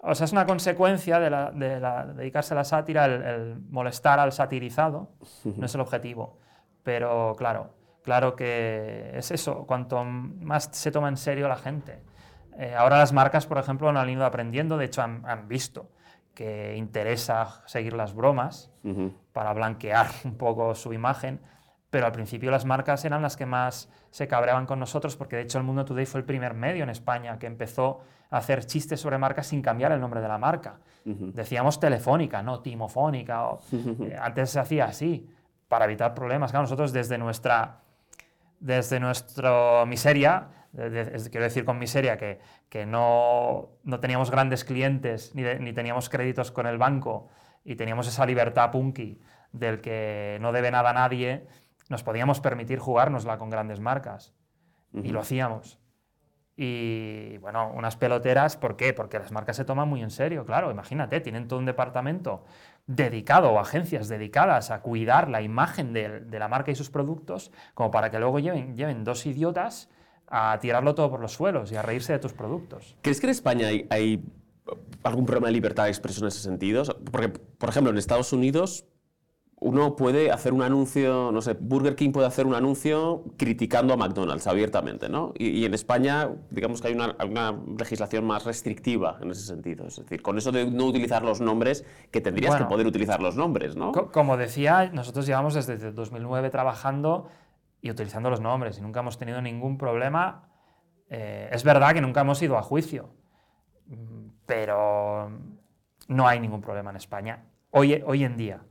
O 0.05 0.15
sea, 0.15 0.25
es 0.25 0.33
una 0.33 0.45
consecuencia 0.45 1.19
de, 1.19 1.79
dedicarse 2.15 2.53
a 2.53 2.57
la 2.57 2.65
sátira, 2.65 3.05
el, 3.05 3.61
molestar 3.69 4.19
al 4.19 4.33
satirizado, 4.33 5.11
no 5.45 5.65
es 5.65 5.73
el 5.75 5.81
objetivo. 5.81 6.37
Pero 6.83 7.35
claro, 7.37 7.69
claro 8.03 8.35
que 8.35 9.11
es 9.15 9.31
eso, 9.31 9.65
cuanto 9.65 10.03
más 10.03 10.69
se 10.73 10.91
toma 10.91 11.07
en 11.07 11.15
serio 11.15 11.47
la 11.47 11.55
gente. 11.55 12.01
Eh, 12.57 12.75
ahora 12.75 12.97
las 12.97 13.13
marcas, 13.13 13.45
por 13.45 13.57
ejemplo, 13.57 13.89
han 13.89 14.09
ido 14.09 14.25
aprendiendo, 14.25 14.77
de 14.77 14.85
hecho 14.85 15.01
han, 15.01 15.47
visto 15.47 15.89
que 16.33 16.75
interesa 16.77 17.61
seguir 17.65 17.93
las 17.93 18.13
bromas 18.13 18.71
para 19.33 19.53
blanquear 19.53 20.07
un 20.23 20.35
poco 20.37 20.75
su 20.75 20.93
imagen, 20.93 21.39
pero 21.89 22.07
al 22.07 22.11
principio 22.11 22.49
las 22.49 22.65
marcas 22.65 23.05
eran 23.05 23.21
las 23.21 23.37
que 23.37 23.45
más 23.45 23.89
se 24.09 24.27
cabreaban 24.27 24.65
con 24.65 24.79
nosotros, 24.79 25.15
porque 25.15 25.35
de 25.35 25.43
hecho 25.43 25.59
el 25.59 25.63
Mundo 25.63 25.85
Today 25.85 26.05
fue 26.05 26.19
el 26.21 26.25
primer 26.25 26.53
medio 26.55 26.83
en 26.83 26.89
España 26.89 27.37
que 27.37 27.45
empezó 27.45 28.01
a 28.31 28.37
hacer 28.37 28.65
chistes 28.65 28.99
sobre 28.99 29.19
marcas 29.19 29.47
sin 29.47 29.61
cambiar 29.61 29.91
el 29.91 29.99
nombre 29.99 30.21
de 30.21 30.27
la 30.27 30.39
marca. 30.39 30.79
Decíamos 31.05 31.79
telefónica, 31.79 32.41
no 32.41 32.61
timofónica, 32.61 33.45
o, 33.45 33.61
eh, 33.71 34.17
antes 34.19 34.49
se 34.49 34.59
hacía 34.59 34.85
así, 34.85 35.29
para 35.67 35.85
evitar 35.85 36.15
problemas. 36.15 36.51
Claro, 36.51 36.63
nosotros 36.63 36.93
desde 36.93 37.17
nuestra, 37.17 37.81
desde 38.59 38.99
nuestra 38.99 39.85
miseria 39.85 40.47
quiero 40.75 41.43
decir 41.43 41.65
con 41.65 41.77
miseria 41.79 42.17
que, 42.17 42.39
que 42.69 42.85
no, 42.85 43.69
no, 43.83 43.99
teníamos 43.99 44.31
grandes 44.31 44.63
clientes 44.65 45.33
ni, 45.35 45.43
ni, 45.43 45.73
teníamos 45.73 46.09
créditos 46.09 46.51
con 46.51 46.65
el 46.65 46.77
banco 46.77 47.29
y 47.63 47.75
teníamos 47.75 48.07
esa 48.07 48.25
libertad 48.25 48.71
punky 48.71 49.21
del 49.51 49.81
que 49.81 50.37
no 50.41 50.51
debe 50.51 50.71
nada 50.71 50.89
a 50.89 50.93
nadie, 50.93 51.47
nos 51.89 52.03
podíamos 52.03 52.39
permitir 52.39 52.79
jugárnosla 52.79 53.37
con 53.37 53.49
grandes 53.49 53.79
marcas. 53.79 54.33
Y 54.93 55.09
lo 55.09 55.21
hacíamos. 55.21 55.79
Y 56.55 57.37
bueno, 57.39 57.71
unas 57.73 57.97
peloteras, 57.97 58.57
¿por 58.57 58.75
qué? 58.75 58.93
Porque 58.93 59.17
las 59.17 59.31
marcas 59.31 59.55
se 59.55 59.65
toman 59.65 59.89
muy 59.89 60.03
en 60.03 60.11
serio, 60.11 60.45
claro, 60.45 60.69
imagínate, 60.69 61.19
tienen 61.19 61.47
todo 61.47 61.57
un 61.57 61.65
departamento 61.65 62.45
dedicado 62.85 63.51
o 63.51 63.59
agencias 63.59 64.07
dedicadas 64.07 64.69
a 64.69 64.81
cuidar 64.81 65.29
la 65.29 65.41
imagen 65.41 65.93
de, 65.93 66.19
de 66.19 66.39
la 66.39 66.47
marca 66.47 66.69
y 66.69 66.75
sus 66.75 66.91
productos, 66.91 67.51
como 67.73 67.89
para 67.89 68.11
que 68.11 68.19
luego 68.19 68.37
lleven, 68.37 68.77
lleven 68.77 69.03
dos 69.03 69.25
idiotas 69.25 69.89
a 70.27 70.57
tirarlo 70.59 70.95
todo 70.95 71.09
por 71.11 71.19
los 71.19 71.33
suelos 71.33 71.71
y 71.71 71.75
a 71.75 71.81
reírse 71.81 72.13
de 72.13 72.19
tus 72.19 72.33
productos. 72.33 72.95
¿Crees 73.01 73.19
que 73.19 73.27
en 73.27 73.31
España 73.31 73.67
hay, 73.67 74.23
algún 75.03 75.25
problema 75.25 75.47
de 75.47 75.53
libertad 75.53 75.83
de 75.83 75.89
expresión 75.89 76.23
en 76.23 76.29
ese 76.29 76.39
sentido? 76.39 76.83
Porque, 77.11 77.29
por 77.29 77.69
ejemplo, 77.69 77.91
en 77.91 77.97
Estados 77.97 78.33
Unidos 78.33 78.85
uno 79.63 79.95
puede 79.95 80.29
hacer 80.29 80.51
un 80.51 80.61
anuncio, 80.61 81.31
no 81.31 81.41
sé, 81.41 81.53
Burger 81.53 81.95
King 81.95 82.11
puede 82.11 82.27
hacer 82.27 82.45
un 82.45 82.53
anuncio 82.53 83.23
criticando 83.37 83.93
a 83.93 83.97
McDonald's 83.97 84.45
abiertamente, 84.45 85.07
¿no? 85.07 85.31
Y, 85.37 85.63
en 85.63 85.73
España, 85.73 86.29
digamos 86.49 86.81
que 86.81 86.89
hay 86.89 86.95
una, 86.95 87.15
legislación 87.79 88.25
más 88.25 88.43
restrictiva 88.43 89.19
en 89.21 89.31
ese 89.31 89.45
sentido. 89.45 89.87
Es 89.87 89.95
decir, 89.95 90.21
con 90.21 90.37
eso 90.37 90.51
de 90.51 90.69
no 90.69 90.85
utilizar 90.85 91.23
los 91.23 91.39
nombres, 91.39 91.85
que 92.11 92.19
tendrías 92.19 92.57
que 92.57 92.65
poder 92.65 92.85
utilizar 92.87 93.21
los 93.21 93.37
nombres, 93.37 93.77
¿no? 93.77 93.93
como 94.11 94.35
decía, 94.35 94.89
nosotros 94.91 95.25
llevamos 95.25 95.53
desde 95.53 95.93
2009 95.93 96.49
trabajando 96.49 97.29
y 97.83 97.91
utilizando 97.91 98.29
los 98.29 98.39
nombres 98.39 98.79
y 98.79 98.81
nunca 98.81 99.01
hemos 99.01 99.17
tenido 99.17 99.41
ningún 99.41 99.77
problema. 99.77 100.49
Eh, 101.09 101.49
es 101.51 101.63
verdad 101.63 101.93
que 101.93 102.01
nunca 102.01 102.21
hemos 102.21 102.41
ido 102.41 102.57
a 102.57 102.63
juicio, 102.63 103.13
pero 104.45 105.29
no 106.07 106.27
hay 106.27 106.39
ningún 106.39 106.61
problema 106.61 106.89
en 106.89 106.95
España 106.95 107.45
hoy, 107.71 108.01
hoy 108.05 108.23
en 108.23 108.37
día, 108.37 108.63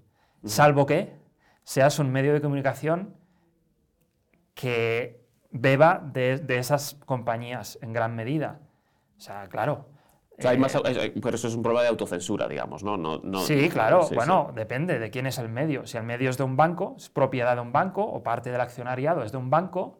salvo 0.45 0.87
que 0.87 1.21
seas 1.63 1.99
un 1.99 2.11
medio 2.11 2.33
de 2.33 2.41
comunicación 2.41 3.15
que 4.55 5.27
beba 5.51 6.01
de, 6.03 6.39
de 6.39 6.59
esas 6.59 6.95
compañías 7.05 7.79
en 7.83 7.93
gran 7.93 8.17
medida. 8.17 8.61
O 9.19 9.21
sea, 9.21 9.49
claro, 9.49 9.91
O 10.39 10.43
sea, 10.43 10.53
hay 10.53 10.59
más, 10.59 10.77
pero 11.23 11.37
eso 11.37 11.49
es 11.49 11.55
un 11.55 11.63
problema 11.63 11.83
de 11.83 11.89
autocensura, 11.89 12.49
digamos, 12.49 12.83
¿no? 12.83 12.97
no, 12.97 13.21
no 13.23 13.41
sí, 13.41 13.69
claro. 13.69 14.09
bueno, 14.15 14.51
depende 14.55 14.99
de 14.99 15.11
quién 15.11 15.27
es 15.27 15.39
el 15.39 15.49
medio. 15.49 15.87
Si 15.87 15.99
el 15.99 16.05
medio 16.05 16.31
es 16.31 16.39
de 16.39 16.45
un 16.45 16.57
banco, 16.57 16.95
es 16.97 17.11
propiedad 17.11 17.55
de 17.55 17.61
un 17.61 17.71
banco, 17.71 18.03
o 18.03 18.23
parte 18.23 18.51
del 18.51 18.61
accionariado 18.61 19.23
es 19.23 19.33
de 19.33 19.39
un 19.39 19.51
banco, 19.51 19.99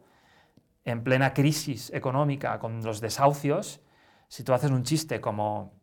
en 0.85 1.03
plena 1.03 1.33
crisis 1.33 1.91
económica 1.93 2.59
con 2.59 2.83
los 2.83 2.99
desahucios, 2.99 3.81
si 4.27 4.43
tú 4.43 4.53
haces 4.53 4.71
un 4.71 4.83
chiste 4.83 5.21
como 5.21 5.73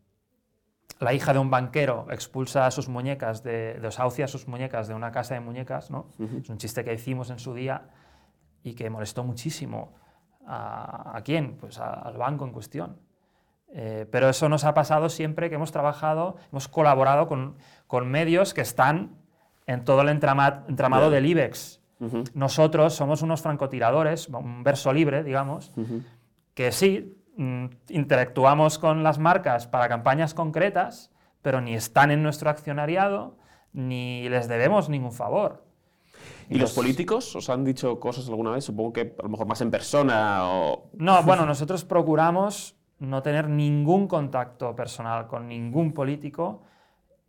la 0.99 1.13
hija 1.13 1.33
de 1.33 1.39
un 1.39 1.49
banquero 1.49 2.07
expulsa 2.11 2.67
a 2.67 2.71
sus 2.71 2.87
muñecas, 2.87 3.43
de, 3.43 3.79
desahucia 3.81 4.25
a 4.25 4.27
sus 4.27 4.47
muñecas 4.47 4.87
de 4.87 4.93
una 4.93 5.11
casa 5.11 5.33
de 5.33 5.39
muñecas, 5.39 5.89
¿no? 5.89 6.09
Es 6.19 6.49
un 6.49 6.57
chiste 6.57 6.83
que 6.83 6.93
hicimos 6.93 7.29
en 7.29 7.39
su 7.39 7.53
día 7.53 7.89
y 8.63 8.75
que 8.75 8.89
molestó 8.89 9.23
muchísimo. 9.23 9.95
¿A, 10.45 11.17
a 11.17 11.21
quién? 11.21 11.57
Pues 11.57 11.79
al 11.79 12.17
banco 12.17 12.45
en 12.45 12.51
cuestión. 12.51 12.99
Eh, 13.73 14.05
pero 14.11 14.29
eso 14.29 14.49
nos 14.49 14.65
ha 14.65 14.73
pasado 14.73 15.09
siempre 15.09 15.49
que 15.49 15.55
hemos 15.55 15.71
trabajado, 15.71 16.35
hemos 16.51 16.67
colaborado 16.67 17.27
con, 17.27 17.55
con 17.87 18.09
medios 18.09 18.53
que 18.53 18.61
están 18.61 19.15
en 19.65 19.85
todo 19.85 20.01
el 20.01 20.09
entramado 20.09 21.09
del 21.09 21.25
IBEX. 21.25 21.79
Nosotros 22.33 22.95
somos 22.95 23.21
unos 23.21 23.43
francotiradores, 23.43 24.27
un 24.27 24.63
verso 24.63 24.91
libre, 24.91 25.23
digamos, 25.23 25.71
que 26.55 26.71
sí, 26.71 27.15
mm, 27.37 27.65
interactuamos 27.89 28.79
con 28.79 29.03
las 29.03 29.19
marcas 29.19 29.67
para 29.67 29.87
campañas 29.87 30.33
concretas, 30.33 31.11
pero 31.43 31.61
ni 31.61 31.75
están 31.75 32.09
en 32.09 32.23
nuestro 32.23 32.49
accionariado, 32.49 33.37
ni 33.71 34.27
les 34.29 34.47
debemos 34.47 34.89
ningún 34.89 35.11
favor. 35.11 35.63
¿Y 36.49 36.57
los 36.57 36.73
políticos 36.73 37.35
os 37.35 37.49
han 37.49 37.63
dicho 37.63 37.99
cosas 37.99 38.27
alguna 38.27 38.49
vez? 38.49 38.65
Supongo 38.65 38.93
que 38.93 39.15
a 39.17 39.23
lo 39.23 39.29
mejor 39.29 39.45
más 39.45 39.61
en 39.61 39.69
persona 39.69 40.39
o... 40.43 40.89
No, 40.93 41.21
bueno, 41.23 41.45
nosotros 41.45 41.85
procuramos 41.85 42.75
no 43.01 43.23
tener 43.23 43.49
ningún 43.49 44.07
contacto 44.07 44.75
personal 44.75 45.27
con 45.27 45.47
ningún 45.47 45.91
político. 45.91 46.61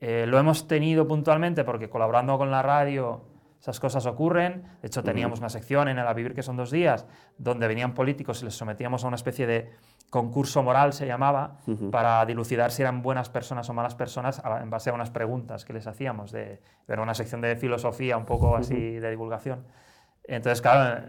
Eh, 0.00 0.26
lo 0.28 0.38
hemos 0.38 0.68
tenido 0.68 1.08
puntualmente 1.08 1.64
porque 1.64 1.88
colaborando 1.88 2.36
con 2.36 2.50
la 2.50 2.60
radio 2.62 3.24
esas 3.58 3.80
cosas 3.80 4.04
ocurren. 4.06 4.64
De 4.82 4.88
hecho, 4.88 5.02
teníamos 5.02 5.38
una 5.38 5.48
sección 5.48 5.88
en 5.88 5.98
el 5.98 6.06
A 6.06 6.12
Vivir 6.12 6.34
que 6.34 6.42
son 6.42 6.56
dos 6.56 6.70
días, 6.70 7.06
donde 7.38 7.68
venían 7.68 7.94
políticos 7.94 8.42
y 8.42 8.44
les 8.44 8.54
sometíamos 8.54 9.04
a 9.04 9.06
una 9.06 9.14
especie 9.14 9.46
de 9.46 9.70
concurso 10.10 10.62
moral, 10.62 10.92
se 10.92 11.06
llamaba, 11.06 11.58
para 11.90 12.26
dilucidar 12.26 12.70
si 12.70 12.82
eran 12.82 13.00
buenas 13.00 13.30
personas 13.30 13.70
o 13.70 13.72
malas 13.72 13.94
personas 13.94 14.42
en 14.60 14.68
base 14.68 14.90
a 14.90 14.92
unas 14.92 15.10
preguntas 15.10 15.64
que 15.64 15.72
les 15.72 15.86
hacíamos. 15.86 16.32
De, 16.32 16.60
era 16.86 17.00
una 17.00 17.14
sección 17.14 17.40
de 17.40 17.56
filosofía 17.56 18.18
un 18.18 18.26
poco 18.26 18.56
así 18.56 18.74
de 18.74 19.08
divulgación. 19.08 19.64
Entonces, 20.24 20.60
claro, 20.60 21.08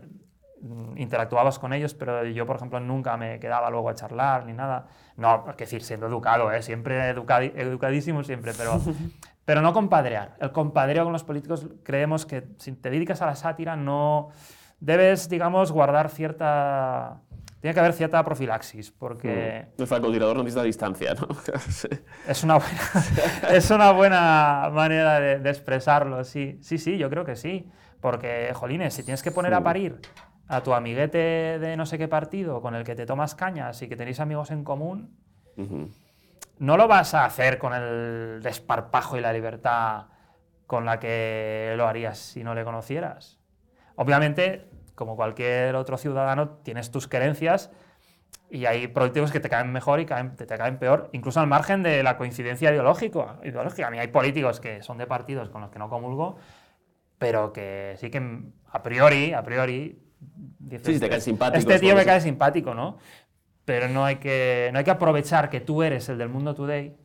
interactuabas 0.95 1.59
con 1.59 1.74
ellos, 1.74 1.93
pero 1.93 2.24
yo, 2.26 2.45
por 2.45 2.55
ejemplo, 2.55 2.80
nunca 2.80 3.18
me 3.18 3.39
quedaba 3.39 3.70
luego 3.70 3.89
a 3.89 3.95
charlar 3.95 4.45
ni 4.45 4.53
nada. 4.53 4.88
No, 5.18 5.45
es 5.49 5.57
decir, 5.57 5.84
siendo 5.84 6.07
educado, 6.07 6.51
¿eh? 6.51 6.61
siempre 6.61 7.09
educadísimo, 7.09 8.24
siempre, 8.24 8.53
pero, 8.57 8.80
pero 9.45 9.61
no 9.61 9.74
compadrear. 9.74 10.36
El 10.39 10.51
compadreo 10.51 11.03
con 11.03 11.14
los 11.14 11.24
políticos, 11.24 11.68
creemos 11.84 12.26
que 12.26 12.47
si 12.57 12.72
te 12.74 12.89
dedicas 12.89 13.22
a 13.22 13.26
la 13.26 13.36
sátira, 13.36 13.76
no 13.76 14.30
debes, 14.80 15.30
digamos, 15.30 15.72
guardar 15.72 16.09
cierta... 16.09 17.22
Tiene 17.59 17.74
que 17.74 17.80
haber 17.80 17.93
cierta 17.93 18.22
profilaxis, 18.26 18.91
porque... 18.91 19.68
Mm. 19.78 19.82
El 19.82 19.88
francotirador 19.88 20.36
no 20.36 20.43
necesita 20.43 20.64
distancia, 20.64 21.14
¿no? 21.14 21.28
es, 22.28 22.43
una 22.43 22.55
buena, 22.57 22.82
es 23.51 23.72
una 23.72 23.91
buena 23.91 24.70
manera 24.74 25.20
de, 25.20 25.39
de, 25.39 25.49
expresarlo, 25.49 26.26
sí. 26.26 26.59
Sí, 26.61 26.78
sí, 26.78 26.97
yo 26.97 27.09
creo 27.09 27.24
que 27.24 27.38
sí. 27.38 27.70
Porque, 28.01 28.51
jolines, 28.53 28.93
si 28.93 29.03
tienes 29.03 29.24
que 29.24 29.32
poner 29.32 29.53
a 29.53 29.64
parir 29.64 30.01
a 30.48 30.62
tu 30.62 30.74
amiguete 30.74 31.60
de 31.60 31.78
no 31.78 31.86
sé 31.86 31.98
qué 31.98 32.08
partido 32.08 32.62
con 32.62 32.76
el 32.76 32.84
que 32.84 32.96
te 32.96 33.06
tomas 33.06 33.36
cañas 33.36 33.82
y 33.82 33.88
que 33.88 33.96
tenéis 33.96 34.20
amigos 34.20 34.52
en 34.52 34.64
común, 34.64 35.18
no 36.60 36.78
lo 36.78 36.88
vas 36.88 37.14
a 37.14 37.26
hacer 37.26 37.58
con 37.58 37.74
el 37.74 38.41
desparpajo 38.41 39.18
y 39.18 39.22
la 39.22 39.34
libertad 39.34 40.08
con 40.68 40.86
la 40.86 41.00
que 41.00 41.74
lo 41.78 41.88
harías 41.88 42.18
si 42.18 42.44
no 42.44 42.56
le 42.56 42.64
conocieras. 42.64 43.39
Obviamente, 43.96 44.70
como 44.96 45.16
cualquier 45.16 45.76
otro 45.76 45.98
ciudadano, 45.98 46.50
tienes 46.64 46.91
tus 46.91 47.08
creencias 47.08 47.72
y 48.50 48.66
hay 48.66 48.88
políticos 48.88 49.32
que 49.32 49.39
te 49.39 49.50
caen 49.50 49.72
mejor 49.72 50.00
y 50.00 50.06
te, 50.06 50.46
caen 50.46 50.78
peor, 50.78 51.10
incluso 51.12 51.39
al 51.39 51.48
margen 51.48 51.82
de 51.84 52.04
la 52.04 52.18
coincidencia 52.18 52.72
ideológica. 52.72 53.39
ideológica. 53.44 53.88
A 53.88 53.91
mí 53.91 54.00
hay 54.00 54.08
políticos 54.08 54.60
que 54.60 54.84
son 54.84 54.98
de 54.98 55.08
partidos 55.08 55.50
con 55.50 55.62
los 55.62 55.72
que 55.72 55.80
no 55.80 55.89
comulgo, 55.89 56.38
pero 57.18 57.52
que 57.52 57.96
sí 57.98 58.10
que 58.12 58.44
a 58.72 58.84
priori, 58.84 59.34
a 59.34 59.44
priori, 59.44 60.03
sí, 60.84 60.99
te 60.99 61.09
cae 61.09 61.21
simpático. 61.21 61.59
Este 61.59 61.80
tío 61.80 61.95
me 61.95 62.05
cae 62.05 62.21
simpático, 62.21 62.74
¿no? 62.74 62.97
Pero 63.65 63.88
no 63.88 64.03
hay, 64.03 64.17
que, 64.17 64.69
no 64.74 64.80
hay 64.80 64.86
que 64.86 64.91
aprovechar 64.91 65.49
que 65.49 65.61
tú 65.61 65.84
eres 65.84 66.09
el 66.09 66.17
del 66.17 66.30
mundo 66.30 66.53
today 66.53 66.95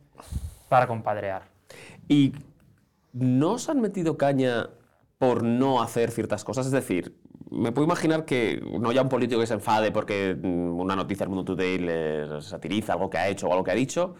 para 0.67 0.87
compadrear. 0.87 1.43
¿Y 2.07 2.33
no 3.13 3.53
os 3.53 3.69
han 3.69 3.79
metido 3.79 4.17
caña 4.17 4.69
por 5.17 5.43
no 5.43 5.81
hacer 5.81 6.11
ciertas 6.11 6.43
cosas? 6.43 6.65
Es 6.65 6.71
decir, 6.71 7.17
me 7.49 7.71
puedo 7.71 7.85
imaginar 7.85 8.25
que 8.25 8.61
no 8.79 8.89
haya 8.89 9.01
un 9.01 9.09
político 9.09 9.39
que 9.39 9.47
se 9.47 9.53
enfade 9.53 9.91
porque 9.91 10.35
mm, 10.41 10.79
una 10.79 10.95
noticia 10.95 11.25
del 11.25 11.33
Mundo 11.33 11.45
Today 11.55 11.79
le 11.79 12.41
satiriza 12.41 12.93
algo 12.93 13.09
que 13.09 13.17
ha 13.17 13.27
hecho 13.27 13.47
o 13.47 13.51
algo 13.51 13.63
que 13.63 13.71
ha 13.71 13.75
dicho, 13.75 14.15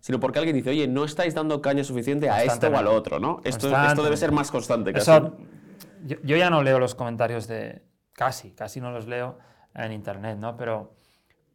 sino 0.00 0.18
porque 0.18 0.38
alguien 0.38 0.56
dice, 0.56 0.70
oye, 0.70 0.88
no 0.88 1.04
estáis 1.04 1.34
dando 1.34 1.60
caña 1.60 1.84
suficiente 1.84 2.30
a 2.30 2.42
este 2.42 2.68
o 2.68 2.76
al 2.76 2.86
otro, 2.86 3.20
¿no? 3.20 3.40
Esto, 3.44 3.68
esto 3.84 4.02
debe 4.02 4.16
ser 4.16 4.32
más 4.32 4.50
constante. 4.50 4.96
Eso, 4.96 5.36
yo, 6.04 6.36
ya 6.36 6.48
no 6.48 6.62
leo 6.62 6.78
los 6.78 6.94
comentarios 6.94 7.46
de, 7.46 7.82
casi, 8.20 8.50
casi 8.50 8.82
no 8.82 8.90
los 8.90 9.06
leo 9.06 9.38
en 9.74 9.92
internet, 9.92 10.36
¿no? 10.36 10.54
Pero, 10.54 10.92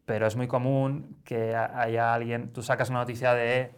pero 0.04 0.26
es 0.26 0.36
muy 0.36 0.48
común 0.48 1.22
que 1.24 1.56
haya 1.56 2.12
alguien, 2.12 2.52
tú 2.52 2.64
sacas 2.64 2.90
una 2.90 3.02
noticia 3.02 3.36
de, 3.36 3.72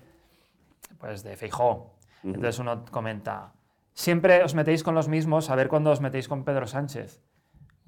pues 0.98 1.22
de 1.22 1.36
Feijó, 1.36 1.98
entonces 2.24 2.60
uno 2.60 2.86
comenta, 2.90 3.52
siempre 3.94 4.42
os 4.42 4.56
metéis 4.56 4.84
con 4.84 4.96
los 4.96 5.10
mismos, 5.10 5.50
a 5.50 5.56
ver 5.56 5.68
cuándo 5.68 5.92
os 5.92 6.00
metéis 6.00 6.30
con 6.30 6.46
Pedro 6.46 6.66
Sánchez. 6.66 7.20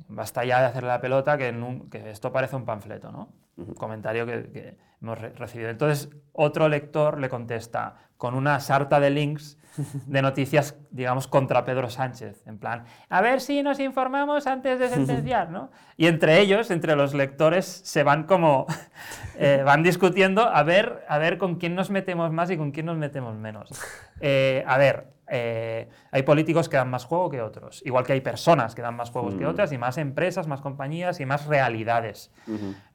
Basta 0.08 0.44
ya 0.46 0.60
de 0.62 0.68
hacerle 0.68 0.90
la 0.90 1.02
pelota 1.02 1.38
que, 1.38 1.54
que 1.92 2.10
esto 2.10 2.32
parece 2.32 2.56
un 2.56 2.66
panfleto, 2.66 3.12
¿no? 3.12 3.34
Un 3.58 3.74
comentario 3.76 4.26
que, 4.26 4.50
que 4.52 4.78
hemos 5.02 5.20
recibido. 5.20 5.70
Entonces, 5.70 6.10
otro 6.34 6.70
lector 6.70 7.20
le 7.20 7.30
contesta 7.30 7.96
con 8.18 8.36
una 8.36 8.60
sarta 8.60 9.00
de 9.00 9.10
links 9.10 9.58
de 10.08 10.22
noticias, 10.22 10.76
digamos, 10.92 11.28
contra 11.28 11.64
Pedro 11.64 11.90
Sánchez, 11.90 12.46
en 12.48 12.58
plan, 12.58 12.84
a 13.10 13.22
ver 13.22 13.40
si 13.40 13.64
nos 13.64 13.80
informamos 13.80 14.46
antes 14.48 14.78
de 14.78 14.90
sentenciar, 14.90 15.50
¿no? 15.50 15.72
Y 15.96 16.08
entre 16.08 16.40
ellos, 16.40 16.70
entre 16.72 16.96
los 16.96 17.14
lectores, 17.14 17.66
se 17.66 18.04
van 18.04 18.24
como, 18.24 18.66
eh, 19.38 19.64
van 19.66 19.84
discutiendo 19.84 20.44
a 20.44 20.64
ver, 20.64 21.06
a 21.08 21.18
ver 21.18 21.38
con 21.38 21.56
quién 21.56 21.76
nos 21.76 21.90
metemos 21.90 22.32
más 22.32 22.50
y 22.52 22.58
con 22.58 22.72
quién 22.72 22.88
nos 22.88 22.98
metemos 22.98 23.36
menos. 23.36 23.70
Eh, 24.22 24.66
a 24.68 24.78
ver, 24.78 25.14
eh, 25.30 25.90
hay 26.12 26.24
políticos 26.24 26.70
que 26.70 26.78
dan 26.78 26.90
más 26.90 27.06
juego 27.06 27.30
que 27.30 27.42
otros, 27.42 27.82
igual 27.86 28.06
que 28.06 28.14
hay 28.14 28.22
personas 28.22 28.76
que 28.76 28.82
dan 28.82 28.96
más 28.96 29.12
juegos 29.12 29.36
que 29.36 29.46
mm. 29.46 29.50
otras, 29.50 29.72
y 29.72 29.78
más 29.78 29.98
empresas, 29.98 30.48
más 30.48 30.62
compañías 30.62 31.20
y 31.20 31.26
más 31.26 31.46
realidades. 31.46 32.32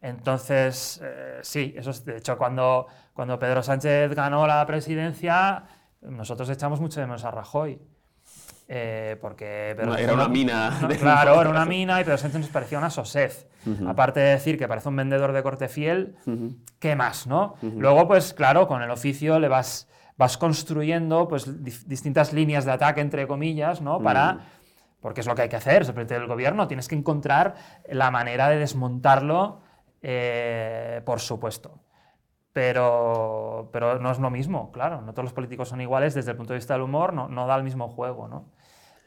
Entonces, 0.03 1.03
sí, 1.43 1.75
eso 1.77 1.91
es, 1.91 2.05
de 2.05 2.19
hecho, 2.19 2.37
cuando, 2.37 2.87
cuando 3.13 3.39
Pedro 3.39 3.63
Sánchez 3.63 4.15
ganó 4.15 4.47
la 4.47 4.65
presidencia, 4.67 5.65
nosotros 6.03 6.49
echamos 6.51 6.81
mucho 6.81 7.01
de 7.01 7.07
menos 7.07 7.25
a 7.25 7.31
Rajoy. 7.31 7.81
Eh, 8.67 9.19
porque 9.21 9.71
era 9.71 10.15
una 10.15 10.29
mina. 10.29 10.73
claro, 10.99 11.41
era 11.41 11.51
una 11.51 11.67
mina 11.67 12.01
y 12.01 12.05
Pedro 12.05 12.17
Sánchez 12.17 12.41
nos 12.41 12.51
parecía 12.51 12.79
una 12.79 12.91
sosez. 12.91 13.47
Aparte 13.87 14.21
de 14.21 14.31
decir 14.31 14.59
que 14.59 14.69
parece 14.69 14.91
un 14.91 14.97
vendedor 14.97 15.33
de 15.33 15.43
corte 15.43 15.69
fiel, 15.69 16.17
¿qué 16.79 16.97
más, 16.97 17.27
no? 17.27 17.55
Luego, 17.63 18.07
pues 18.07 18.35
claro, 18.35 18.67
con 18.67 18.83
el 18.83 18.91
oficio 18.91 19.39
le 19.39 19.49
vas, 19.49 19.89
vas 20.17 20.39
construyendo 20.39 21.29
pues, 21.29 21.65
distintas 21.65 22.33
líneas 22.33 22.65
de 22.65 22.73
ataque, 22.73 23.01
entre 23.01 23.27
comillas, 23.27 23.81
¿no? 23.81 24.01
Para, 24.01 24.41
porque 25.01 25.21
es 25.21 25.27
lo 25.27 25.35
que 25.35 25.43
hay 25.43 25.49
que 25.49 25.57
hacer, 25.57 25.87
todo 25.87 26.17
el 26.17 26.27
gobierno, 26.27 26.69
tienes 26.69 26.89
que 26.89 26.95
encontrar 26.95 27.55
la 27.89 28.11
manera 28.11 28.49
de 28.49 28.59
desmontarlo, 28.59 29.61
eh, 30.03 31.03
por 31.05 31.21
supuesto 31.21 31.81
pero, 32.55 33.69
pero 33.73 33.99
no 33.99 34.13
es 34.13 34.21
lo 34.21 34.31
mismo, 34.31 34.71
claro, 34.71 35.03
no 35.03 35.13
todos 35.13 35.25
los 35.25 35.33
políticos 35.33 35.69
son 35.69 35.81
iguales 35.81 36.15
desde 36.15 36.31
el 36.31 36.37
punto 36.37 36.53
de 36.53 36.61
vista 36.61 36.75
del 36.75 36.85
humor, 36.85 37.13
no, 37.13 37.29
no 37.29 37.49
da 37.49 37.57
el 37.57 37.65
mismo 37.65 37.89
juego, 37.89 38.29
¿no? 38.29 38.45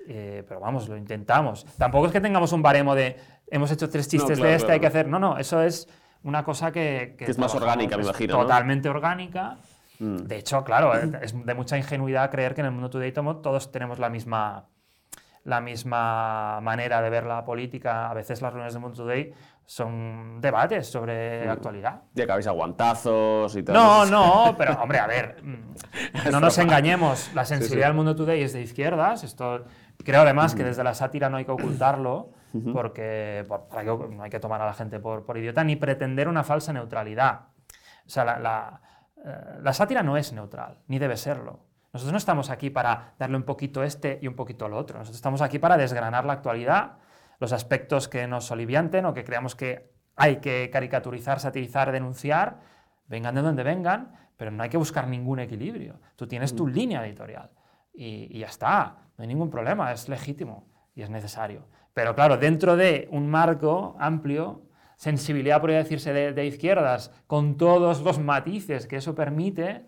Eh, 0.06 0.44
pero 0.46 0.60
vamos, 0.60 0.90
lo 0.90 0.98
intentamos. 0.98 1.66
Tampoco 1.78 2.08
es 2.08 2.12
que 2.12 2.20
tengamos 2.20 2.52
un 2.52 2.62
baremo 2.62 2.94
de 2.94 3.18
hemos 3.50 3.72
hecho 3.72 3.90
tres 3.90 4.10
chistes 4.10 4.38
de 4.38 4.54
este, 4.54 4.74
hay 4.74 4.82
que 4.82 4.88
hacer. 4.88 5.08
No, 5.08 5.18
no, 5.18 5.38
eso 5.38 5.62
es 5.62 5.88
una 6.24 6.44
cosa 6.44 6.74
que. 6.74 7.16
Que, 7.18 7.26
es 7.26 7.38
más 7.38 7.56
orgánica, 7.56 7.96
me 7.96 8.04
imagino. 8.04 8.38
Totalmente 8.38 8.90
orgánica. 8.90 9.58
Mm. 10.00 10.18
De 10.18 10.38
hecho, 10.38 10.64
claro, 10.64 10.94
es 10.94 11.34
de 11.46 11.54
mucha 11.54 11.78
ingenuidad 11.78 12.30
creer 12.32 12.54
que 12.54 12.62
en 12.62 12.68
el 12.68 12.74
mundo 12.74 12.90
Today 12.90 13.12
todos 13.12 13.72
tenemos 13.72 14.00
la 14.00 14.10
misma, 14.10 14.68
la 15.44 15.62
misma 15.62 16.60
manera 16.62 17.02
de 17.02 17.10
ver 17.10 17.26
la 17.26 17.44
política. 17.44 18.10
A 18.10 18.14
veces 18.14 18.42
las 18.42 18.54
reuniones 18.54 18.74
del 18.74 18.82
mundo 18.82 18.98
Today 18.98 19.34
son 19.68 20.40
debates 20.40 20.88
sobre 20.88 21.46
mm. 21.46 21.50
actualidad. 21.50 22.02
Y 22.16 22.22
acabáis 22.22 22.48
aguantazos 22.48 23.54
y 23.58 23.64
tal. 23.64 23.76
No, 23.76 24.06
no, 24.06 24.56
pero 24.58 24.74
hombre, 24.82 24.98
a 24.98 25.08
ver, 25.08 25.38
mm, 25.44 26.32
no 26.32 26.40
nos 26.40 26.58
engañemos. 26.58 27.32
La 27.36 27.44
sensibilidad 27.44 27.88
del 27.88 27.96
mundo 27.96 28.16
today 28.16 28.42
es 28.42 28.54
de 28.54 28.62
izquierdas. 28.62 29.26
Esto 29.26 29.66
creo 30.06 30.22
además 30.22 30.56
que 30.56 30.64
mm. 30.64 30.68
desde 30.68 30.84
la 30.86 30.94
sátira 30.94 31.30
no 31.30 31.36
hay 31.36 31.44
que 31.44 31.52
ocultarlo, 31.52 32.30
porque 32.74 33.46
no 33.50 34.24
hay 34.24 34.30
que 34.30 34.40
tomar 34.40 34.62
a 34.62 34.66
la 34.66 34.74
gente 34.74 35.00
por, 35.00 35.26
por 35.26 35.38
idiota 35.38 35.64
ni 35.66 35.76
pretender 35.76 36.30
una 36.30 36.46
falsa 36.46 36.72
neutralidad. 36.72 37.42
O 38.06 38.10
sea, 38.10 38.24
la, 38.24 38.38
eh, 38.40 38.97
la 39.62 39.74
sátira 39.74 40.04
no 40.04 40.18
es 40.18 40.34
neutral, 40.34 40.80
ni 40.88 41.00
debe 41.00 41.18
serlo. 41.18 41.66
Nosotros 41.94 42.12
no 42.12 42.18
estamos 42.18 42.50
aquí 42.50 42.70
para 42.70 43.14
darle 43.18 43.38
un 43.38 43.44
poquito 43.44 43.84
este 43.84 44.20
y 44.22 44.28
un 44.28 44.36
poquito 44.36 44.66
al 44.66 44.74
otro. 44.74 45.00
Nosotros 45.00 45.18
estamos 45.18 45.42
aquí 45.42 45.60
para 45.60 45.78
desgranar 45.78 46.26
la 46.26 46.34
actualidad, 46.34 46.98
los 47.40 47.54
aspectos 47.54 48.08
que 48.08 48.28
nos 48.28 48.52
olivianten 48.52 49.06
o 49.06 49.14
que 49.14 49.24
creamos 49.24 49.56
que 49.56 49.92
hay 50.16 50.38
que 50.38 50.70
caricaturizar, 50.72 51.40
satirizar, 51.40 51.92
denunciar, 51.92 52.60
vengan 53.08 53.36
de 53.36 53.42
donde 53.42 53.64
vengan, 53.64 54.30
pero 54.36 54.52
no 54.52 54.64
hay 54.64 54.70
que 54.70 54.78
buscar 54.78 55.08
ningún 55.08 55.40
equilibrio. 55.40 56.00
Tú 56.16 56.28
tienes 56.28 56.56
tu 56.56 56.68
línea 56.68 57.06
editorial 57.06 57.50
y, 57.94 58.28
y 58.36 58.40
ya 58.40 58.48
está, 58.48 58.98
no 59.18 59.22
hay 59.22 59.28
ningún 59.28 59.50
problema, 59.50 59.92
es 59.92 60.10
legítimo 60.10 60.68
y 60.94 61.02
es 61.02 61.10
necesario. 61.10 61.68
Pero 61.94 62.14
claro, 62.14 62.38
dentro 62.38 62.76
de 62.76 63.08
un 63.12 63.28
marco 63.28 63.96
amplio, 64.00 64.67
sensibilidad, 64.98 65.62
podría 65.62 65.78
decirse, 65.78 66.12
de, 66.12 66.46
izquierdas, 66.46 67.12
con 67.28 67.56
todos 67.56 68.02
los 68.02 68.20
matices 68.20 68.88
que 68.88 68.98
eso 68.98 69.16
permite, 69.16 69.86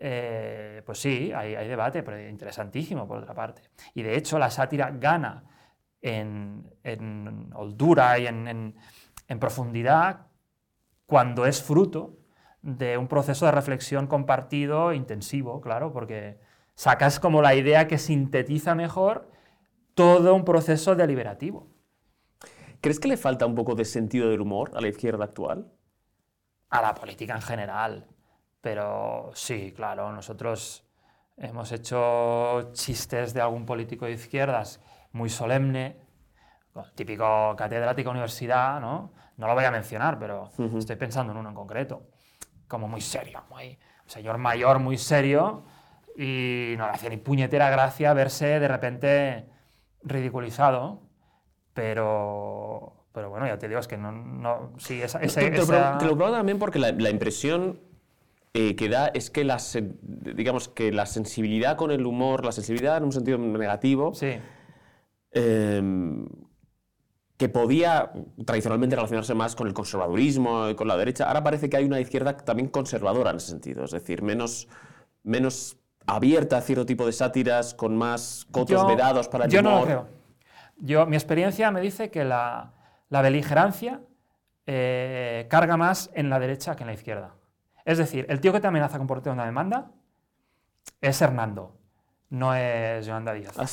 eh, 0.00 0.82
pues 0.84 0.98
sí, 0.98 1.32
hay, 1.32 1.66
debate, 1.66 2.02
pero 2.02 2.20
interesantísimo 2.28 3.08
por 3.08 3.18
otra 3.18 3.34
parte. 3.34 3.62
Y 3.94 4.02
de 4.02 4.16
hecho 4.16 4.38
la 4.38 4.50
sátira 4.50 4.90
gana 4.92 5.44
en, 6.02 6.70
en 6.82 7.50
holdura 7.54 8.18
y 8.18 8.26
en, 8.26 8.76
en 9.28 9.38
profundidad 9.40 10.26
cuando 11.06 11.46
es 11.46 11.62
fruto 11.62 12.18
de 12.60 12.98
un 12.98 13.08
proceso 13.08 13.46
de 13.46 13.52
reflexión 13.52 14.06
compartido 14.06 14.92
intensivo, 14.92 15.60
claro, 15.62 15.92
porque 15.92 16.38
sacas 16.74 17.18
como 17.18 17.40
la 17.40 17.54
idea 17.54 17.88
que 17.88 17.98
sintetiza 17.98 18.74
mejor 18.74 19.30
todo 19.94 20.34
un 20.34 20.44
proceso 20.44 20.94
deliberativo. 20.94 21.73
¿Crees 22.84 23.00
que 23.00 23.08
le 23.08 23.16
falta 23.16 23.46
un 23.46 23.54
poco 23.54 23.74
de 23.74 23.86
sentido 23.86 24.28
del 24.28 24.42
humor 24.42 24.72
a 24.74 24.80
la 24.82 24.88
izquierda 24.88 25.24
actual? 25.24 25.72
A 26.68 26.82
la 26.82 26.94
política 26.94 27.34
en 27.34 27.40
general. 27.40 28.06
Pero 28.60 29.30
sí, 29.32 29.72
claro, 29.74 30.12
nosotros 30.12 30.84
hemos 31.38 31.72
hecho 31.72 32.74
chistes 32.74 33.32
de 33.32 33.40
algún 33.40 33.64
político 33.64 34.04
de 34.04 34.12
izquierdas 34.12 34.82
muy 35.12 35.30
solemne, 35.30 35.96
típico 36.94 37.56
catedrático 37.56 38.10
universidad, 38.10 38.82
¿no? 38.82 39.14
No 39.38 39.46
lo 39.46 39.54
voy 39.54 39.64
a 39.64 39.70
mencionar, 39.70 40.18
pero 40.18 40.50
estoy 40.76 40.96
pensando 40.96 41.32
en 41.32 41.38
uno 41.38 41.48
en 41.48 41.54
concreto, 41.54 42.10
como 42.68 42.86
muy 42.86 43.00
serio, 43.00 43.44
muy 43.48 43.78
señor 44.04 44.36
mayor 44.36 44.78
muy 44.78 44.98
serio, 44.98 45.64
y 46.18 46.74
no 46.76 46.84
le 46.84 46.92
hacía 46.92 47.08
ni 47.08 47.16
puñetera 47.16 47.70
gracia 47.70 48.12
verse 48.12 48.60
de 48.60 48.68
repente 48.68 49.48
ridiculizado, 50.02 51.03
pero, 51.74 52.92
pero 53.12 53.28
bueno, 53.30 53.46
ya 53.46 53.58
te 53.58 53.68
digo, 53.68 53.80
es 53.80 53.88
que 53.88 53.96
no... 53.96 54.12
no 54.12 54.70
sí, 54.78 55.02
esa, 55.02 55.18
esa, 55.20 55.40
te, 55.40 55.50
te, 55.50 56.06
lo, 56.06 56.16
también 56.32 56.58
porque 56.58 56.78
la, 56.78 56.92
la 56.92 57.10
impresión 57.10 57.78
eh, 58.54 58.76
que 58.76 58.88
da 58.88 59.08
es 59.08 59.30
que 59.30 59.44
la, 59.44 59.58
digamos, 60.00 60.68
que 60.68 60.92
la 60.92 61.06
sensibilidad 61.06 61.76
con 61.76 61.90
el 61.90 62.06
humor, 62.06 62.44
la 62.44 62.52
sensibilidad 62.52 62.96
en 62.96 63.04
un 63.04 63.12
sentido 63.12 63.36
negativo, 63.36 64.14
sí. 64.14 64.38
eh, 65.32 65.82
que 67.36 67.48
podía 67.48 68.12
tradicionalmente 68.46 68.94
relacionarse 68.94 69.34
más 69.34 69.56
con 69.56 69.66
el 69.66 69.74
conservadurismo 69.74 70.68
y 70.68 70.76
con 70.76 70.86
la 70.86 70.96
derecha, 70.96 71.24
ahora 71.24 71.42
parece 71.42 71.68
que 71.68 71.76
hay 71.76 71.84
una 71.84 71.98
izquierda 71.98 72.36
también 72.36 72.68
conservadora 72.68 73.30
en 73.30 73.38
ese 73.38 73.48
sentido, 73.48 73.84
es 73.84 73.90
decir, 73.90 74.22
menos, 74.22 74.68
menos 75.24 75.76
abierta 76.06 76.58
a 76.58 76.60
cierto 76.60 76.86
tipo 76.86 77.06
de 77.06 77.12
sátiras, 77.12 77.74
con 77.74 77.96
más 77.96 78.46
cotos 78.52 78.86
vedados 78.86 79.28
para 79.28 79.46
el 79.46 79.50
yo 79.50 79.60
humor. 79.60 79.72
no 79.72 79.80
lo 79.80 79.84
creo. 79.84 80.06
Yo, 80.78 81.06
mi 81.06 81.16
experiencia 81.16 81.70
me 81.70 81.80
dice 81.80 82.10
que 82.10 82.24
la, 82.24 82.72
la 83.08 83.22
beligerancia 83.22 84.00
eh, 84.66 85.46
carga 85.50 85.76
más 85.76 86.10
en 86.14 86.30
la 86.30 86.38
derecha 86.38 86.74
que 86.74 86.82
en 86.82 86.88
la 86.88 86.94
izquierda. 86.94 87.34
Es 87.84 87.98
decir, 87.98 88.24
el 88.28 88.40
tío 88.40 88.52
que 88.52 88.60
te 88.60 88.66
amenaza 88.66 88.98
con 88.98 89.06
porteo 89.06 89.32
una 89.32 89.44
demanda 89.44 89.90
es 91.00 91.20
Hernando, 91.20 91.76
no 92.30 92.54
es 92.54 93.04
Yolanda 93.04 93.34
Díaz. 93.34 93.58
Ah, 93.58 93.66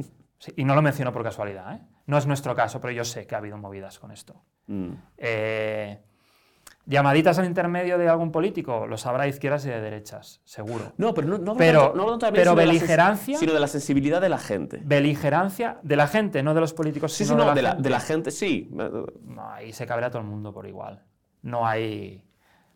y 0.56 0.64
no 0.64 0.74
lo 0.74 0.82
menciono 0.82 1.12
por 1.12 1.22
casualidad. 1.22 1.74
¿eh? 1.74 1.80
No 2.06 2.18
es 2.18 2.26
nuestro 2.26 2.54
caso, 2.54 2.80
pero 2.80 2.92
yo 2.92 3.04
sé 3.04 3.26
que 3.26 3.34
ha 3.34 3.38
habido 3.38 3.56
movidas 3.56 3.98
con 3.98 4.12
esto. 4.12 4.42
Mm. 4.66 4.92
Eh, 5.16 6.02
llamaditas 6.86 7.38
al 7.38 7.44
intermedio 7.44 7.98
de 7.98 8.08
algún 8.08 8.30
político, 8.30 8.86
los 8.86 9.04
habrá 9.06 9.26
izquierdas 9.26 9.66
y 9.66 9.68
de 9.68 9.80
derechas, 9.80 10.40
seguro. 10.44 10.92
No, 10.96 11.12
pero 11.12 11.26
no, 11.28 11.38
no 11.38 11.56
pero, 11.56 11.92
no, 11.94 12.18
pero 12.32 12.54
beligerancia, 12.54 13.38
sino 13.38 13.52
de 13.52 13.60
la 13.60 13.66
sensibilidad 13.66 14.20
de 14.20 14.28
la 14.28 14.38
gente. 14.38 14.80
Beligerancia 14.84 15.78
de 15.82 15.96
la 15.96 16.06
gente, 16.06 16.42
no 16.42 16.54
de 16.54 16.60
los 16.60 16.72
políticos, 16.72 17.12
sí, 17.12 17.24
sino 17.24 17.40
sí, 17.40 17.46
no, 17.46 17.54
de, 17.54 17.62
la, 17.62 17.74
de 17.74 17.90
la 17.90 18.00
gente, 18.00 18.30
sí. 18.30 18.70
No, 18.72 19.50
ahí 19.50 19.72
se 19.72 19.86
cabrea 19.86 20.10
todo 20.10 20.22
el 20.22 20.28
mundo 20.28 20.52
por 20.52 20.66
igual. 20.66 21.04
No 21.42 21.66
hay, 21.66 22.24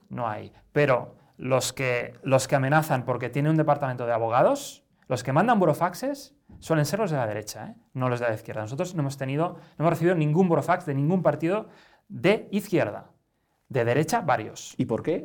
no 0.08 0.28
hay. 0.28 0.52
Pero 0.72 1.14
los 1.36 1.72
que, 1.72 2.14
los 2.22 2.48
que 2.48 2.56
amenazan 2.56 3.04
porque 3.04 3.30
tiene 3.30 3.48
un 3.48 3.56
departamento 3.56 4.06
de 4.06 4.12
abogados, 4.12 4.84
los 5.08 5.22
que 5.22 5.32
mandan 5.32 5.58
burofaxes, 5.58 6.34
suelen 6.58 6.84
ser 6.84 6.98
los 6.98 7.10
de 7.10 7.16
la 7.16 7.26
derecha, 7.26 7.68
¿eh? 7.68 7.74
no 7.94 8.08
los 8.08 8.20
de 8.20 8.28
la 8.28 8.34
izquierda. 8.34 8.60
Nosotros 8.60 8.94
no 8.94 9.00
hemos 9.00 9.16
tenido, 9.16 9.56
no 9.78 9.84
hemos 9.84 9.90
recibido 9.90 10.14
ningún 10.14 10.48
burofax 10.48 10.84
de 10.86 10.94
ningún 10.94 11.22
partido 11.22 11.68
de 12.08 12.48
izquierda. 12.50 13.10
De 13.70 13.84
derecha, 13.84 14.20
varios. 14.20 14.74
¿Y 14.78 14.84
por 14.84 15.00
qué? 15.00 15.24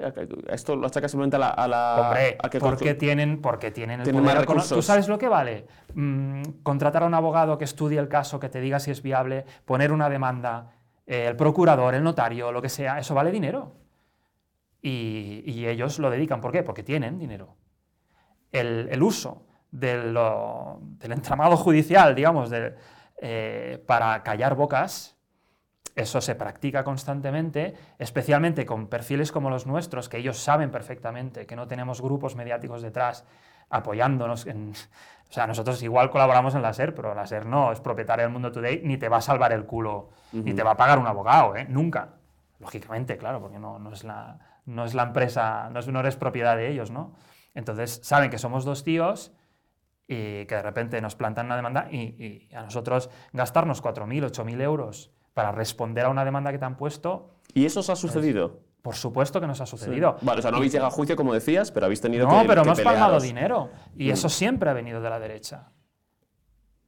¿Esto 0.49 0.75
lo 0.75 0.85
achaca 0.85 1.07
simplemente 1.09 1.35
a 1.35 1.39
la...? 1.39 1.49
A 1.49 1.67
la 1.67 1.95
Hombre, 2.09 2.37
a 2.41 2.49
porque, 2.59 2.93
tienen, 2.93 3.41
porque 3.41 3.71
tienen 3.71 4.01
el 4.01 4.03
tienen 4.03 4.21
poder 4.21 4.35
más 4.37 4.43
económico. 4.43 4.75
¿Tú 4.75 4.81
sabes 4.83 5.07
lo 5.07 5.17
que 5.17 5.27
vale? 5.27 5.65
Mm, 5.95 6.43
contratar 6.61 7.01
a 7.01 7.07
un 7.07 7.15
abogado 7.15 7.57
que 7.57 7.65
estudie 7.65 7.97
el 7.99 8.07
caso, 8.07 8.39
que 8.39 8.47
te 8.47 8.61
diga 8.61 8.79
si 8.79 8.91
es 8.91 9.01
viable, 9.01 9.45
poner 9.65 9.91
una 9.91 10.09
demanda, 10.09 10.73
eh, 11.07 11.25
el 11.27 11.35
procurador, 11.35 11.95
el 11.95 12.03
notario, 12.03 12.51
lo 12.51 12.61
que 12.61 12.69
sea, 12.69 12.99
eso 12.99 13.15
vale 13.15 13.31
dinero. 13.31 13.71
Y, 14.79 15.41
y 15.47 15.65
ellos 15.67 15.97
lo 15.97 16.11
dedican. 16.11 16.39
¿Por 16.39 16.51
qué? 16.51 16.61
Porque 16.61 16.83
tienen 16.83 17.17
dinero. 17.17 17.55
El, 18.51 18.87
el 18.91 19.01
uso 19.01 19.47
de 19.71 20.03
lo- 20.03 20.77
del 20.99 21.13
entramado 21.13 21.57
judicial, 21.57 22.13
digamos, 22.13 22.51
de, 22.51 22.75
eh, 23.19 23.83
para 23.87 24.21
callar 24.21 24.53
bocas, 24.55 25.14
eso 25.95 26.19
se 26.19 26.35
practica 26.35 26.83
constantemente, 26.83 27.73
especialmente 27.97 28.65
con 28.65 28.87
perfiles 28.87 29.31
como 29.31 29.49
los 29.49 29.65
nuestros, 29.65 30.09
que 30.09 30.17
ellos 30.17 30.37
saben 30.37 30.69
perfectamente 30.69 31.45
que 31.45 31.55
no 31.55 31.67
tenemos 31.67 32.01
grupos 32.01 32.35
mediáticos 32.35 32.81
detrás 32.81 33.25
apoyándonos. 33.69 34.45
En, 34.45 34.73
o 35.29 35.33
sea, 35.33 35.47
nosotros 35.47 35.81
igual 35.83 36.09
colaboramos 36.09 36.53
en 36.53 36.61
la 36.61 36.73
SER, 36.73 36.93
pero 36.93 37.15
la 37.15 37.25
SER 37.25 37.45
no 37.45 37.71
es 37.71 37.79
propietaria 37.79 38.25
del 38.25 38.33
Mundo 38.33 38.51
Today, 38.51 38.81
ni 38.83 38.97
te 38.97 39.07
va 39.07 39.17
a 39.17 39.21
salvar 39.21 39.53
el 39.53 39.65
culo, 39.65 40.09
ni 40.33 40.53
te 40.53 40.63
va 40.63 40.71
a 40.71 40.77
pagar 40.77 40.99
un 40.99 41.07
abogado, 41.07 41.55
¿eh? 41.55 41.65
nunca. 41.69 42.15
Lógicamente, 42.59 43.17
claro, 43.17 43.39
porque 43.39 43.59
no, 43.59 43.79
no 43.79 43.93
es, 43.93 44.03
la, 44.03 44.39
no 44.65 44.83
es 44.83 44.93
la 44.93 45.03
empresa, 45.03 45.69
no, 45.69 45.79
es, 45.79 45.87
no 45.87 45.99
eres 46.01 46.17
propiedad 46.17 46.57
de 46.57 46.69
ellos, 46.69 46.91
¿no? 46.91 47.15
Entonces 47.53 48.01
saben 48.03 48.29
que 48.29 48.37
somos 48.37 48.65
dos 48.65 48.83
tíos 48.83 49.33
y 50.07 50.45
que 50.45 50.55
de 50.55 50.61
repente 50.61 51.01
nos 51.01 51.15
plantan 51.15 51.47
una 51.47 51.55
demanda 51.55 51.87
y, 51.89 52.49
y 52.51 52.53
a 52.53 52.63
nosotros 52.63 53.09
gastarnos 53.31 53.81
4.000, 53.81 54.29
8.000 54.29 54.61
euros 54.61 55.14
para 55.35 55.51
responder 55.51 56.05
a 56.05 56.09
una 56.09 56.25
demanda 56.25 56.51
que 56.51 56.57
te 56.57 56.65
han 56.65 56.77
puesto, 56.77 57.29
¿Y 57.53 57.65
eso 57.65 57.81
os 57.81 57.89
ha 57.91 57.95
sucedido? 57.95 58.61
por 58.81 58.95
supuesto 58.95 59.39
que 59.41 59.47
nos 59.47 59.61
ha 59.61 59.65
sucedido. 59.65 60.17
Vale, 60.21 60.39
o 60.39 60.41
sea, 60.41 60.49
no 60.51 60.57
habéis 60.57 60.71
llegado 60.71 60.87
a 60.87 60.91
juicio, 60.91 61.15
como 61.15 61.33
decías, 61.33 61.71
pero 61.71 61.85
habéis 61.87 62.01
tenido 62.01 62.27
No, 62.27 62.41
que 62.41 62.47
pero 62.47 62.61
que 62.63 62.67
hemos 62.69 62.81
pagado 62.81 62.95
pelearos. 63.17 63.23
dinero. 63.23 63.69
Y 63.95 64.09
Mm. 64.09 64.11
eso 64.13 64.29
siempre 64.29 64.69
ha 64.69 64.73
venido 64.73 65.01
de 65.01 65.09
la 65.09 65.19
derecha. 65.19 65.69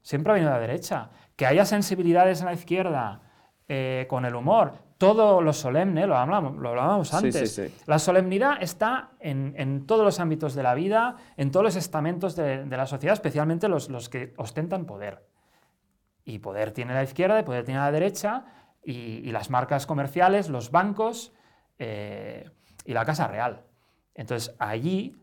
Siempre 0.02 0.32
ha 0.32 0.34
venido 0.36 0.52
de 0.52 0.56
la 0.60 0.62
derecha. 0.68 1.10
Que 1.36 1.46
haya 1.46 1.66
sensibilidades 1.66 2.40
en 2.42 2.46
la 2.48 2.54
izquierda 2.54 3.22
eh, 3.68 4.06
con 4.10 4.24
el 4.26 4.34
humor, 4.36 4.74
todo 4.98 5.42
lo 5.42 5.52
solemne, 5.54 6.08
lo 6.08 6.16
hablamos, 6.18 6.56
lo 6.58 6.70
hablábamos 6.70 7.10
Sí, 7.10 7.16
antes. 7.18 7.54
sí, 7.54 7.68
sí. 7.68 7.76
La 7.86 8.00
solemnidad 8.00 8.58
está 8.62 9.10
en, 9.20 9.54
en 9.58 9.86
todos 9.86 10.06
los 10.06 10.20
ámbitos 10.22 10.56
de 10.56 10.64
la 10.64 10.74
vida, 10.74 11.18
en 11.36 11.52
todos 11.52 11.64
los 11.66 11.76
estamentos 11.76 12.36
de, 12.38 12.64
de 12.64 12.78
la 12.78 12.86
sociedad, 12.86 13.14
especialmente 13.14 13.68
los, 13.68 13.90
los 13.90 14.08
que 14.08 14.34
ostentan 14.38 14.86
poder. 14.86 15.26
Y 16.30 16.40
poder 16.40 16.72
tiene 16.72 16.94
la 16.94 17.04
izquierda 17.04 17.40
y 17.40 17.44
poder 17.44 17.64
tiene 17.64 17.80
la 17.80 17.90
derecha, 17.92 18.44
y, 18.84 18.92
y 19.24 19.32
las 19.32 19.50
marcas 19.50 19.86
comerciales, 19.86 20.50
los 20.50 20.72
bancos 20.72 21.32
eh, 21.80 22.50
y 22.86 22.94
la 22.94 23.06
Casa 23.06 23.28
Real. 23.28 23.62
Entonces, 24.14 24.54
allí 24.60 25.16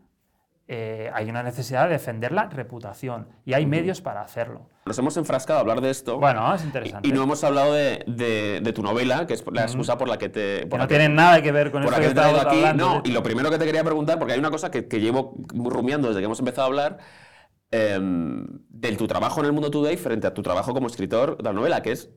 eh, 0.67 1.11
hay 1.13 1.29
una 1.29 1.43
necesidad 1.43 1.83
de 1.85 1.91
defender 1.91 2.31
la 2.31 2.45
reputación 2.45 3.27
y 3.45 3.53
hay 3.53 3.67
medios 3.67 4.01
para 4.01 4.21
hacerlo. 4.21 4.67
Nos 4.85 4.97
hemos 4.97 5.15
enfrascado 5.17 5.57
a 5.59 5.61
hablar 5.61 5.79
de 5.81 5.91
esto. 5.91 6.17
Bueno, 6.19 6.53
es 6.55 6.63
interesante. 6.63 7.07
Y 7.07 7.11
no 7.11 7.21
hemos 7.23 7.43
hablado 7.43 7.73
de, 7.73 8.03
de- 8.07 8.61
de 8.63 8.73
tu 8.73 8.81
novela, 8.81 9.27
que 9.27 9.33
es 9.35 9.43
la 9.51 9.63
excusa 9.63 9.97
por 9.97 10.07
la 10.07 10.17
que 10.17 10.29
te. 10.29 10.61
que 10.61 10.67
por 10.67 10.79
no 10.79 10.85
la 10.85 10.87
que- 10.87 10.95
tienen 10.95 11.15
nada 11.15 11.41
que 11.41 11.51
ver 11.51 11.71
con 11.71 11.83
por 11.83 11.91
esto 11.93 12.01
que 12.01 12.07
que 12.09 12.13
te 12.15 12.21
aquí. 12.21 12.57
hablando. 12.57 12.95
No, 12.95 13.01
y 13.03 13.11
lo 13.11 13.21
primero 13.21 13.49
que 13.51 13.57
te 13.59 13.65
quería 13.65 13.83
preguntar, 13.83 14.17
porque 14.17 14.33
hay 14.33 14.39
una 14.39 14.51
cosa 14.51 14.71
que, 14.71 14.87
que 14.87 14.99
llevo 15.01 15.35
rumiando 15.53 16.07
desde 16.07 16.21
que 16.21 16.25
hemos 16.25 16.39
empezado 16.39 16.63
a 16.63 16.67
hablar, 16.67 16.97
em, 17.71 18.45
de 18.69 18.95
tu 18.95 19.07
trabajo 19.07 19.39
en 19.39 19.47
el 19.47 19.53
Mundo 19.53 19.71
Today 19.71 19.97
frente 19.97 20.27
a 20.27 20.33
tu 20.33 20.41
trabajo 20.41 20.73
como 20.73 20.87
escritor 20.87 21.37
de 21.37 21.43
la 21.43 21.53
novela, 21.53 21.81
que 21.81 21.91
es 21.91 22.09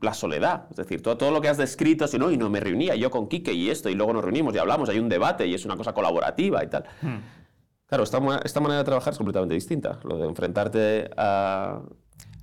la 0.00 0.14
soledad. 0.14 0.66
Es 0.70 0.76
decir, 0.76 1.02
todo, 1.02 1.16
todo 1.16 1.30
lo 1.30 1.40
que 1.40 1.48
has 1.48 1.56
descrito, 1.56 2.06
si 2.06 2.18
no, 2.18 2.30
y 2.30 2.36
no 2.36 2.48
me 2.50 2.60
reunía 2.60 2.94
yo 2.94 3.10
con 3.10 3.28
Quique 3.28 3.52
y 3.52 3.70
esto, 3.70 3.88
y 3.88 3.94
luego 3.94 4.12
nos 4.12 4.22
reunimos 4.22 4.54
y 4.54 4.58
hablamos, 4.58 4.88
hay 4.88 4.98
un 4.98 5.08
debate 5.08 5.46
y 5.46 5.54
es 5.54 5.64
una 5.64 5.76
cosa 5.76 5.92
colaborativa 5.92 6.62
y 6.62 6.68
tal. 6.68 6.84
Hmm. 7.02 7.16
Claro, 7.86 8.04
esta, 8.04 8.20
esta 8.44 8.60
manera 8.60 8.78
de 8.78 8.84
trabajar 8.84 9.12
es 9.12 9.16
completamente 9.16 9.54
distinta, 9.54 9.98
lo 10.04 10.18
de 10.18 10.26
enfrentarte 10.26 11.10
a, 11.16 11.80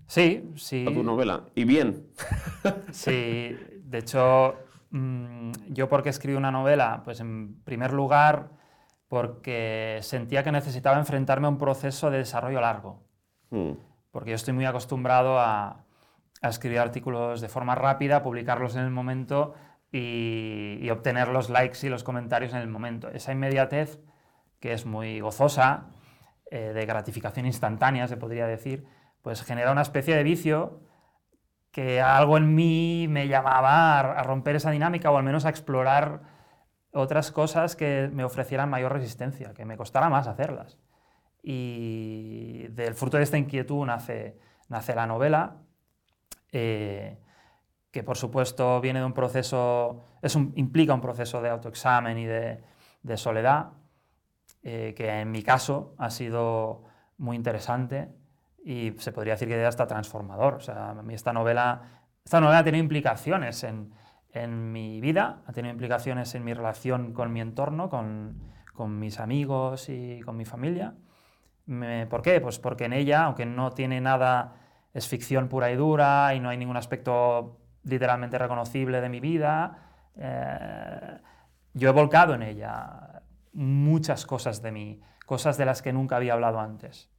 Sí, 0.07 0.51
sí. 0.55 0.85
a 0.87 0.93
tu 0.93 1.03
novela. 1.03 1.43
Y 1.55 1.65
bien. 1.65 2.07
Sí, 2.91 3.55
de 3.83 3.97
hecho, 3.99 4.55
mm, 4.89 5.51
yo 5.69 5.87
porque 5.87 6.09
escribí 6.09 6.35
una 6.35 6.51
novela, 6.51 7.01
pues 7.05 7.19
en 7.19 7.61
primer 7.63 7.93
lugar 7.93 8.49
porque 9.07 9.99
sentía 10.01 10.43
que 10.43 10.51
necesitaba 10.51 10.97
enfrentarme 10.97 11.47
a 11.47 11.49
un 11.49 11.57
proceso 11.57 12.09
de 12.09 12.19
desarrollo 12.19 12.61
largo. 12.61 13.03
Mm. 13.49 13.71
Porque 14.11 14.31
yo 14.31 14.35
estoy 14.35 14.53
muy 14.53 14.65
acostumbrado 14.65 15.39
a, 15.39 15.85
a 16.41 16.49
escribir 16.49 16.79
artículos 16.79 17.41
de 17.41 17.49
forma 17.49 17.75
rápida, 17.75 18.23
publicarlos 18.23 18.75
en 18.75 18.83
el 18.83 18.91
momento 18.91 19.53
y, 19.91 20.77
y 20.81 20.89
obtener 20.89 21.27
los 21.27 21.49
likes 21.49 21.85
y 21.85 21.89
los 21.89 22.03
comentarios 22.03 22.53
en 22.53 22.59
el 22.59 22.67
momento. 22.67 23.09
Esa 23.09 23.31
inmediatez, 23.31 23.99
que 24.59 24.73
es 24.73 24.85
muy 24.85 25.19
gozosa, 25.19 25.87
eh, 26.51 26.73
de 26.73 26.85
gratificación 26.85 27.45
instantánea, 27.45 28.07
se 28.07 28.17
podría 28.17 28.47
decir, 28.47 28.85
pues 29.21 29.43
genera 29.43 29.71
una 29.71 29.81
especie 29.81 30.15
de 30.15 30.23
vicio 30.23 30.81
que 31.71 32.01
algo 32.01 32.37
en 32.37 32.55
mí 32.55 33.07
me 33.09 33.27
llamaba 33.27 33.99
a, 33.99 33.99
a 33.99 34.23
romper 34.23 34.55
esa 34.55 34.71
dinámica 34.71 35.11
o 35.11 35.17
al 35.17 35.23
menos 35.23 35.45
a 35.45 35.49
explorar 35.49 36.34
otras 36.95 37.31
cosas 37.31 37.75
que 37.75 38.09
me 38.11 38.23
ofrecieran 38.23 38.69
mayor 38.69 38.93
resistencia, 38.93 39.53
que 39.53 39.65
me 39.65 39.77
costara 39.77 40.09
más 40.09 40.27
hacerlas. 40.27 40.77
Y 41.43 42.67
del 42.69 42.95
fruto 42.95 43.17
de 43.17 43.23
esta 43.23 43.37
inquietud 43.37 43.85
nace, 43.85 44.37
nace 44.69 44.95
la 44.95 45.05
novela, 45.05 45.57
eh, 46.51 47.19
que 47.91 48.03
por 48.03 48.17
supuesto 48.17 48.81
viene 48.81 48.99
de 48.99 49.05
un 49.05 49.13
proceso, 49.13 50.03
es 50.21 50.35
un- 50.35 50.53
implica 50.55 50.93
un 50.93 51.01
proceso 51.01 51.41
de 51.41 51.49
autoexamen 51.49 52.17
y 52.17 52.25
de, 52.25 52.63
de 53.03 53.17
soledad, 53.17 53.73
eh, 54.63 54.93
que 54.97 55.07
en 55.21 55.31
mi 55.31 55.43
caso 55.43 55.93
ha 55.97 56.09
sido 56.09 56.83
muy 57.17 57.35
interesante 57.35 58.09
y 58.63 58.93
se 58.97 59.11
podría 59.11 59.33
decir 59.33 59.47
que 59.47 59.63
hasta 59.65 59.85
transformador. 59.85 60.55
O 60.55 60.59
sea, 60.59 60.89
a 60.89 60.93
mí 61.03 61.13
esta 61.13 61.31
novela, 61.31 61.81
esta 62.23 62.41
novela 62.41 62.63
tenido 62.63 62.83
implicaciones 62.83 63.63
en, 63.63 63.93
en 64.43 64.71
mi 64.71 65.01
vida, 65.01 65.41
ha 65.47 65.53
tenido 65.53 65.71
implicaciones 65.71 66.33
en 66.35 66.43
mi 66.43 66.53
relación 66.53 67.13
con 67.13 67.31
mi 67.33 67.41
entorno, 67.41 67.89
con, 67.89 68.41
con 68.73 68.99
mis 68.99 69.19
amigos 69.19 69.89
y 69.89 70.21
con 70.21 70.37
mi 70.37 70.45
familia. 70.45 70.95
¿Por 72.09 72.21
qué? 72.21 72.39
Pues 72.41 72.59
porque 72.59 72.85
en 72.85 72.93
ella, 72.93 73.23
aunque 73.23 73.45
no 73.45 73.71
tiene 73.71 73.99
nada, 73.99 74.55
es 74.93 75.07
ficción 75.07 75.49
pura 75.49 75.71
y 75.71 75.75
dura 75.75 76.35
y 76.35 76.39
no 76.39 76.49
hay 76.49 76.57
ningún 76.57 76.77
aspecto 76.77 77.59
literalmente 77.83 78.37
reconocible 78.37 79.01
de 79.01 79.09
mi 79.09 79.19
vida, 79.19 79.77
eh, 80.15 81.19
yo 81.73 81.89
he 81.89 81.91
volcado 81.91 82.33
en 82.33 82.43
ella 82.43 83.21
muchas 83.53 84.25
cosas 84.25 84.61
de 84.61 84.71
mí, 84.71 85.01
cosas 85.25 85.57
de 85.57 85.65
las 85.65 85.81
que 85.81 85.93
nunca 85.93 86.15
había 86.15 86.33
hablado 86.33 86.59
antes. 86.59 87.09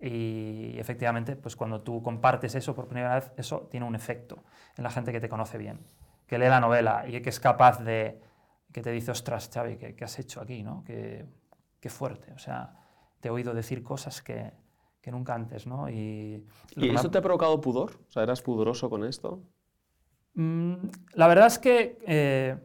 Y 0.00 0.76
efectivamente, 0.78 1.36
pues 1.36 1.56
cuando 1.56 1.82
tú 1.82 2.02
compartes 2.02 2.54
eso 2.54 2.74
por 2.74 2.88
primera 2.88 3.14
vez, 3.14 3.32
eso 3.36 3.68
tiene 3.70 3.86
un 3.86 3.94
efecto 3.94 4.44
en 4.76 4.84
la 4.84 4.90
gente 4.90 5.12
que 5.12 5.20
te 5.20 5.28
conoce 5.28 5.56
bien, 5.56 5.80
que 6.26 6.38
lee 6.38 6.48
la 6.48 6.60
novela 6.60 7.04
y 7.08 7.20
que 7.20 7.28
es 7.30 7.40
capaz 7.40 7.80
de, 7.82 8.20
que 8.72 8.82
te 8.82 8.90
dice, 8.90 9.10
ostras, 9.10 9.50
Xavi, 9.52 9.76
¿qué, 9.76 9.94
qué 9.94 10.04
has 10.04 10.18
hecho 10.18 10.40
aquí? 10.40 10.62
¿no? 10.62 10.82
Qué, 10.84 11.26
qué 11.80 11.88
fuerte. 11.90 12.32
O 12.32 12.38
sea, 12.38 12.74
te 13.20 13.28
he 13.28 13.30
oído 13.30 13.54
decir 13.54 13.82
cosas 13.82 14.22
que, 14.22 14.52
que 15.00 15.10
nunca 15.10 15.34
antes, 15.34 15.66
¿no? 15.66 15.88
Y, 15.88 16.46
¿Y 16.76 16.88
me 16.88 16.94
eso 16.94 17.10
te 17.10 17.18
ha 17.18 17.22
provocado 17.22 17.60
pudor? 17.60 17.92
O 18.08 18.10
sea, 18.10 18.22
¿eras 18.22 18.40
pudoroso 18.40 18.88
con 18.88 19.04
esto? 19.04 19.42
Mm, 20.34 20.74
La 21.12 21.28
verdad 21.28 21.46
es 21.46 21.58
que, 21.58 21.98
eh, 22.06 22.56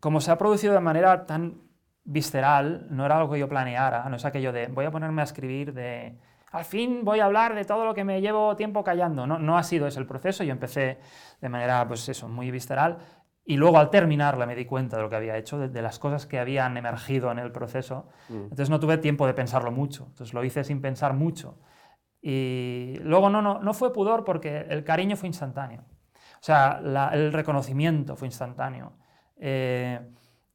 como 0.00 0.20
se 0.20 0.30
ha 0.30 0.38
producido 0.38 0.74
de 0.74 0.80
manera 0.80 1.26
tan 1.26 1.62
visceral, 2.04 2.88
no 2.90 3.06
era 3.06 3.18
algo 3.18 3.32
que 3.32 3.38
yo 3.38 3.48
planeara, 3.48 4.08
no 4.08 4.16
es 4.16 4.24
aquello 4.24 4.52
de 4.52 4.66
voy 4.66 4.84
a 4.84 4.90
ponerme 4.90 5.22
a 5.22 5.24
escribir 5.24 5.72
de 5.72 6.18
al 6.52 6.64
fin 6.64 7.04
voy 7.04 7.20
a 7.20 7.24
hablar 7.24 7.54
de 7.54 7.64
todo 7.64 7.84
lo 7.84 7.94
que 7.94 8.04
me 8.04 8.20
llevo 8.20 8.54
tiempo 8.56 8.84
callando. 8.84 9.26
No, 9.26 9.38
no 9.38 9.58
ha 9.58 9.62
sido 9.62 9.86
ese 9.86 9.98
el 10.00 10.06
proceso, 10.06 10.44
yo 10.44 10.52
empecé 10.52 10.98
de 11.40 11.48
manera, 11.48 11.86
pues 11.88 12.08
eso, 12.08 12.28
muy 12.28 12.50
visceral 12.50 12.98
y 13.44 13.56
luego 13.56 13.78
al 13.78 13.90
terminarla 13.90 14.46
me 14.46 14.54
di 14.54 14.64
cuenta 14.66 14.96
de 14.96 15.02
lo 15.02 15.08
que 15.08 15.16
había 15.16 15.36
hecho, 15.36 15.58
de, 15.58 15.68
de 15.68 15.82
las 15.82 15.98
cosas 15.98 16.26
que 16.26 16.38
habían 16.38 16.76
emergido 16.76 17.32
en 17.32 17.38
el 17.40 17.50
proceso. 17.50 18.06
Mm. 18.28 18.34
Entonces 18.44 18.70
no 18.70 18.78
tuve 18.78 18.98
tiempo 18.98 19.26
de 19.26 19.34
pensarlo 19.34 19.72
mucho, 19.72 20.04
entonces 20.08 20.32
lo 20.32 20.44
hice 20.44 20.62
sin 20.62 20.80
pensar 20.80 21.14
mucho. 21.14 21.58
Y 22.20 22.98
luego 23.02 23.30
no, 23.30 23.42
no, 23.42 23.58
no 23.60 23.74
fue 23.74 23.92
pudor 23.92 24.24
porque 24.24 24.58
el 24.68 24.84
cariño 24.84 25.16
fue 25.16 25.26
instantáneo. 25.28 25.82
O 26.14 26.44
sea, 26.44 26.80
la- 26.80 27.08
el 27.08 27.32
reconocimiento 27.32 28.14
fue 28.16 28.28
instantáneo. 28.28 28.92
Eh, 29.36 30.00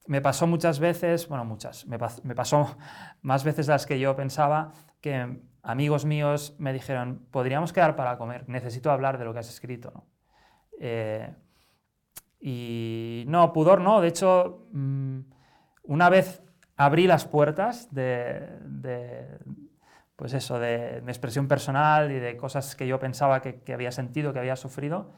me 0.05 0.21
pasó 0.21 0.47
muchas 0.47 0.79
veces, 0.79 1.27
bueno, 1.27 1.43
muchas, 1.43 1.85
me, 1.87 1.99
pas- 1.99 2.21
me 2.23 2.35
pasó 2.35 2.77
más 3.21 3.43
veces 3.43 3.67
de 3.67 3.73
las 3.73 3.85
que 3.85 3.99
yo 3.99 4.15
pensaba, 4.15 4.71
que 5.01 5.41
amigos 5.67 6.05
míos 6.05 6.55
me 6.59 6.71
dijeron, 6.71 7.27
podríamos 7.29 7.73
quedar 7.73 7.97
para 7.97 8.17
comer, 8.17 8.47
necesito 8.47 8.89
hablar 8.89 9.17
de 9.17 9.25
lo 9.25 9.33
que 9.33 9.39
has 9.39 9.49
escrito. 9.49 9.91
¿no? 9.93 10.05
Eh, 10.79 11.35
y 12.39 13.25
no, 13.27 13.51
pudor 13.51 13.81
no, 13.81 13.99
de 13.99 14.07
hecho, 14.07 14.65
mm, 14.71 15.19
una 15.83 16.09
vez 16.09 16.41
abrí 16.77 17.05
las 17.05 17.25
puertas 17.25 17.93
de, 17.93 18.47
pues 20.15 20.33
eso, 20.33 20.57
de 20.57 21.01
mi 21.03 21.11
expresión 21.11 21.49
personal 21.49 22.13
y 22.13 22.19
de 22.19 22.37
cosas 22.37 22.77
que 22.77 22.87
yo 22.87 22.97
pensaba 22.97 23.41
que, 23.41 23.59
que 23.61 23.73
había 23.73 23.91
sentido, 23.91 24.31
que 24.31 24.39
había 24.39 24.55
sufrido, 24.55 25.11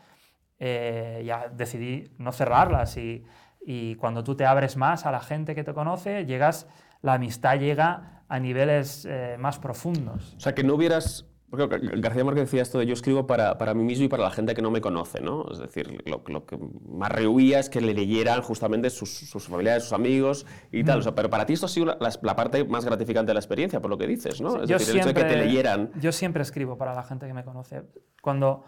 eh, 0.57 1.21
ya 1.27 1.49
decidí 1.49 2.11
no 2.17 2.31
cerrarlas 2.31 2.97
y, 2.97 3.23
y 3.61 3.93
cuando 3.95 4.23
tú 4.23 4.35
te 4.35 4.47
abres 4.47 4.77
más 4.77 5.05
a 5.05 5.11
la 5.11 5.19
gente 5.19 5.53
que 5.53 5.63
te 5.63 5.75
conoce, 5.75 6.25
llegas, 6.25 6.67
la 7.03 7.13
amistad 7.13 7.59
llega 7.59 8.18
a 8.29 8.39
niveles 8.39 9.05
eh, 9.09 9.35
más 9.39 9.59
profundos. 9.59 10.33
O 10.37 10.39
sea, 10.39 10.55
que 10.55 10.63
no 10.63 10.75
hubieras... 10.75 11.25
Porque 11.49 11.65
Gar- 11.67 11.99
García 11.99 12.23
Márquez 12.23 12.43
decía 12.43 12.61
esto 12.61 12.77
de 12.77 12.85
yo 12.85 12.93
escribo 12.93 13.25
para, 13.25 13.57
para 13.57 13.73
mí 13.73 13.83
mismo 13.83 14.05
y 14.05 14.07
para 14.07 14.21
la 14.21 14.29
gente 14.29 14.53
que 14.53 14.61
no 14.61 14.69
me 14.69 14.81
conoce, 14.81 15.19
¿no? 15.19 15.45
Es 15.51 15.57
decir, 15.57 15.99
lo, 16.05 16.21
lo 16.27 16.45
que 16.45 16.59
más 16.87 17.11
rehuía 17.11 17.57
es 17.57 17.71
que 17.71 17.81
le 17.81 17.95
leyeran 17.95 18.43
justamente 18.43 18.91
sus, 18.91 19.09
sus 19.09 19.47
familiares, 19.47 19.81
sus 19.85 19.93
amigos 19.93 20.45
y 20.71 20.83
tal. 20.83 20.99
O 20.99 21.01
sea, 21.01 21.15
pero 21.15 21.31
para 21.31 21.47
ti 21.47 21.53
esto 21.53 21.65
ha 21.65 21.69
sido 21.69 21.87
la, 21.87 21.97
la- 22.21 22.35
parte 22.35 22.63
más 22.65 22.85
gratificante 22.85 23.31
de 23.31 23.33
la 23.33 23.39
experiencia, 23.39 23.81
por 23.81 23.89
lo 23.89 23.97
que 23.97 24.05
dices, 24.05 24.39
¿no? 24.41 24.61
Es 24.61 24.69
yo, 24.69 24.77
decir, 24.77 24.93
el 24.93 24.99
hecho 24.99 25.07
de 25.07 25.13
que 25.15 25.23
te 25.23 25.37
leyeran. 25.37 25.89
yo 25.99 26.11
siempre 26.11 26.43
escribo 26.43 26.77
para 26.77 26.93
la 26.93 27.01
gente 27.01 27.25
que 27.25 27.33
me 27.33 27.43
conoce. 27.43 27.81
Cuando, 28.21 28.63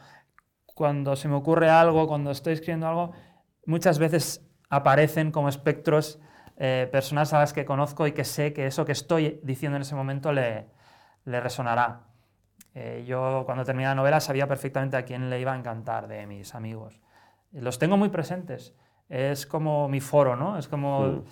cuando 0.66 1.16
se 1.16 1.28
me 1.28 1.36
ocurre 1.36 1.70
algo, 1.70 2.08
cuando 2.08 2.32
estoy 2.32 2.54
escribiendo 2.54 2.88
algo, 2.88 3.12
muchas 3.68 4.00
veces 4.00 4.44
aparecen 4.72 5.32
como 5.32 5.50
espectros 5.50 6.20
eh, 6.58 6.88
personas 6.92 7.34
a 7.34 7.40
las 7.40 7.54
que 7.54 7.66
conozco 7.66 8.08
y 8.08 8.12
que 8.12 8.24
sé 8.24 8.54
que 8.54 8.68
eso 8.68 8.86
que 8.86 8.92
estoy 8.92 9.40
diciendo 9.44 9.76
en 9.78 9.82
ese 9.82 9.96
momento 9.96 10.32
le, 10.32 10.68
le 11.26 11.40
resonará. 11.40 12.02
Eh, 12.74 13.04
yo 13.06 13.44
cuando 13.46 13.66
terminé 13.66 13.88
la 13.90 13.96
novela 13.96 14.20
sabía 14.20 14.48
perfectamente 14.48 14.96
a 14.98 15.04
quién 15.04 15.30
le 15.30 15.40
iba 15.40 15.54
a 15.54 15.58
encantar 15.58 16.08
de 16.08 16.26
mis 16.28 16.56
amigos. 16.56 17.02
Los 17.52 17.80
tengo 17.80 17.98
muy 17.98 18.10
presentes. 18.10 18.74
Es 19.10 19.46
como 19.46 19.90
mi 19.90 20.00
foro, 20.00 20.36
¿no? 20.36 20.58
Es 20.58 20.68
como... 20.68 21.02
Mm. 21.02 21.24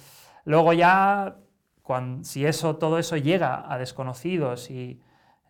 Luego 0.45 0.73
ya, 0.73 1.35
cuan- 1.83 2.25
si 2.25 2.45
eso, 2.45 2.75
todo 2.77 2.97
eso 2.97 3.15
llega 3.17 3.71
a 3.71 3.77
desconocidos 3.77 4.69
y 4.71 5.01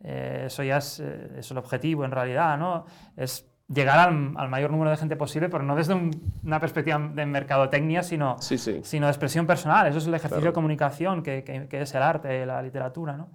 eh, 0.04 0.44
eso 0.48 0.64
ya 0.64 0.78
es, 0.78 1.00
es 1.00 1.50
el 1.52 1.58
objetivo 1.58 2.06
en 2.06 2.12
realidad, 2.12 2.58
¿no? 2.58 2.86
Es 3.16 3.50
llegar 3.74 4.00
al, 4.00 4.34
al 4.36 4.50
mayor 4.50 4.72
número 4.72 4.90
de 4.90 4.98
gente 4.98 5.16
posible, 5.16 5.48
pero 5.50 5.64
no 5.64 5.76
desde 5.76 5.94
un- 5.94 6.12
una 6.44 6.60
perspectiva 6.60 6.98
de 7.14 7.26
mercadotecnia, 7.26 8.02
sino, 8.04 8.38
Sí, 8.42 8.58
sí. 8.58 8.80
sino 8.84 9.06
de 9.06 9.12
expresión 9.12 9.46
personal. 9.46 9.86
Eso 9.88 10.00
es 10.00 10.08
el 10.08 10.14
ejercicio 10.16 10.38
Claro. 10.38 10.52
de 10.52 10.54
comunicación 10.56 11.22
que, 11.24 11.44
que- 11.44 11.68
que 11.68 11.82
es 11.82 11.94
el 11.94 12.02
arte, 12.02 12.46
la 12.46 12.62
literatura, 12.62 13.16
¿no? 13.16 13.30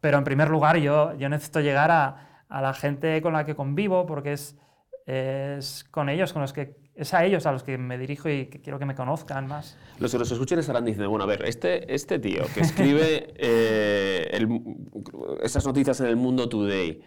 Pero 0.00 0.18
en 0.18 0.24
primer 0.24 0.48
lugar, 0.48 0.76
yo, 0.76 1.14
yo 1.16 1.28
necesito 1.28 1.60
llegar 1.60 1.90
a, 1.90 2.44
a 2.48 2.62
la 2.62 2.72
gente 2.72 3.20
con 3.20 3.32
la 3.32 3.44
que 3.44 3.56
convivo, 3.56 4.06
porque 4.06 4.32
es, 4.34 4.56
es 5.06 5.84
con 5.90 6.08
ellos, 6.08 6.32
con 6.32 6.42
los 6.42 6.52
que, 6.52 6.76
es 6.94 7.14
a 7.14 7.24
ellos 7.24 7.46
a 7.46 7.52
los 7.52 7.62
que 7.62 7.78
me 7.78 7.96
dirijo 7.98 8.28
y 8.28 8.46
que 8.46 8.60
quiero 8.60 8.78
que 8.78 8.84
me 8.84 8.94
conozcan 8.94 9.46
más. 9.48 9.76
Los 9.98 10.12
que 10.12 10.18
nos 10.18 10.30
escuchen 10.30 10.58
estarán 10.58 10.84
diciendo, 10.84 11.08
bueno, 11.10 11.24
a 11.24 11.26
ver, 11.28 11.44
este, 11.44 11.92
este 11.94 12.18
tío 12.18 12.42
que 12.54 12.60
escribe 12.60 13.32
eh, 13.36 14.28
el- 14.32 14.62
esas 15.42 15.64
noticias 15.66 16.00
en 16.00 16.06
el 16.06 16.16
Mundo 16.16 16.48
Today, 16.48 17.00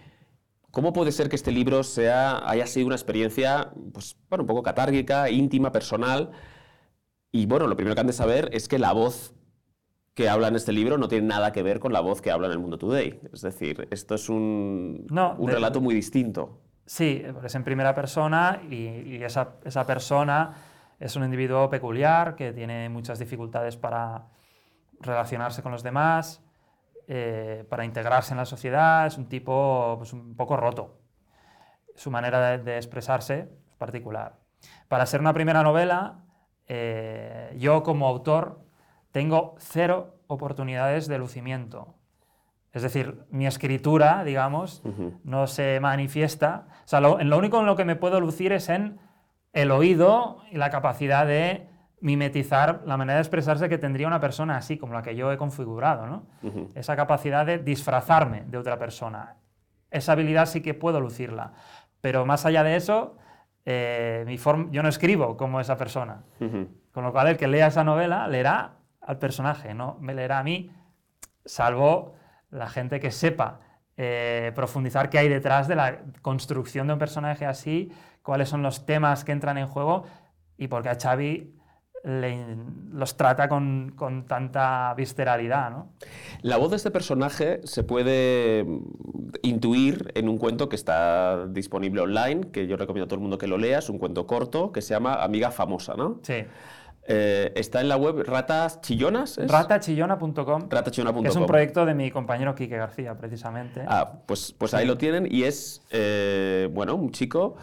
¿cómo 0.72 0.94
puede 0.94 1.12
ser 1.12 1.30
que 1.30 1.36
este 1.36 1.52
libro 1.52 1.84
sea, 1.84 2.48
haya 2.50 2.66
sido 2.68 2.88
una 2.88 2.96
experiencia, 2.96 3.72
pues, 3.94 4.18
bueno, 4.30 4.44
un 4.44 4.48
poco 4.48 4.64
catárquica, 4.64 5.30
íntima, 5.30 5.72
personal? 5.72 6.32
Y 7.32 7.46
bueno, 7.46 7.68
lo 7.68 7.76
primero 7.76 7.96
que 7.96 8.02
han 8.02 8.08
de 8.08 8.14
saber 8.14 8.50
es 8.54 8.68
que 8.68 8.80
la 8.80 8.94
voz 8.94 9.34
que 10.14 10.28
habla 10.28 10.50
en 10.50 10.56
este 10.56 10.74
libro 10.74 10.98
no 10.98 11.08
tiene 11.08 11.28
nada 11.28 11.52
que 11.54 11.64
ver 11.64 11.80
con 11.80 11.94
la 11.94 12.02
voz 12.02 12.22
que 12.22 12.32
habla 12.32 12.48
en 12.48 12.54
el 12.54 12.60
Mundo 12.60 12.78
Today. 12.78 13.22
Es 13.32 13.42
decir, 13.42 13.88
esto 13.92 14.16
es 14.16 14.28
un, 14.28 15.06
No, 15.10 15.36
un 15.38 15.48
de- 15.48 15.54
relato 15.54 15.80
muy 15.80 15.96
distinto. 15.96 16.60
Sí, 16.86 17.24
es 17.46 17.56
en 17.56 17.64
primera 17.64 17.96
persona 17.96 18.62
y, 18.70 18.76
y 18.76 19.24
esa, 19.24 19.56
esa 19.64 19.86
persona 19.86 20.54
es 21.00 21.16
un 21.16 21.24
individuo 21.24 21.70
peculiar 21.70 22.36
que 22.36 22.52
tiene 22.52 22.90
muchas 22.90 23.18
dificultades 23.20 23.78
para 23.78 24.28
relacionarse 25.00 25.62
con 25.64 25.72
los 25.72 25.84
demás, 25.84 26.42
eh, 27.08 27.66
para 27.70 27.86
integrarse 27.86 28.34
en 28.34 28.38
la 28.38 28.46
sociedad, 28.46 29.08
es 29.08 29.18
un 29.18 29.28
tipo 29.28 29.96
pues, 29.98 30.14
un 30.14 30.36
poco 30.36 30.58
roto. 30.58 31.00
Su 31.96 32.12
manera 32.12 32.52
de, 32.52 32.58
de 32.64 32.78
expresarse 32.78 33.50
es 33.70 33.76
particular. 33.76 34.40
Para 34.88 35.06
ser 35.06 35.22
una 35.22 35.34
primera 35.34 35.64
novela, 35.64 36.24
eh, 36.68 37.54
yo 37.58 37.84
como 37.84 38.08
autor 38.08 38.62
tengo 39.12 39.56
cero 39.58 40.16
oportunidades 40.28 41.08
de 41.08 41.18
lucimiento. 41.18 41.96
Es 42.72 42.82
decir, 42.82 43.26
mi 43.30 43.46
escritura, 43.46 44.24
digamos, 44.24 44.82
no 45.26 45.48
se 45.48 45.82
manifiesta. 45.82 46.68
O 46.86 46.88
sea, 46.88 47.02
lo 47.02 47.38
único 47.38 47.60
en 47.60 47.66
lo 47.66 47.76
que 47.76 47.84
me 47.84 47.98
puedo 47.98 48.22
lucir 48.22 48.54
es 48.54 48.70
en 48.70 48.98
el 49.52 49.72
oído 49.72 50.38
y 50.50 50.58
la 50.58 50.70
capacidad 50.70 51.26
de 51.26 51.68
mimetizar 52.02 52.82
la 52.86 52.98
manera 52.98 53.16
de 53.18 53.22
expresarse 53.22 53.70
que 53.70 53.78
tendría 53.78 54.08
una 54.08 54.20
persona 54.20 54.58
así, 54.58 54.78
como 54.78 54.94
la 54.94 55.02
que 55.02 55.16
yo 55.16 55.32
he 55.32 55.38
configurado, 55.38 56.08
¿no? 56.08 56.24
Esa 56.76 56.96
capacidad 56.96 57.46
de 57.46 57.60
disfrazarme 57.60 58.44
de 58.48 58.58
otra 58.58 58.78
persona. 58.78 59.36
Esa 59.90 60.14
habilidad 60.14 60.46
sí 60.48 60.62
que 60.62 60.74
puedo 60.74 61.00
lucirla. 61.00 61.54
Pero 62.02 62.26
más 62.26 62.46
allá 62.46 62.64
de 62.64 62.76
eso, 62.76 63.18
eh, 63.66 64.24
mi 64.26 64.38
form- 64.38 64.70
yo 64.72 64.82
no 64.82 64.90
escribo 64.90 65.38
como 65.38 65.60
esa 65.60 65.78
persona. 65.78 66.24
Con 66.92 67.04
lo 67.04 67.12
cual, 67.12 67.28
el 67.28 67.38
que 67.38 67.48
lea 67.48 67.68
esa 67.68 67.84
novela 67.84 68.28
leerá 68.28 68.72
al 69.02 69.18
personaje, 69.20 69.74
no 69.74 69.98
me 70.02 70.14
leerá 70.14 70.40
a 70.40 70.44
mí, 70.44 70.72
salvo 71.46 72.16
la 72.50 72.68
gente 72.68 73.00
que 73.00 73.12
sepa 73.12 73.60
eh, 73.98 74.52
profundizar 74.56 75.10
qué 75.10 75.20
hay 75.20 75.30
detrás 75.30 75.68
de 75.68 75.76
la 75.76 76.00
construcción 76.22 76.88
de 76.88 76.94
un 76.94 77.00
personaje 77.00 77.46
así, 77.46 77.92
cuáles 78.24 78.50
son 78.50 78.64
los 78.64 78.86
temas 78.86 79.24
que 79.24 79.32
entran 79.32 79.58
en 79.58 79.68
juego 79.68 80.06
y 80.58 80.68
por 80.68 80.82
qué 80.82 80.90
a 80.90 80.96
Xavi 81.00 81.56
le- 82.04 82.58
los 82.94 83.16
trata 83.18 83.48
con, 83.50 83.94
con 83.96 84.26
tanta 84.26 84.94
visceralidad. 84.96 85.70
¿no? 85.72 85.90
La 86.42 86.58
voz 86.58 86.72
de 86.72 86.78
este 86.78 86.92
personaje 86.92 87.62
se 87.64 87.84
puede 87.84 88.64
mm, 88.64 88.80
intuir 89.44 90.12
en 90.16 90.30
un 90.30 90.38
cuento 90.38 90.70
que 90.70 90.76
está 90.76 91.46
disponible 91.48 92.02
online, 92.02 92.52
que 92.52 92.68
yo 92.68 92.78
recomiendo 92.78 93.06
a 93.06 93.08
todo 93.08 93.16
el 93.16 93.22
mundo 93.22 93.38
que 93.38 93.48
lo 93.48 93.58
lea, 93.58 93.80
es 93.80 93.90
un 93.90 93.98
cuento 93.98 94.26
corto 94.28 94.72
que 94.72 94.82
se 94.82 94.94
llama 94.94 95.16
Amiga 95.24 95.52
Famosa, 95.52 95.96
¿no? 95.96 96.20
Sí. 96.24 96.44
Eh, 97.08 97.52
está 97.56 97.82
en 97.82 97.90
la 97.90 97.98
web 97.98 98.24
Ratas 98.28 98.80
Chillonas. 98.82 99.38
¿es? 99.40 99.50
Ratachillona.com, 99.52 100.70
es 101.26 101.36
un 101.36 101.46
proyecto 101.48 101.84
de 101.86 101.96
mi 101.96 102.12
compañero 102.12 102.54
Quique 102.54 102.78
García, 102.78 103.18
precisamente. 103.18 103.84
Ah, 103.88 104.20
pues, 104.28 104.54
pues 104.58 104.74
ahí 104.76 104.86
lo 104.86 104.98
tienen 104.98 105.28
y 105.30 105.44
es, 105.44 105.82
eh, 105.90 106.70
bueno, 106.72 106.96
un 106.96 107.12
chico 107.12 107.56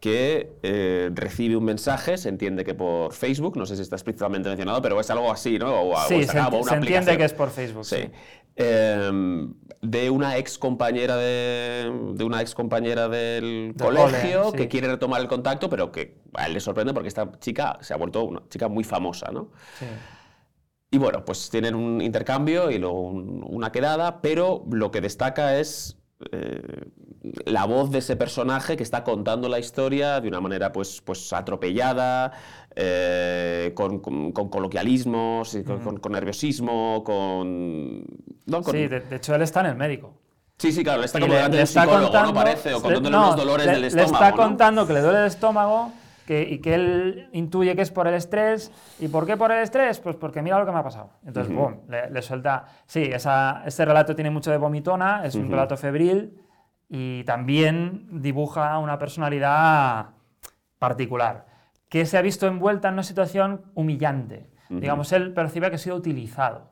que 0.00 0.52
eh, 0.62 1.10
recibe 1.14 1.56
un 1.56 1.64
mensaje, 1.64 2.16
se 2.16 2.28
entiende 2.30 2.64
que 2.64 2.74
por 2.74 3.12
Facebook, 3.12 3.56
no 3.56 3.66
sé 3.66 3.76
si 3.76 3.82
está 3.82 3.96
explícitamente 3.96 4.48
mencionado, 4.48 4.80
pero 4.82 4.98
es 4.98 5.10
algo 5.10 5.30
así, 5.30 5.58
¿no? 5.58 5.72
O, 5.82 5.94
o 5.94 6.00
sí, 6.02 6.08
se, 6.08 6.16
Instagram, 6.16 6.54
o 6.54 6.56
ent- 6.58 6.62
una 6.62 6.70
se 6.70 6.76
entiende 6.76 7.18
que 7.18 7.24
es 7.24 7.32
por 7.34 7.50
Facebook. 7.50 7.84
Sí. 7.84 7.96
sí. 7.96 8.10
Eh, 8.56 9.10
de 9.82 10.10
una 10.10 10.36
ex 10.36 10.58
compañera 10.58 11.16
de, 11.16 11.90
de 12.14 12.24
una 12.24 12.40
ex 12.42 12.54
compañera 12.54 13.08
del, 13.08 13.72
Del 13.74 13.86
colegio 13.86 14.50
sí. 14.50 14.56
que 14.56 14.68
quiere 14.68 14.88
retomar 14.88 15.20
el 15.20 15.28
contacto, 15.28 15.70
pero 15.70 15.90
que 15.92 16.18
a 16.34 16.46
él 16.46 16.54
le 16.54 16.60
sorprende 16.60 16.92
porque 16.92 17.08
esta 17.08 17.30
chica 17.38 17.78
se 17.80 17.94
ha 17.94 17.96
vuelto 17.96 18.24
una 18.24 18.42
chica 18.48 18.68
muy 18.68 18.84
famosa, 18.84 19.30
¿no? 19.30 19.50
sí. 19.78 19.86
Y 20.92 20.98
bueno, 20.98 21.24
pues 21.24 21.50
tienen 21.50 21.76
un 21.76 22.00
intercambio 22.00 22.68
y 22.70 22.78
luego 22.78 23.00
un- 23.02 23.44
una 23.48 23.70
quedada, 23.70 24.20
pero 24.20 24.64
lo 24.72 24.90
que 24.90 25.00
destaca 25.00 25.56
es 25.60 25.96
eh, 26.32 26.84
la 27.46 27.64
voz 27.66 27.90
de 27.90 27.98
ese 27.98 28.16
personaje 28.16 28.76
que 28.76 28.82
está 28.82 29.02
contando 29.04 29.48
la 29.48 29.58
historia 29.58 30.20
de 30.20 30.28
una 30.28 30.40
manera 30.40 30.72
pues, 30.72 31.00
pues 31.02 31.32
atropellada, 31.32 32.32
eh, 32.74 33.72
con, 33.74 34.00
con- 34.00 34.32
con 34.32 34.48
coloquialismos, 34.48 35.54
y 35.54 35.64
con, 35.64 36.12
nerviosismo, 36.12 37.02
con... 37.04 38.04
Sí, 38.70 38.86
de, 38.88 39.00
de 39.00 39.16
hecho 39.16 39.34
él 39.34 39.42
está 39.42 39.60
en 39.60 39.66
el 39.66 39.76
médico. 39.76 40.12
sí, 40.58 40.72
sí, 40.72 40.82
claro, 40.84 41.00
le 41.00 41.06
está 41.06 41.18
Y 41.18 41.22
como 41.22 41.32
le- 41.32 41.38
delante 41.38 41.56
le 41.56 41.62
de 41.62 41.62
un 41.62 41.66
psicólogo, 41.84 42.22
¿no? 42.22 42.34
Parece, 42.34 42.74
o 42.74 42.76
le- 42.76 42.82
contándole 42.82 43.16
no, 43.16 43.22
unos 43.24 43.36
dolores 43.36 43.66
le- 43.66 43.72
del 43.72 43.80
Le 43.82 43.86
estómago, 43.88 44.14
está 44.14 44.30
¿no? 44.30 44.36
contando 44.36 44.86
que 44.86 44.92
le 44.92 45.00
duele 45.00 45.18
el 45.20 45.26
estómago 45.26 45.92
que, 46.30 46.42
y 46.48 46.60
que 46.60 46.74
él 46.74 47.28
intuye 47.32 47.74
que 47.74 47.82
es 47.82 47.90
por 47.90 48.06
el 48.06 48.14
estrés. 48.14 48.70
¿Y 49.00 49.08
por 49.08 49.26
qué 49.26 49.36
por 49.36 49.50
el 49.50 49.64
estrés? 49.64 49.98
Pues 49.98 50.14
porque 50.14 50.42
mira 50.42 50.60
lo 50.60 50.64
que 50.64 50.70
me 50.70 50.78
ha 50.78 50.84
pasado. 50.84 51.10
Entonces, 51.26 51.52
Ujú. 51.52 51.60
boom, 51.60 51.80
le, 51.88 52.08
le 52.08 52.22
suelta... 52.22 52.66
Sí, 52.86 53.02
esa, 53.02 53.64
este 53.66 53.84
relato 53.84 54.14
tiene 54.14 54.30
mucho 54.30 54.52
de 54.52 54.56
vomitona, 54.56 55.22
es 55.24 55.34
un 55.34 55.46
Ujú. 55.46 55.50
relato 55.50 55.76
febril 55.76 56.40
y 56.88 57.24
también 57.24 58.06
dibuja 58.22 58.78
una 58.78 58.96
personalidad 58.96 60.10
particular, 60.78 61.46
que 61.88 62.06
se 62.06 62.16
ha 62.16 62.22
visto 62.22 62.46
envuelta 62.46 62.86
en 62.86 62.94
una 62.94 63.02
situación 63.02 63.62
humillante. 63.74 64.50
Ujú. 64.70 64.78
Digamos, 64.78 65.10
él 65.12 65.34
percibe 65.34 65.68
que 65.70 65.74
ha 65.74 65.78
sido 65.78 65.96
utilizado. 65.96 66.70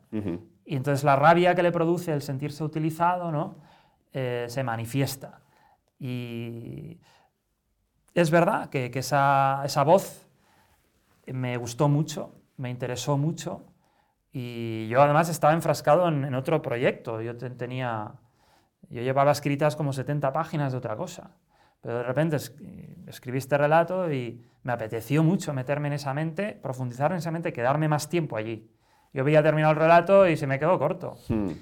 Y 0.64 0.76
entonces 0.76 1.02
la 1.02 1.16
rabia 1.16 1.56
que 1.56 1.64
le 1.64 1.72
produce 1.72 2.12
el 2.12 2.22
sentirse 2.22 2.62
utilizado 2.62 3.32
¿no? 3.32 3.56
Eh, 4.12 4.44
se 4.48 4.62
manifiesta. 4.62 5.40
Y 5.98 7.00
es 8.14 8.30
verdad 8.30 8.68
que, 8.70 8.90
que 8.90 8.98
esa, 9.00 9.62
esa 9.64 9.82
voz 9.84 10.26
me 11.26 11.56
gustó 11.56 11.88
mucho, 11.88 12.34
me 12.56 12.70
interesó 12.70 13.16
mucho. 13.18 13.64
Y 14.32 14.88
yo 14.88 15.02
además 15.02 15.28
estaba 15.28 15.52
enfrascado 15.52 16.08
en, 16.08 16.24
en 16.24 16.34
otro 16.34 16.60
proyecto. 16.62 17.20
Yo 17.20 17.36
te- 17.36 17.50
tenía, 17.50 18.12
yo 18.90 19.02
llevaba 19.02 19.32
escritas 19.32 19.76
como 19.76 19.92
70 19.92 20.32
páginas 20.32 20.72
de 20.72 20.78
otra 20.78 20.96
cosa. 20.96 21.30
Pero 21.80 21.98
de 21.98 22.02
repente 22.02 22.36
es- 22.36 22.54
escribí 23.06 23.38
este 23.38 23.56
relato 23.58 24.12
y 24.12 24.44
me 24.62 24.72
apeteció 24.72 25.22
mucho 25.22 25.52
meterme 25.54 25.88
en 25.88 25.94
esa 25.94 26.12
mente, 26.14 26.58
profundizar 26.62 27.10
en 27.12 27.18
esa 27.18 27.30
mente, 27.30 27.52
quedarme 27.52 27.88
más 27.88 28.08
tiempo 28.08 28.36
allí. 28.36 28.70
Yo 29.12 29.22
había 29.22 29.42
terminado 29.42 29.72
el 29.72 29.78
relato 29.78 30.28
y 30.28 30.36
se 30.36 30.46
me 30.46 30.58
quedó 30.58 30.78
corto. 30.78 31.16
Hmm. 31.28 31.52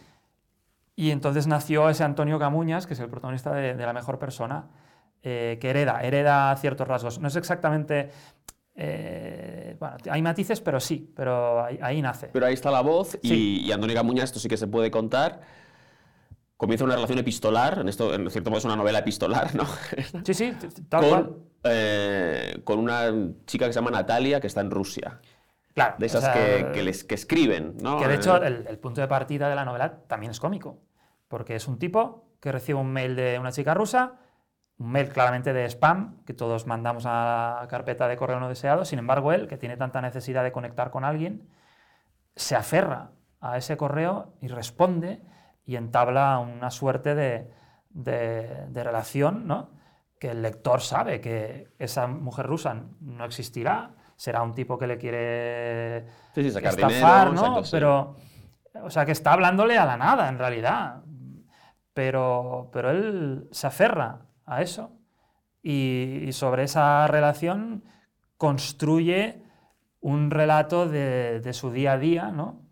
Y 0.97 1.11
entonces 1.11 1.47
nació 1.47 1.89
ese 1.91 2.05
Antonio 2.05 2.39
Camuñas, 2.39 2.87
que 2.87 2.95
es 2.95 3.01
el 3.01 3.09
protagonista 3.11 3.53
de, 3.53 3.75
de 3.75 3.87
La 3.87 3.93
Mejor 3.93 4.19
Persona, 4.19 4.65
eh, 5.29 5.59
que 5.61 5.70
hereda, 5.70 6.01
hereda 6.03 6.55
ciertos 6.57 6.87
rasgos. 6.87 7.18
No 7.18 7.27
es 7.29 7.35
exactamente... 7.37 8.11
eh, 8.74 9.77
bueno, 9.81 9.97
hay 10.11 10.22
matices, 10.22 10.61
pero 10.61 10.79
sí, 10.81 11.12
pero 11.16 11.64
ahí, 11.64 11.79
ahí 11.83 12.01
nace. 12.03 12.29
Pero 12.29 12.47
ahí 12.47 12.55
está 12.55 12.70
la 12.70 12.81
voz 12.83 13.18
y, 13.22 13.29
Sí. 13.29 13.62
y 13.64 13.72
Antonio 13.72 13.97
Camuña, 13.97 14.22
esto 14.24 14.39
sí 14.39 14.49
que 14.49 14.57
se 14.57 14.66
puede 14.66 14.91
contar. 14.91 15.41
Comienza 16.57 16.85
una 16.85 16.95
relación 16.95 17.18
epistolar, 17.18 17.79
en 17.81 17.89
esto 17.89 18.14
en 18.14 18.31
cierto 18.31 18.51
modo 18.51 18.59
es 18.59 18.64
una 18.64 18.77
novela 18.77 19.01
epistolar, 19.01 19.55
¿no? 19.55 19.64
Sí, 20.24 20.33
sí, 20.33 20.53
tal 20.89 21.05
cual. 21.09 21.24
con, 21.24 21.39
eh, 21.64 22.61
con 22.64 22.79
una 22.79 23.12
chica 23.47 23.66
que 23.66 23.72
se 23.72 23.79
llama 23.81 23.91
Natalia, 23.91 24.41
que 24.41 24.47
está 24.47 24.61
en 24.62 24.70
Rusia. 24.70 25.20
Claro, 25.74 25.97
De 25.99 26.07
esas 26.07 26.22
o 26.22 26.27
sea, 26.27 26.33
que, 26.35 26.72
que 26.72 26.83
les, 26.83 27.05
que 27.05 27.14
escriben, 27.14 27.77
¿no? 27.83 27.99
Que 27.99 28.09
de 28.09 28.14
hecho 28.14 28.37
el, 28.43 28.64
el 28.66 28.79
punto 28.79 29.03
de 29.03 29.09
partida 29.09 29.49
de 29.51 29.55
la 29.55 29.64
novela 29.66 29.99
también 30.07 30.31
es 30.31 30.41
cómico, 30.41 30.79
porque 31.29 31.57
es 31.57 31.68
un 31.68 31.79
tipo 31.79 32.24
que 32.41 32.51
recibe 32.53 32.79
un 32.79 32.91
mail 32.91 33.14
de 33.16 33.39
una 33.39 33.53
chica 33.53 33.74
rusa, 33.74 34.14
un 34.79 34.91
mail 34.93 35.09
claramente 35.09 35.53
de 35.53 35.64
spam, 35.68 36.22
que 36.24 36.35
todos 36.35 36.66
mandamos 36.66 37.07
a 37.07 37.59
la 37.62 37.68
carpeta 37.68 38.09
de 38.09 38.16
correo 38.16 38.41
no 38.41 38.49
deseado, 38.49 38.85
sin 38.85 38.99
embargo 38.99 39.33
él, 39.33 39.49
que 39.49 39.57
tiene 39.57 39.77
tanta 39.77 40.01
necesidad 40.03 40.43
de 40.45 40.53
conectar 40.53 40.91
con 40.91 41.05
alguien, 41.05 41.49
se 42.35 42.57
aferra 42.57 43.11
a 43.41 43.57
ese 43.57 43.77
correo 43.77 44.35
y 44.43 44.49
responde 44.49 45.22
y 45.64 45.77
entabla 45.77 46.39
una 46.39 46.70
suerte 46.70 47.14
de, 47.14 47.51
de- 47.91 48.66
de 48.68 48.85
relación, 48.85 49.47
¿no? 49.47 49.70
que 50.18 50.31
el 50.31 50.43
lector 50.43 50.81
sabe 50.81 51.20
que 51.20 51.72
esa 51.79 52.07
mujer 52.07 52.47
rusa 52.47 52.74
no 53.01 53.24
existirá, 53.24 53.91
será 54.16 54.43
un 54.43 54.55
tipo 54.55 54.79
que 54.79 54.87
le 54.87 54.97
quiere 54.99 56.07
Sí, 56.35 56.43
sí, 56.45 56.51
sacar 56.51 56.70
estafar, 56.74 56.91
dinero, 57.29 57.33
¿no? 57.33 57.41
exacto, 57.41 57.64
sí. 57.64 57.70
Pero, 57.72 58.16
o 58.83 58.91
sea, 58.91 59.05
que 59.05 59.12
está 59.12 59.33
hablándole 59.35 59.77
a 59.77 59.85
la 59.85 59.97
nada, 59.99 60.29
en 60.31 60.39
realidad. 60.39 61.03
Pero, 61.93 62.70
pero 62.72 62.91
él 62.91 63.49
se 63.53 63.66
aferra 63.66 64.20
a 64.47 64.63
eso 64.63 64.93
y, 65.63 66.29
sobre 66.33 66.65
esa 66.65 67.07
relación 67.09 67.85
construye 68.39 69.43
un 70.01 70.31
relato 70.31 70.89
de, 70.89 71.41
de 71.41 71.53
su 71.53 71.73
día 71.73 71.93
a 71.93 71.99
día, 71.99 72.31
¿no? 72.31 72.63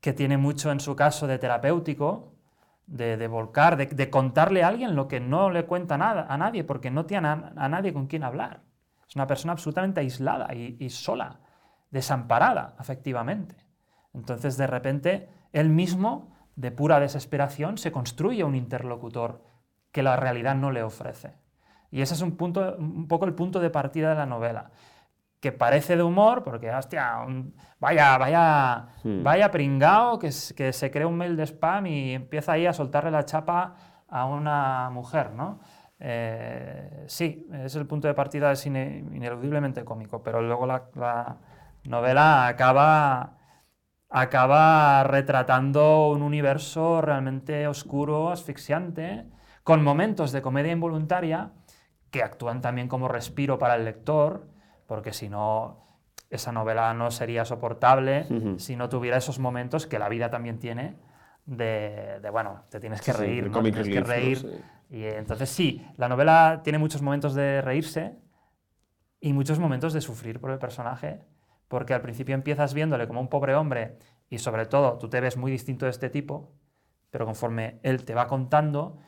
Que 0.00 0.12
tiene 0.12 0.38
mucho 0.38 0.72
en 0.72 0.80
su 0.80 0.96
caso 0.96 1.26
de 1.26 1.38
terapéutico, 1.38 2.32
de, 2.86 3.16
de 3.16 3.28
volcar, 3.28 3.76
de, 3.76 3.86
de 3.86 4.10
contarle 4.10 4.62
a 4.62 4.68
alguien 4.68 4.96
lo 4.96 5.08
que 5.08 5.20
no 5.20 5.50
le 5.50 5.66
cuenta 5.66 5.98
nada, 5.98 6.26
a 6.28 6.38
nadie, 6.38 6.64
porque 6.64 6.90
no 6.90 7.04
tiene 7.04 7.28
a, 7.28 7.68
nadie 7.68 7.92
con 7.92 8.06
quien 8.06 8.24
hablar. 8.24 8.62
Es 9.06 9.14
una 9.14 9.26
persona 9.26 9.52
absolutamente 9.52 10.00
aislada 10.00 10.54
y, 10.54 10.76
y 10.80 10.88
sola, 10.88 11.40
desamparada, 11.90 12.74
efectivamente. 12.80 13.56
Entonces, 14.14 14.56
de 14.56 14.66
repente, 14.66 15.28
él 15.52 15.68
mismo, 15.68 16.32
de 16.56 16.70
pura 16.70 17.00
desesperación, 17.00 17.76
se 17.76 17.92
construye 17.92 18.44
un 18.44 18.54
interlocutor 18.54 19.51
que 19.92 20.02
la 20.02 20.16
realidad 20.16 20.54
no 20.56 20.70
le 20.70 20.82
ofrece. 20.82 21.34
Y 21.90 22.00
ese 22.00 22.14
es 22.14 22.22
un, 22.22 22.36
punto, 22.36 22.74
un 22.78 23.06
poco 23.06 23.26
el 23.26 23.34
punto 23.34 23.60
de 23.60 23.70
partida 23.70 24.08
de 24.10 24.14
la 24.16 24.26
novela, 24.26 24.70
que 25.40 25.52
parece 25.52 25.96
de 25.96 26.02
humor, 26.02 26.42
porque, 26.42 26.70
hostia, 26.70 27.18
un- 27.26 27.54
vaya, 27.78 28.16
vaya, 28.16 28.86
vaya 29.22 29.50
pringao 29.50 30.18
que, 30.18 30.30
que 30.56 30.72
se 30.72 30.90
crea 30.90 31.06
un 31.06 31.16
mail 31.16 31.36
de 31.36 31.42
spam 31.46 31.86
y 31.86 32.14
empieza 32.14 32.52
ahí 32.52 32.64
a 32.66 32.72
soltarle 32.72 33.10
la 33.10 33.24
chapa 33.24 33.74
a 34.08 34.24
una 34.24 34.88
mujer, 34.90 35.32
¿no? 35.32 35.60
Eh, 36.04 37.04
sí, 37.06 37.46
es 37.52 37.74
el 37.76 37.86
punto 37.86 38.08
de 38.08 38.14
partida, 38.14 38.50
es 38.52 38.66
ine- 38.66 39.04
ineludiblemente 39.14 39.84
cómico, 39.84 40.22
pero 40.22 40.40
luego 40.42 40.66
la, 40.66 40.84
la 40.94 41.36
novela 41.84 42.46
acaba, 42.48 43.34
acaba 44.10 45.04
retratando 45.04 46.08
un 46.08 46.22
universo 46.22 47.00
realmente 47.00 47.66
oscuro, 47.66 48.30
asfixiante, 48.30 49.26
con 49.64 49.82
momentos 49.82 50.32
de 50.32 50.42
comedia 50.42 50.72
involuntaria 50.72 51.52
que 52.10 52.22
actúan 52.22 52.60
también 52.60 52.88
como 52.88 53.08
respiro 53.08 53.58
para 53.58 53.76
el 53.76 53.84
lector, 53.84 54.48
porque 54.86 55.12
si 55.12 55.28
no, 55.28 55.84
esa 56.30 56.52
novela 56.52 56.92
no 56.94 57.10
sería 57.10 57.44
soportable 57.44 58.26
si 58.58 58.76
no 58.76 58.88
tuviera 58.88 59.16
esos 59.16 59.38
momentos 59.38 59.86
que 59.86 59.98
la 59.98 60.08
vida 60.08 60.30
también 60.30 60.58
tiene 60.58 60.96
de, 61.46 62.18
de, 62.20 62.30
bueno, 62.30 62.64
te 62.70 62.80
tienes 62.80 63.00
que 63.00 63.12
Sí, 63.12 63.18
reír, 63.18 63.50
¿no? 63.50 63.62
tienes 63.62 63.88
que 63.88 64.00
reír. 64.00 64.38
Sí. 64.38 64.48
Y 64.90 65.04
entonces 65.04 65.48
sí, 65.48 65.86
la 65.96 66.08
novela 66.08 66.60
tiene 66.62 66.78
muchos 66.78 67.00
momentos 67.02 67.34
de 67.34 67.62
reírse 67.62 68.18
y 69.20 69.32
muchos 69.32 69.58
momentos 69.58 69.92
de 69.92 70.00
sufrir 70.00 70.38
por 70.40 70.50
el 70.50 70.58
personaje, 70.58 71.20
porque 71.68 71.94
al 71.94 72.02
principio 72.02 72.34
empiezas 72.34 72.74
viéndole 72.74 73.08
como 73.08 73.20
un 73.20 73.28
pobre 73.28 73.54
hombre 73.54 73.96
y 74.28 74.38
sobre 74.38 74.66
todo 74.66 74.98
tú 74.98 75.08
te 75.08 75.20
ves 75.20 75.36
muy 75.36 75.50
distinto 75.50 75.86
de 75.86 75.90
este 75.92 76.10
tipo, 76.10 76.52
pero 77.10 77.24
conforme 77.24 77.80
él 77.82 78.04
te 78.04 78.14
va 78.14 78.26
contando, 78.26 78.98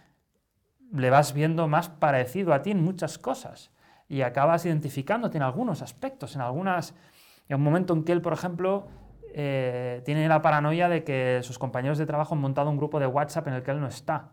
le 0.94 1.10
vas 1.10 1.34
viendo 1.34 1.68
más 1.68 1.88
parecido 1.88 2.54
a 2.54 2.62
ti 2.62 2.70
en 2.70 2.82
muchas 2.82 3.18
cosas 3.18 3.70
y 4.08 4.22
acabas 4.22 4.64
identificándote 4.64 5.36
en 5.38 5.42
algunos 5.42 5.82
aspectos, 5.82 6.34
en 6.34 6.42
algunas... 6.42 6.94
En 7.48 7.56
un 7.56 7.62
momento 7.62 7.92
en 7.92 8.04
que 8.04 8.12
él, 8.12 8.22
por 8.22 8.32
ejemplo, 8.32 8.86
eh, 9.34 10.00
tiene 10.06 10.26
la 10.28 10.40
paranoia 10.40 10.88
de 10.88 11.04
que 11.04 11.40
sus 11.42 11.58
compañeros 11.58 11.98
de 11.98 12.06
trabajo 12.06 12.34
han 12.34 12.40
montado 12.40 12.70
un 12.70 12.78
grupo 12.78 12.98
de 12.98 13.06
WhatsApp 13.06 13.48
en 13.48 13.54
el 13.54 13.62
que 13.62 13.70
él 13.70 13.80
no 13.80 13.86
está. 13.86 14.30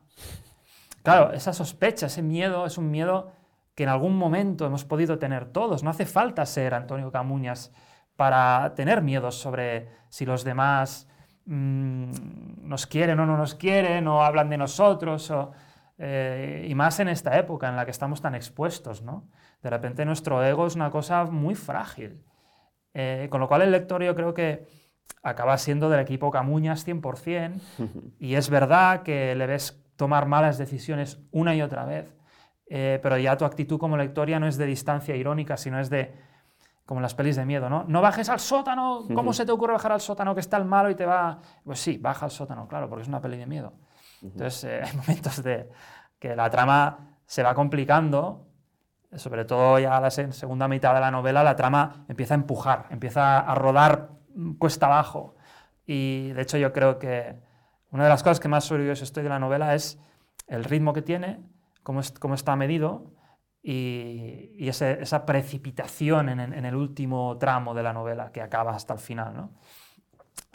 Claro, 1.03 1.33
esa 1.33 1.51
sospecha, 1.51 2.05
ese 2.05 2.21
miedo, 2.21 2.65
es 2.65 2.77
un 2.77 2.89
miedo 2.89 3.31
que 3.75 3.83
en 3.83 3.89
algún 3.89 4.15
momento 4.15 4.65
hemos 4.65 4.85
podido 4.85 5.19
tener 5.19 5.45
todos. 5.47 5.83
No 5.83 5.89
hace 5.89 6.05
falta 6.05 6.45
ser 6.45 6.73
Antonio 6.73 7.11
Camuñas 7.11 7.73
para 8.15 8.73
tener 8.75 9.01
miedos 9.01 9.35
sobre 9.35 9.89
si 10.07 10.25
los 10.25 10.45
demás 10.45 11.09
mm, 11.47 12.11
nos 12.61 12.87
quieren 12.87 13.19
o 13.19 13.25
no 13.25 13.35
nos 13.35 13.55
quieren, 13.55 14.07
o 14.07 14.23
hablan 14.23 14.49
de 14.49 14.57
nosotros, 14.57 15.33
eh, 16.03 16.65
y 16.67 16.73
más 16.73 16.99
en 16.99 17.09
esta 17.09 17.37
época 17.37 17.69
en 17.69 17.75
la 17.75 17.85
que 17.85 17.91
estamos 17.91 18.21
tan 18.21 18.33
expuestos. 18.33 19.03
¿no? 19.03 19.29
De 19.61 19.69
repente 19.69 20.03
nuestro 20.03 20.43
ego 20.43 20.65
es 20.65 20.75
una 20.75 20.89
cosa 20.89 21.25
muy 21.25 21.53
frágil. 21.53 22.23
Eh, 22.93 23.27
con 23.29 23.39
lo 23.39 23.47
cual 23.47 23.61
el 23.61 23.71
lector 23.71 24.03
yo 24.03 24.15
creo 24.15 24.33
que 24.33 24.65
acaba 25.21 25.57
siendo 25.59 25.89
del 25.89 25.99
equipo 25.99 26.31
Camuñas 26.31 26.87
100%, 26.87 27.61
y 28.19 28.33
es 28.33 28.49
verdad 28.49 29.03
que 29.03 29.35
le 29.35 29.45
ves 29.45 29.79
tomar 29.95 30.25
malas 30.25 30.57
decisiones 30.57 31.19
una 31.31 31.55
y 31.55 31.61
otra 31.61 31.85
vez, 31.85 32.13
eh, 32.67 32.99
pero 33.03 33.17
ya 33.17 33.37
tu 33.37 33.45
actitud 33.45 33.77
como 33.77 33.95
lector 33.95 34.27
ya 34.27 34.39
no 34.39 34.47
es 34.47 34.57
de 34.57 34.65
distancia 34.65 35.15
irónica, 35.15 35.55
sino 35.55 35.79
es 35.79 35.89
de, 35.89 36.15
como 36.85 36.99
en 36.99 37.03
las 37.03 37.13
pelis 37.13 37.35
de 37.35 37.45
miedo, 37.45 37.69
¿no? 37.69 37.85
No 37.87 38.01
bajes 38.01 38.27
al 38.27 38.39
sótano, 38.39 39.05
¿cómo 39.13 39.31
se 39.31 39.45
te 39.45 39.51
ocurre 39.51 39.73
bajar 39.73 39.91
al 39.91 40.01
sótano 40.01 40.33
que 40.33 40.41
está 40.41 40.57
el 40.57 40.65
malo 40.65 40.89
y 40.89 40.95
te 40.95 41.05
va...? 41.05 41.39
Pues 41.63 41.79
sí, 41.79 41.97
baja 41.97 42.25
al 42.25 42.31
sótano, 42.31 42.67
claro, 42.67 42.89
porque 42.89 43.03
es 43.03 43.07
una 43.07 43.21
peli 43.21 43.37
de 43.37 43.45
miedo. 43.45 43.73
Entonces 44.21 44.63
eh, 44.65 44.81
hay 44.83 44.95
momentos 44.97 45.43
de 45.43 45.69
que 46.19 46.35
la 46.35 46.49
trama 46.49 47.17
se 47.25 47.43
va 47.43 47.53
complicando, 47.55 48.47
sobre 49.15 49.45
todo 49.45 49.79
ya 49.79 49.99
la 49.99 50.11
segunda 50.11 50.67
mitad 50.67 50.93
de 50.93 51.01
la 51.01 51.11
novela, 51.11 51.43
la 51.43 51.55
trama 51.55 52.05
empieza 52.07 52.33
a 52.33 52.37
empujar, 52.37 52.85
empieza 52.91 53.39
a 53.39 53.55
rodar 53.55 54.09
cuesta 54.57 54.85
abajo. 54.85 55.35
Y 55.85 56.31
de 56.31 56.41
hecho 56.41 56.57
yo 56.57 56.71
creo 56.71 56.99
que 56.99 57.35
una 57.91 58.03
de 58.03 58.09
las 58.09 58.23
cosas 58.23 58.39
que 58.39 58.47
más 58.47 58.71
orgulloso 58.71 59.03
estoy 59.03 59.23
de 59.23 59.29
la 59.29 59.39
novela 59.39 59.75
es 59.75 59.99
el 60.47 60.63
ritmo 60.63 60.93
que 60.93 61.01
tiene, 61.01 61.39
cómo, 61.83 62.01
está 62.33 62.55
medido 62.55 63.11
y, 63.61 64.67
esa 64.67 65.25
precipitación 65.25 66.29
en, 66.29 66.65
el 66.65 66.75
último 66.75 67.37
tramo 67.37 67.73
de 67.73 67.83
la 67.83 67.93
novela 67.93 68.31
que 68.31 68.41
acaba 68.41 68.71
hasta 68.71 68.93
el 68.93 68.99
final. 68.99 69.35
¿no? 69.35 69.51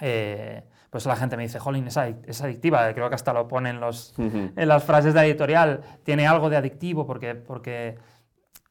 Eh, 0.01 0.65
pues 0.97 1.05
la 1.05 1.17
gente 1.17 1.37
me 1.37 1.43
dice, 1.43 1.59
Jolín, 1.59 1.87
es, 1.89 1.99
adictiva, 1.99 2.91
creo 2.95 3.11
que 3.11 3.15
hasta 3.15 3.35
lo 3.35 3.47
ponen 3.47 3.81
los, 3.81 4.15
en 4.17 4.67
las 4.67 4.83
frases 4.83 5.13
de 5.13 5.21
editorial, 5.21 5.83
tiene 6.05 6.27
algo 6.27 6.49
de 6.49 6.57
adictivo 6.57 7.07
porque, 7.07 7.35
porque 7.35 7.99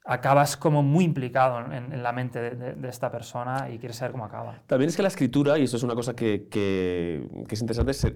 acabas 0.04 0.58
como 0.58 0.82
muy 0.82 1.06
implicado 1.06 1.72
en, 1.72 2.02
la 2.02 2.12
mente 2.14 2.56
de, 2.56 2.90
esta 2.90 3.12
persona 3.12 3.70
y 3.70 3.78
quieres 3.78 3.98
saber 3.98 4.14
cómo 4.14 4.26
acaba. 4.26 4.60
También 4.66 4.90
es 4.90 4.96
que 4.96 5.04
la 5.04 5.10
escritura, 5.10 5.60
y 5.60 5.66
esto 5.66 5.78
es 5.78 5.84
una 5.84 5.94
cosa 5.94 6.16
que, 6.16 6.48
que, 6.50 7.30
es 7.48 7.62
interesante, 7.62 7.92
es, 7.92 8.08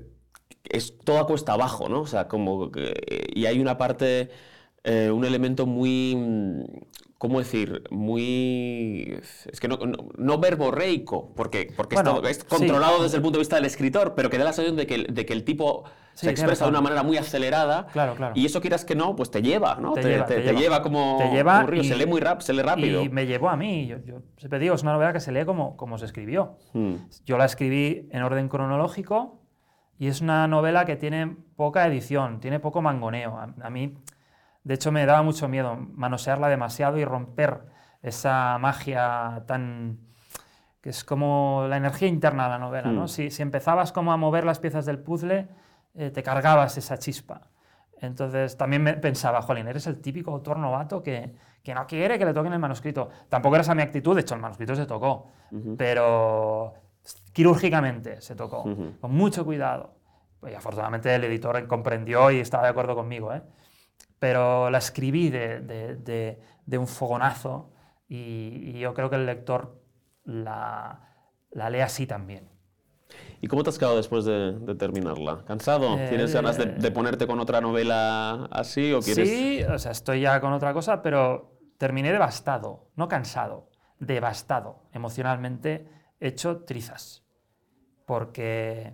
es 0.64 0.98
toda 0.98 1.26
cuesta 1.26 1.54
abajo, 1.54 1.88
¿no? 1.88 2.02
O 2.02 2.08
sea, 2.08 2.28
como 2.28 2.72
y 3.32 3.46
hay 3.46 3.60
una 3.60 3.78
parte, 3.78 4.32
eh, 4.86 5.12
un 5.12 5.24
elemento 5.24 5.68
muy, 5.68 6.66
¿cómo 7.20 7.40
decir? 7.40 7.84
Muy... 7.92 9.20
Es 9.52 9.60
que 9.60 9.68
no, 9.68 9.78
no, 10.18 10.38
verborreico, 10.40 11.34
porque, 11.36 11.72
porque 11.76 11.96
es 12.30 12.44
controlado 12.46 13.04
desde 13.04 13.18
el 13.18 13.22
punto 13.22 13.38
de 13.38 13.42
vista 13.42 13.58
del 13.58 13.66
escritor, 13.66 14.16
pero 14.16 14.30
que 14.30 14.38
da 14.38 14.46
la 14.46 14.54
sensación 14.54 14.78
de 14.78 14.88
que, 14.88 15.04
de 15.04 15.26
que 15.26 15.34
el 15.34 15.44
tipo 15.44 15.84
se 16.14 16.30
expresa 16.30 16.64
de 16.64 16.72
una 16.72 16.80
manera 16.82 17.04
muy 17.04 17.18
acelerada. 17.18 17.88
Claro, 17.88 18.16
claro. 18.16 18.34
Y 18.36 18.46
eso 18.46 18.62
quieras 18.62 18.86
que 18.86 18.96
no, 18.96 19.18
pues 19.18 19.30
te 19.30 19.42
lleva, 19.42 19.76
¿no? 19.76 19.94
Te, 19.94 20.04
lleva, 20.54 20.82
como, 20.82 21.18
te 21.20 21.30
lleva 21.30 21.64
río, 21.64 21.84
se 21.84 21.98
lee 21.98 22.06
muy 22.06 22.22
rap, 22.22 22.40
se 22.40 22.54
lee 22.54 22.62
rápido. 22.62 23.04
Y 23.04 23.10
me 23.10 23.28
llevó 23.28 23.50
a 23.50 23.58
mí. 23.58 23.86
Yo, 23.86 23.98
yo 24.06 24.22
siempre 24.38 24.60
digo, 24.60 24.74
es 24.76 24.84
una 24.84 24.94
novela 24.94 25.12
que 25.12 25.20
se 25.20 25.34
lee 25.34 25.44
como, 25.44 25.76
como 25.76 25.98
se 25.98 26.06
escribió. 26.06 26.58
Hmm. 26.72 26.96
Yo 27.26 27.38
la 27.38 27.46
escribí 27.46 28.08
en 28.12 28.24
orden 28.24 28.48
cronológico 28.48 29.42
y 29.98 30.08
es 30.08 30.22
una 30.22 30.48
novela 30.48 30.86
que 30.86 30.96
tiene 30.96 31.36
poca 31.58 31.86
edición, 31.86 32.40
tiene 32.40 32.62
poco 32.62 32.82
mangoneo. 32.82 33.38
a 33.38 33.70
mí 33.70 33.98
de 34.70 34.76
hecho, 34.76 34.92
me 34.92 35.04
daba 35.08 35.24
mucho 35.24 35.48
miedo 35.48 35.76
manosearla 35.76 36.48
demasiado 36.48 37.00
y 37.00 37.04
romper 37.04 37.62
esa 38.04 38.56
magia 38.60 39.42
tan 39.48 39.98
que 40.80 40.92
es 40.92 41.04
como 41.04 41.66
la 41.68 41.78
energía 41.78 42.08
interna 42.08 42.44
de 42.44 42.50
la 42.52 42.60
novela. 42.60 42.92
¿no? 42.92 43.06
Hmm. 43.06 43.08
Si, 43.08 43.42
empezabas 43.42 43.92
como 43.92 44.14
a 44.14 44.18
mover 44.18 44.46
las 44.46 44.60
piezas 44.60 44.86
del 44.86 45.00
puzzle, 45.00 45.48
eh, 45.96 46.12
te 46.12 46.22
cargabas 46.22 46.78
esa 46.78 47.00
chispa. 47.00 47.50
Entonces 48.00 48.58
también 48.58 48.84
me 48.84 48.94
pensaba, 48.94 49.42
Jolín, 49.42 49.68
eres 49.68 49.88
el 49.88 50.02
típico 50.02 50.30
autor 50.30 50.60
novato 50.60 51.02
que, 51.02 51.34
que, 51.64 51.74
no 51.74 51.88
quiere 51.88 52.20
que 52.20 52.26
le 52.26 52.34
toquen 52.36 52.54
el 52.54 52.60
manuscrito. 52.60 53.10
Tampoco 53.28 53.56
era 53.56 53.64
esa 53.64 53.74
mi 53.74 53.82
actitud, 53.82 54.14
de 54.14 54.22
hecho 54.22 54.36
el 54.36 54.42
manuscrito 54.42 54.76
se 54.76 54.86
tocó, 54.86 55.32
pero 55.80 56.76
quirúrgicamente 57.34 58.22
se 58.22 58.36
tocó, 58.36 58.66
con 59.02 59.16
mucho 59.16 59.44
cuidado. 59.44 59.96
Y 60.48 60.54
afortunadamente 60.54 61.14
el 61.16 61.24
editor 61.24 61.66
comprendió 61.66 62.30
y 62.30 62.40
estaba 62.40 62.66
de 62.66 62.70
acuerdo 62.70 62.94
conmigo. 62.94 63.34
¿eh? 63.34 63.42
Pero 64.20 64.70
la 64.70 64.78
escribí 64.78 65.30
de, 65.30 66.38
un 66.72 66.88
fogonazo 66.88 67.72
y, 68.08 68.78
yo 68.80 68.94
creo 68.94 69.10
que 69.10 69.16
el 69.16 69.26
lector 69.26 69.82
la, 70.26 71.02
lee 71.52 71.80
así 71.80 72.06
también. 72.06 72.50
¿Y 73.42 73.48
cómo 73.48 73.64
te 73.64 73.70
has 73.70 73.80
quedado 73.80 73.98
después 73.98 74.26
de, 74.26 74.76
terminarla? 74.78 75.44
¿Cansado? 75.46 75.98
Eh, 75.98 76.08
¿Tienes 76.10 76.34
ganas 76.34 76.58
de, 76.58 76.92
ponerte 76.92 77.26
con 77.26 77.40
otra 77.40 77.62
novela 77.62 78.46
así 78.52 78.94
o 78.94 79.00
quieres...? 79.02 79.30
Sí, 79.30 79.64
o 79.64 79.80
sea, 79.80 79.92
estoy 79.92 80.22
ya 80.22 80.40
con 80.42 80.54
otra 80.54 80.74
cosa, 80.74 81.02
pero 81.02 81.58
terminé 81.78 82.12
devastado, 82.12 82.90
no 82.96 83.08
cansado, 83.08 83.70
devastado, 84.00 84.84
emocionalmente 84.92 85.88
hecho 86.20 86.64
trizas. 86.64 87.24
Porque 88.06 88.94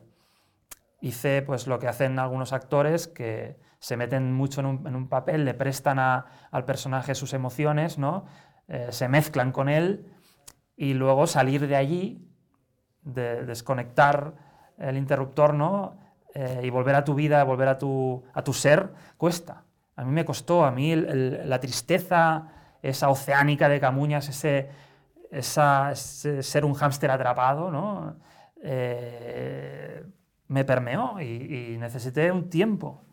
hice 1.01 1.41
pues 1.41 1.67
lo 1.67 1.79
que 1.79 1.87
hacen 1.87 2.19
algunos 2.19 2.53
actores 2.53 3.07
que 3.07 3.57
se 3.85 3.97
meten 3.97 4.33
mucho 4.33 4.61
en 4.61 4.95
un, 4.95 5.09
papel, 5.09 5.45
le 5.45 5.53
prestan 5.53 5.99
al 5.99 6.65
personaje 6.65 7.13
sus 7.13 7.35
emociones, 7.35 7.99
¿no? 7.99 8.25
Eh, 8.67 8.87
se 8.89 9.07
mezclan 9.07 9.51
con 9.51 9.69
él 9.69 10.11
y 10.75 10.95
luego 10.95 11.27
salir 11.27 11.67
de 11.67 11.75
allí, 11.75 12.27
de 13.03 13.45
desconectar 13.45 14.33
el 14.79 14.97
interruptor 14.97 15.53
¿no? 15.53 15.99
Eh, 16.33 16.61
y 16.63 16.71
volver 16.71 16.95
a 16.95 17.03
tu 17.03 17.13
vida, 17.13 17.43
volver 17.43 17.67
a 17.67 17.77
tu, 17.77 18.23
a 18.33 18.43
tu 18.43 18.53
ser, 18.53 18.91
cuesta. 19.17 19.65
A 19.95 20.03
mí 20.03 20.11
me 20.11 20.25
costó, 20.25 20.65
a 20.65 20.71
mí 20.71 20.95
la 20.95 21.59
tristeza, 21.59 22.47
esa 22.81 23.09
oceánica 23.09 23.69
de 23.69 23.79
Camuñas, 23.79 24.27
ese, 24.29 24.67
esa, 25.29 25.93
ser 25.93 26.65
un 26.65 26.73
hámster 26.73 27.11
atrapado, 27.11 27.69
¿no? 27.69 28.17
Eh, 28.63 30.03
me 30.47 30.65
permeó 30.65 31.21
y 31.21 31.77
necesité 31.77 32.31
un 32.31 32.49
tiempo 32.49 33.04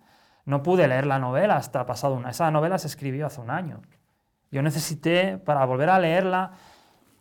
no 0.44 0.62
pude 0.62 0.88
leer 0.88 1.06
la 1.06 1.18
novela 1.18 1.56
hasta 1.56 1.86
pasado 1.86 2.14
una. 2.14 2.30
Esa 2.30 2.50
novela 2.50 2.78
se 2.78 2.88
escribió 2.88 3.26
hace 3.26 3.40
un 3.40 3.50
año. 3.50 3.82
Yo 4.50 4.62
necesité, 4.62 5.38
para 5.38 5.64
volver 5.64 5.88
a 5.88 5.98
leerla, 5.98 6.52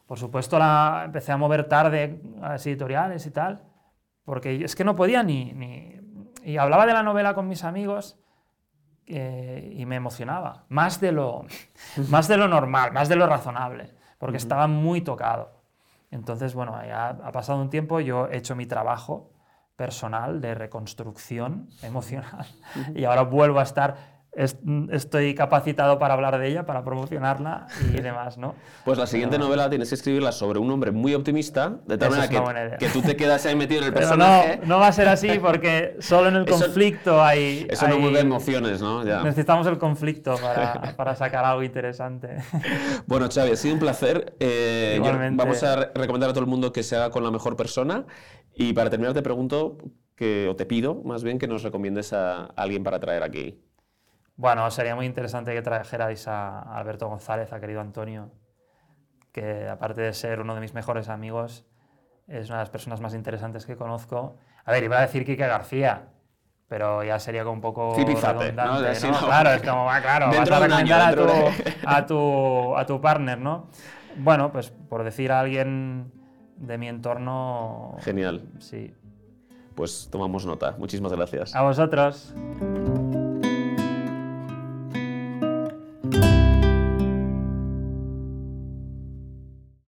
por 0.06 0.20
supuesto 0.20 0.60
la 0.60 1.04
empecé 1.06 1.32
a 1.32 1.38
mover 1.38 1.70
tarde 1.70 2.22
a 2.42 2.50
las 2.50 2.68
editoriales 2.68 3.26
y 3.26 3.32
tal, 3.32 3.64
porque 4.26 4.64
es 4.64 4.76
que 4.76 4.84
no 4.84 4.96
podía 4.96 5.24
ni, 5.24 5.54
ni... 5.54 6.00
Y 6.44 6.58
hablaba 6.58 6.86
de 6.86 6.94
la 6.94 7.04
novela 7.04 7.34
con 7.34 7.48
mis 7.48 7.64
amigos 7.64 8.20
eh, 9.06 9.74
y 9.78 9.86
me 9.86 9.96
emocionaba, 9.96 10.66
más 10.70 11.00
de, 11.00 11.12
lo, 11.12 11.46
más 12.10 12.28
de 12.28 12.38
lo 12.38 12.48
normal, 12.48 12.92
más 12.92 13.08
de 13.08 13.16
lo 13.16 13.28
razonable, 13.28 13.94
porque 14.18 14.38
estaba 14.38 14.68
muy 14.68 15.02
tocado. 15.02 15.62
Entonces, 16.10 16.54
bueno, 16.54 16.78
ya 16.86 17.10
ha 17.10 17.32
pasado 17.32 17.62
un 17.62 17.70
tiempo, 17.70 18.02
yo 18.02 18.28
he 18.28 18.38
hecho 18.38 18.56
mi 18.56 18.66
trabajo 18.66 19.32
personal 19.76 20.42
de 20.42 20.54
reconstrucción 20.54 21.70
emocional 21.82 22.46
y 22.96 23.06
ahora 23.06 23.24
vuelvo 23.24 23.60
a 23.60 23.64
estar 23.64 24.22
estoy 24.34 25.36
capacitado 25.36 26.00
para 26.00 26.14
hablar 26.14 26.40
de 26.40 26.48
ella, 26.48 26.66
para 26.66 26.86
promocionarla 26.86 27.68
y 27.94 28.00
demás, 28.02 28.38
¿no? 28.38 28.56
Pues 28.86 28.98
la 28.98 29.06
siguiente 29.06 29.38
novela 29.38 29.70
tienes 29.70 29.90
que 29.90 29.96
escribirla 29.96 30.32
sobre 30.32 30.60
un 30.60 30.72
hombre 30.72 30.92
muy 30.92 31.14
optimista, 31.14 31.80
de 31.86 31.98
tal 31.98 32.12
manera 32.12 32.78
que, 32.78 32.88
tú 32.90 33.02
te 33.02 33.18
quedas 33.18 33.46
ahí 33.46 33.56
metido 33.56 33.82
en 33.82 33.88
el 33.88 33.94
personaje. 33.94 34.60
no, 34.62 34.68
no 34.68 34.80
va 34.80 34.88
a 34.88 34.92
ser 34.94 35.10
así 35.10 35.38
porque 35.40 35.98
solo 36.00 36.30
en 36.30 36.38
el 36.38 36.46
conflicto 36.50 37.22
hay... 37.22 37.68
Eso 37.70 37.88
no 37.90 38.00
mueve 38.00 38.22
emociones, 38.22 38.82
¿no? 38.82 39.04
Necesitamos 39.04 39.68
el 39.68 39.78
conflicto 39.78 40.38
para, 40.38 40.94
para, 40.98 41.16
sacar 41.16 41.44
algo 41.44 41.64
interesante. 41.64 42.38
Bueno, 43.08 43.28
Xavi, 43.30 43.52
ha 43.52 43.56
sido 43.58 43.74
un 43.74 43.80
placer. 43.82 44.36
Eh, 44.40 45.02
vamos 45.34 45.62
a 45.64 45.92
recomendar 45.94 46.30
a 46.30 46.34
todo 46.34 46.44
el 46.44 46.50
mundo 46.50 46.72
que 46.72 46.84
se 46.84 46.96
haga 46.96 47.10
con 47.10 47.24
la 47.24 47.32
mejor 47.32 47.58
persona 47.58 48.06
y 48.56 48.74
para 48.74 48.90
terminar 48.90 49.14
te 49.14 49.22
pregunto, 49.22 49.78
que, 50.16 50.48
o 50.50 50.56
te 50.56 50.66
pido 50.66 50.96
más 51.04 51.24
bien 51.24 51.40
que 51.40 51.48
nos 51.48 51.64
recomiendes 51.64 52.14
a 52.14 52.46
alguien 52.46 52.84
para 52.84 53.00
traer 53.00 53.24
aquí. 53.24 53.60
Bueno, 54.36 54.70
sería 54.72 54.96
muy 54.96 55.06
interesante 55.06 55.54
que 55.54 55.62
trajerais 55.62 56.28
a 56.28 56.62
Alberto 56.62 57.08
González, 57.08 57.54
a 57.54 57.60
querido 57.60 57.82
Antonio, 57.82 58.32
que 59.32 59.68
aparte 59.68 60.02
de 60.02 60.14
ser 60.14 60.40
uno 60.40 60.56
de 60.56 60.62
mis 60.62 60.74
mejores 60.74 61.10
amigos, 61.10 61.66
es 62.28 62.50
una 62.50 62.58
de 62.60 62.62
las 62.64 62.70
personas 62.70 63.02
más 63.02 63.14
interesantes 63.14 63.66
que 63.66 63.76
conozco. 63.76 64.38
A 64.66 64.72
ver, 64.72 64.84
iba 64.84 64.98
a 64.98 65.02
decir 65.02 65.26
Quique 65.26 65.46
García, 65.46 66.08
pero 66.68 67.04
ya 67.04 67.20
sería 67.20 67.44
como 67.44 67.56
un 67.56 67.62
poco 67.62 67.94
Zipizate, 67.96 68.54
¿no? 68.54 68.80
redundante, 68.80 69.08
¿no? 69.08 69.12
no. 69.22 69.26
Claro, 69.26 69.50
es 69.52 69.62
como, 69.62 69.90
ah, 69.90 70.02
claro, 70.02 70.28
vas 70.28 70.52
a 70.52 70.68
de 70.68 70.74
año, 70.74 70.96
a, 70.96 71.16
tu, 71.16 71.26
de- 71.26 71.76
a, 71.86 72.06
tu, 72.06 72.78
a 72.78 72.86
tu 72.86 73.02
partner, 73.02 73.38
¿no? 73.38 73.68
Bueno, 74.18 74.52
pues 74.52 74.70
por 74.70 75.04
decir 75.04 75.32
a 75.32 75.40
alguien 75.40 76.12
de 76.62 76.78
mi 76.78 76.88
entorno, 76.88 77.96
Genial. 78.00 78.42
sí. 78.60 78.94
Pues 79.76 80.10
tomamos 80.12 80.46
nota. 80.46 80.76
Muchísimas 80.78 81.12
gracias. 81.14 81.56
A 81.56 81.62
vosotros. 81.64 82.34